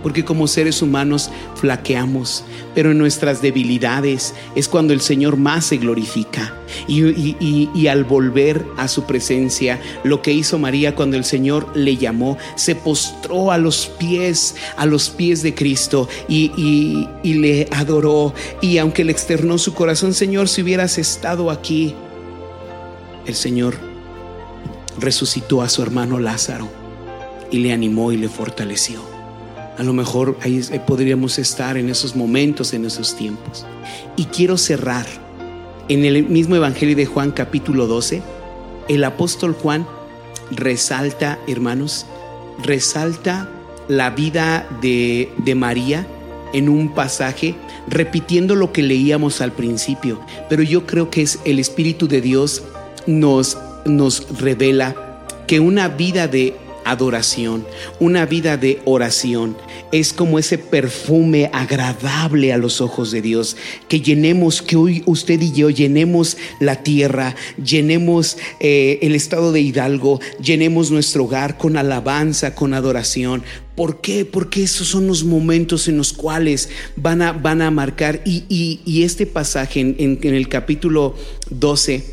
Porque 0.04 0.24
como 0.24 0.48
seres 0.48 0.82
humanos 0.82 1.32
flaqueamos, 1.56 2.44
pero 2.76 2.92
en 2.92 2.98
nuestras 2.98 3.42
debilidades 3.42 4.36
es 4.56 4.68
cuando 4.68 4.94
el 4.94 5.02
Señor 5.02 5.38
más 5.38 5.66
se 5.66 5.78
glorifica. 5.78 6.54
Y, 6.88 7.88
al 7.88 8.04
volver 8.04 8.66
a 8.78 8.88
su 8.88 9.06
presencia, 9.06 9.80
lo 10.04 10.22
que 10.22 10.34
hizo 10.34 10.60
María 10.60 10.96
cuando 10.96 11.18
el 11.18 11.24
Señor 11.24 11.76
le 11.76 11.98
llamó, 11.98 12.38
se 12.56 12.76
postró 12.76 13.52
a 13.52 13.58
los 13.58 13.88
pies, 13.98 14.56
a 14.76 14.86
los 14.86 15.10
pies 15.10 15.44
de 15.44 15.56
Cristo 15.56 16.10
y 16.28 17.08
le 17.24 17.68
adoró. 17.72 18.34
Y 18.62 18.78
aunque 18.78 19.04
le 19.04 19.12
externó 19.12 19.58
su 19.58 19.74
corazón, 19.74 20.14
Señor, 20.14 20.50
si 20.50 20.62
hubieras 20.62 20.98
estado 20.98 21.50
aquí, 21.50 21.96
el 23.26 23.36
Señor 23.36 23.78
resucitó 25.00 25.62
a 25.62 25.70
su 25.70 25.82
hermano 25.82 26.20
Lázaro 26.20 26.70
y 27.52 27.60
le 27.60 27.72
animó 27.72 28.12
y 28.12 28.18
le 28.18 28.30
fortaleció. 28.30 29.13
A 29.78 29.84
lo 29.84 29.94
mejor 29.94 30.38
ahí 30.42 30.62
eh, 30.72 30.80
podríamos 30.86 31.40
estar 31.40 31.78
en 31.78 31.90
esos 31.90 32.16
momentos, 32.16 32.74
en 32.74 32.86
esos 32.86 33.16
tiempos. 33.16 33.66
Y 34.16 34.26
quiero 34.26 34.58
cerrar 34.58 35.06
en 35.90 36.06
el 36.06 36.28
mismo 36.28 36.56
Evangelio 36.56 36.96
de 36.96 37.06
Juan 37.06 37.32
capítulo 37.32 37.88
12. 37.88 38.22
El 38.88 39.04
apóstol 39.04 39.54
Juan 39.54 39.88
resalta, 40.52 41.40
hermanos, 41.48 42.06
resalta 42.64 43.50
la 43.88 44.12
vida 44.12 44.68
de, 44.82 45.32
de 45.38 45.56
María 45.56 46.08
en 46.54 46.70
un 46.70 46.94
pasaje, 46.94 47.56
repitiendo 47.88 48.56
lo 48.56 48.72
que 48.72 48.84
leíamos 48.84 49.42
al 49.42 49.52
principio. 49.52 50.20
Pero 50.50 50.62
yo 50.64 50.86
creo 50.86 51.10
que 51.10 51.24
es 51.24 51.40
el 51.46 51.60
Espíritu 51.60 52.08
de 52.08 52.22
Dios 52.22 52.64
nos, 53.08 53.58
nos 53.86 54.40
revela 54.40 54.96
que 55.48 55.60
una 55.60 55.90
vida 55.90 56.28
de 56.28 56.56
adoración, 56.86 57.66
una 58.00 58.26
vida 58.26 58.58
de 58.58 58.82
oración, 58.86 59.56
es 59.92 60.14
como 60.14 60.40
ese 60.40 60.58
perfume 60.58 61.50
agradable 61.54 62.54
a 62.54 62.58
los 62.58 62.82
ojos 62.82 63.12
de 63.12 63.22
Dios, 63.22 63.58
que 63.88 64.02
llenemos, 64.02 64.62
que 64.62 64.76
hoy 64.76 65.04
usted 65.06 65.40
y 65.42 65.52
yo 65.52 65.70
llenemos 65.70 66.38
la 66.60 66.84
tierra, 66.84 67.36
llenemos 67.64 68.38
eh, 68.60 69.00
el 69.02 69.16
estado 69.16 69.52
de 69.52 69.62
Hidalgo, 69.62 70.20
llenemos 70.42 70.92
nuestro 70.92 71.26
hogar 71.26 71.58
con 71.58 71.78
alabanza, 71.78 72.56
con 72.56 72.74
adoración. 72.74 73.44
¿Por 73.76 74.02
qué? 74.02 74.24
Porque 74.26 74.64
esos 74.64 74.88
son 74.88 75.08
los 75.08 75.24
momentos 75.24 75.88
en 75.88 75.98
los 75.98 76.14
cuales 76.14 76.70
van 76.96 77.22
a, 77.24 77.32
van 77.32 77.62
a 77.64 77.72
marcar. 77.72 78.22
Y, 78.24 78.44
y- 78.48 79.04
este 79.04 79.26
pasaje 79.26 79.80
en, 79.80 79.96
en- 79.98 80.20
en 80.22 80.36
el 80.36 80.48
capítulo 80.48 81.16
12 81.50 82.04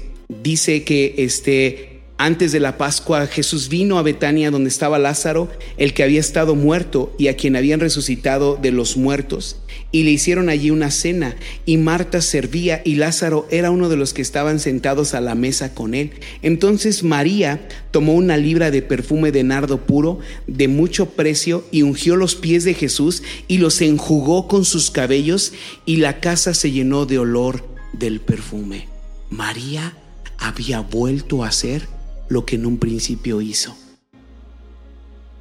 dice 0.43 0.85
que 0.85 1.15
este, 1.19 1.90
Antes 2.23 2.53
de 2.53 2.61
la 2.61 2.77
Pascua, 2.77 3.27
Jesús 3.27 3.71
vino 3.71 3.99
a 3.99 4.03
Betania 4.03 4.51
donde 4.51 4.69
estaba 4.69 4.99
Lázaro, 4.99 5.49
el 5.79 5.95
que 5.95 6.03
había 6.03 6.21
estado 6.21 6.55
muerto 6.55 7.15
y 7.19 7.29
a 7.29 7.35
quien 7.35 7.57
habían 7.57 7.81
resucitado 7.81 8.59
de 8.61 8.73
los 8.73 8.99
muertos, 8.99 9.57
y 9.91 10.03
le 10.03 10.11
hicieron 10.11 10.51
allí 10.51 10.71
una 10.71 10.91
cena, 10.91 11.35
y 11.65 11.79
Marta 11.79 12.21
servía 12.21 12.83
y 12.85 12.97
Lázaro 12.97 13.49
era 13.51 13.71
uno 13.71 13.89
de 13.89 13.97
los 13.97 14.13
que 14.13 14.21
estaban 14.21 14.61
sentados 14.61 15.15
a 15.15 15.23
la 15.23 15.35
mesa 15.35 15.73
con 15.73 15.95
él. 15.95 16.11
Entonces 16.43 17.05
María 17.05 17.67
tomó 17.91 18.13
una 18.13 18.37
libra 18.37 18.71
de 18.71 18.83
perfume 18.83 19.33
de 19.33 19.43
nardo 19.43 19.87
puro 19.87 20.19
de 20.47 20.69
mucho 20.69 21.13
precio 21.13 21.65
y 21.71 21.81
ungió 21.81 22.17
los 22.17 22.35
pies 22.35 22.65
de 22.65 22.75
Jesús 22.75 23.23
y 23.49 23.57
los 23.57 23.81
enjugó 23.81 24.47
con 24.47 24.67
sus 24.67 24.91
cabellos 24.91 25.55
y 25.87 25.97
la 25.97 26.21
casa 26.21 26.53
se 26.53 26.71
llenó 26.71 27.07
de 27.07 27.19
olor 27.19 27.67
del 27.95 28.21
perfume. 28.21 28.89
María 29.31 29.97
había 30.37 30.81
vuelto 30.81 31.45
a 31.45 31.49
hacer 31.49 31.89
lo 32.31 32.47
que 32.47 32.57
en 32.57 32.65
un 32.65 32.79
principio 32.79 33.43
hizo. 33.43 33.77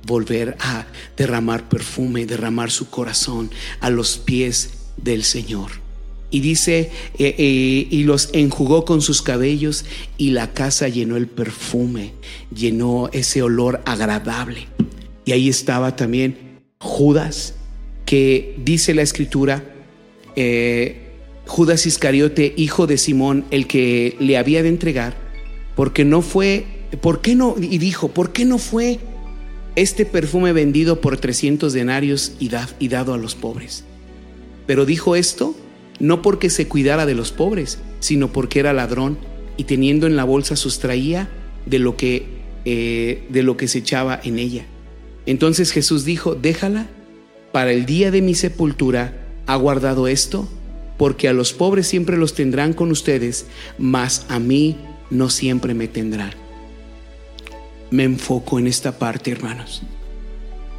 Volver 0.05 0.57
a 0.59 0.85
derramar 1.15 1.69
perfume, 1.69 2.25
derramar 2.25 2.71
su 2.71 2.89
corazón 2.89 3.49
a 3.79 3.89
los 3.89 4.17
pies 4.17 4.71
del 4.97 5.23
Señor. 5.23 5.71
Y 6.31 6.41
dice, 6.41 6.91
eh, 7.17 7.35
eh, 7.37 7.87
y 7.89 8.03
los 8.03 8.29
enjugó 8.33 8.85
con 8.85 9.01
sus 9.01 9.21
cabellos 9.21 9.85
y 10.17 10.31
la 10.31 10.53
casa 10.53 10.87
llenó 10.87 11.15
el 11.15 11.27
perfume, 11.27 12.13
llenó 12.53 13.09
ese 13.13 13.41
olor 13.41 13.81
agradable. 13.85 14.67
Y 15.25 15.31
ahí 15.31 15.49
estaba 15.49 15.95
también 15.95 16.59
Judas, 16.79 17.55
que 18.05 18.55
dice 18.63 18.93
la 18.93 19.01
escritura, 19.01 19.63
eh, 20.35 21.09
Judas 21.45 21.85
Iscariote, 21.87 22.53
hijo 22.57 22.85
de 22.85 22.97
Simón, 22.97 23.45
el 23.49 23.65
que 23.65 24.15
le 24.19 24.37
había 24.37 24.61
de 24.61 24.69
entregar, 24.69 25.17
porque 25.75 26.05
no 26.05 26.21
fue, 26.21 26.65
¿por 26.97 27.21
qué 27.21 27.35
no? 27.35 27.55
Y 27.59 27.77
dijo, 27.77 28.09
¿por 28.09 28.31
qué 28.31 28.45
no 28.45 28.57
fue 28.57 28.99
este 29.75 30.05
perfume 30.05 30.53
vendido 30.53 31.01
por 31.01 31.17
300 31.17 31.73
denarios 31.73 32.33
y, 32.39 32.49
da- 32.49 32.69
y 32.79 32.87
dado 32.87 33.13
a 33.13 33.17
los 33.17 33.35
pobres? 33.35 33.83
Pero 34.65 34.85
dijo 34.85 35.15
esto 35.15 35.55
no 35.99 36.21
porque 36.21 36.49
se 36.49 36.67
cuidara 36.67 37.05
de 37.05 37.13
los 37.15 37.31
pobres, 37.31 37.79
sino 37.99 38.31
porque 38.31 38.59
era 38.61 38.71
ladrón 38.73 39.17
y 39.57 39.65
teniendo 39.65 40.07
en 40.07 40.15
la 40.15 40.23
bolsa 40.23 40.55
sustraía 40.55 41.29
de 41.65 41.79
lo 41.79 41.97
que, 41.97 42.25
eh, 42.65 43.23
de 43.29 43.43
lo 43.43 43.57
que 43.57 43.67
se 43.67 43.79
echaba 43.79 44.19
en 44.23 44.39
ella. 44.39 44.65
Entonces 45.25 45.71
Jesús 45.71 46.05
dijo, 46.05 46.35
déjala, 46.35 46.87
para 47.51 47.73
el 47.73 47.85
día 47.85 48.11
de 48.11 48.21
mi 48.21 48.33
sepultura 48.33 49.13
ha 49.45 49.55
guardado 49.57 50.07
esto, 50.07 50.47
porque 50.97 51.27
a 51.27 51.33
los 51.33 51.51
pobres 51.51 51.87
siempre 51.87 52.15
los 52.17 52.33
tendrán 52.33 52.73
con 52.73 52.91
ustedes, 52.91 53.45
mas 53.77 54.25
a 54.29 54.39
mí 54.39 54.77
no 55.09 55.29
siempre 55.29 55.73
me 55.73 55.87
tendrán. 55.87 56.31
Me 57.91 58.03
enfoco 58.03 58.59
en 58.59 58.67
esta 58.67 58.97
parte, 58.97 59.31
hermanos. 59.31 59.81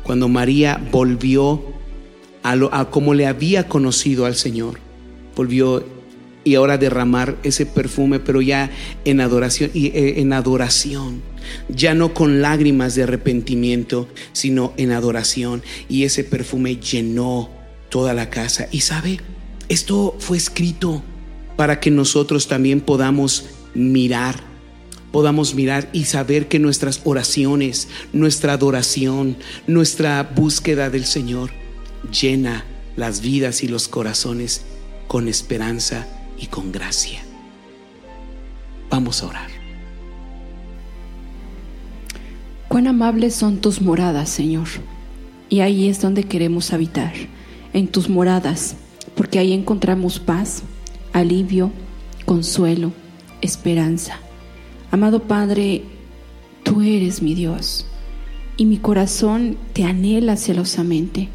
Cuando 0.02 0.28
María 0.28 0.80
volvió 0.90 1.62
a, 2.42 2.56
lo, 2.56 2.72
a 2.74 2.90
como 2.90 3.14
le 3.14 3.26
había 3.26 3.68
conocido 3.68 4.26
al 4.26 4.34
Señor, 4.34 4.78
volvió 5.36 5.84
y 6.42 6.54
ahora 6.54 6.78
derramar 6.78 7.36
ese 7.42 7.66
perfume, 7.66 8.18
pero 8.18 8.40
ya 8.40 8.70
en 9.04 9.20
adoración 9.20 9.70
y 9.74 9.88
eh, 9.88 10.20
en 10.20 10.32
adoración, 10.32 11.22
ya 11.68 11.94
no 11.94 12.14
con 12.14 12.40
lágrimas 12.40 12.94
de 12.94 13.02
arrepentimiento, 13.02 14.08
sino 14.32 14.72
en 14.76 14.92
adoración 14.92 15.62
y 15.88 16.04
ese 16.04 16.24
perfume 16.24 16.76
llenó 16.76 17.50
toda 17.88 18.14
la 18.14 18.30
casa. 18.30 18.68
Y 18.70 18.80
sabe, 18.80 19.20
esto 19.68 20.16
fue 20.18 20.36
escrito 20.36 21.02
para 21.56 21.80
que 21.80 21.90
nosotros 21.90 22.48
también 22.48 22.80
podamos 22.80 23.46
mirar 23.74 24.49
podamos 25.12 25.54
mirar 25.54 25.88
y 25.92 26.04
saber 26.04 26.48
que 26.48 26.58
nuestras 26.58 27.00
oraciones, 27.04 27.88
nuestra 28.12 28.52
adoración, 28.52 29.36
nuestra 29.66 30.22
búsqueda 30.22 30.90
del 30.90 31.04
Señor 31.04 31.50
llena 32.10 32.64
las 32.96 33.20
vidas 33.20 33.62
y 33.62 33.68
los 33.68 33.88
corazones 33.88 34.62
con 35.06 35.28
esperanza 35.28 36.06
y 36.38 36.46
con 36.46 36.72
gracia. 36.72 37.20
Vamos 38.88 39.22
a 39.22 39.26
orar. 39.26 39.50
Cuán 42.68 42.86
amables 42.86 43.34
son 43.34 43.58
tus 43.58 43.80
moradas, 43.80 44.28
Señor. 44.28 44.68
Y 45.48 45.60
ahí 45.60 45.88
es 45.88 46.00
donde 46.00 46.22
queremos 46.22 46.72
habitar, 46.72 47.12
en 47.72 47.88
tus 47.88 48.08
moradas, 48.08 48.76
porque 49.16 49.40
ahí 49.40 49.52
encontramos 49.52 50.20
paz, 50.20 50.62
alivio, 51.12 51.72
consuelo, 52.24 52.92
esperanza. 53.40 54.20
Amado 54.92 55.22
Padre, 55.22 55.84
tú 56.64 56.82
eres 56.82 57.22
mi 57.22 57.36
Dios 57.36 57.86
y 58.56 58.64
mi 58.64 58.78
corazón 58.78 59.56
te 59.72 59.84
anhela 59.84 60.36
celosamente. 60.36 61.28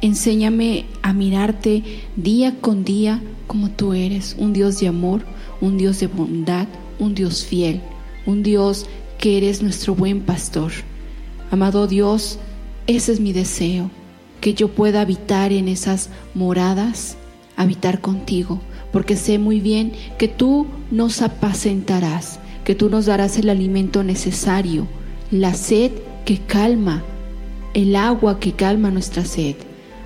Enséñame 0.00 0.86
a 1.02 1.12
mirarte 1.12 1.82
día 2.16 2.58
con 2.62 2.84
día 2.84 3.22
como 3.46 3.70
tú 3.70 3.92
eres, 3.92 4.34
un 4.38 4.54
Dios 4.54 4.80
de 4.80 4.88
amor, 4.88 5.26
un 5.60 5.76
Dios 5.76 6.00
de 6.00 6.06
bondad, 6.06 6.66
un 6.98 7.14
Dios 7.14 7.44
fiel, 7.44 7.82
un 8.24 8.42
Dios 8.42 8.86
que 9.18 9.36
eres 9.36 9.62
nuestro 9.62 9.94
buen 9.94 10.22
pastor. 10.22 10.72
Amado 11.50 11.86
Dios, 11.86 12.38
ese 12.86 13.12
es 13.12 13.20
mi 13.20 13.34
deseo, 13.34 13.90
que 14.40 14.54
yo 14.54 14.68
pueda 14.68 15.02
habitar 15.02 15.52
en 15.52 15.68
esas 15.68 16.08
moradas, 16.34 17.18
habitar 17.56 18.00
contigo, 18.00 18.58
porque 18.90 19.16
sé 19.16 19.38
muy 19.38 19.60
bien 19.60 19.92
que 20.18 20.28
tú 20.28 20.66
nos 20.90 21.20
apacentarás, 21.20 22.40
que 22.64 22.74
tú 22.74 22.88
nos 22.88 23.06
darás 23.06 23.38
el 23.38 23.50
alimento 23.50 24.02
necesario, 24.04 24.86
la 25.30 25.54
sed 25.54 25.92
que 26.24 26.38
calma, 26.38 27.02
el 27.74 27.96
agua 27.96 28.38
que 28.38 28.52
calma 28.52 28.90
nuestra 28.90 29.24
sed. 29.24 29.56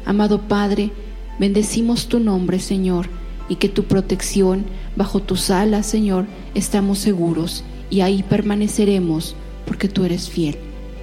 Amado 0.05 0.43
Padre, 0.43 0.91
bendecimos 1.39 2.09
tu 2.09 2.21
nombre, 2.21 2.59
Señor, 2.59 3.09
y 3.49 3.57
que 3.57 3.69
tu 3.69 3.85
protección, 3.85 4.65
bajo 4.97 5.21
tus 5.21 5.51
alas, 5.51 5.87
Señor, 5.87 6.27
estamos 6.55 6.99
seguros 6.99 7.65
y 7.91 8.01
ahí 8.01 8.23
permaneceremos 8.23 9.37
porque 9.67 9.89
tú 9.89 10.05
eres 10.05 10.29
fiel. 10.29 10.57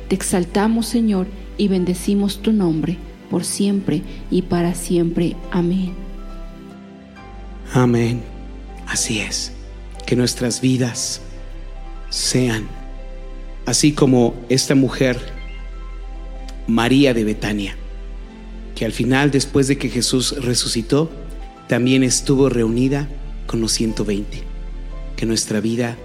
Te 0.07 0.15
exaltamos, 0.15 0.85
Señor, 0.87 1.27
y 1.57 1.67
bendecimos 1.67 2.39
tu 2.39 2.51
nombre 2.51 2.97
por 3.29 3.45
siempre 3.45 4.01
y 4.29 4.43
para 4.43 4.75
siempre. 4.75 5.35
Amén. 5.51 5.93
Amén. 7.73 8.21
Así 8.87 9.19
es. 9.19 9.51
Que 10.05 10.15
nuestras 10.15 10.61
vidas 10.61 11.21
sean 12.13 12.67
así 13.65 13.91
como 13.93 14.35
esta 14.47 14.75
mujer, 14.75 15.19
María 16.67 17.13
de 17.15 17.23
Betania, 17.23 17.75
que 18.75 18.85
al 18.85 18.91
final, 18.91 19.31
después 19.31 19.67
de 19.67 19.79
que 19.79 19.89
Jesús 19.89 20.35
resucitó, 20.43 21.09
también 21.67 22.03
estuvo 22.03 22.49
reunida 22.49 23.07
con 23.47 23.61
los 23.61 23.71
120. 23.71 24.43
Que 25.15 25.25
nuestra 25.25 25.59
vida 25.59 25.97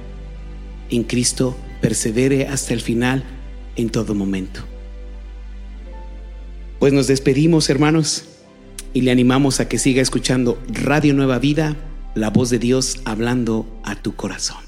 en 0.89 1.05
Cristo 1.05 1.57
persevere 1.83 2.47
hasta 2.47 2.73
el 2.73 2.81
final 2.81 3.25
en 3.77 3.91
todo 3.91 4.15
momento. 4.15 4.61
Pues 6.79 6.93
nos 6.93 7.07
despedimos, 7.07 7.69
hermanos, 7.69 8.25
y 8.95 9.03
le 9.03 9.11
animamos 9.11 9.61
a 9.61 9.69
que 9.69 9.79
siga 9.79 10.01
escuchando 10.01 10.59
Radio 10.69 11.13
Nueva 11.13 11.39
Vida, 11.39 11.77
la 12.15 12.31
voz 12.31 12.49
de 12.49 12.59
Dios 12.59 13.01
hablando 13.05 13.67
a 13.85 13.97
tu 13.97 14.15
corazón. 14.15 14.68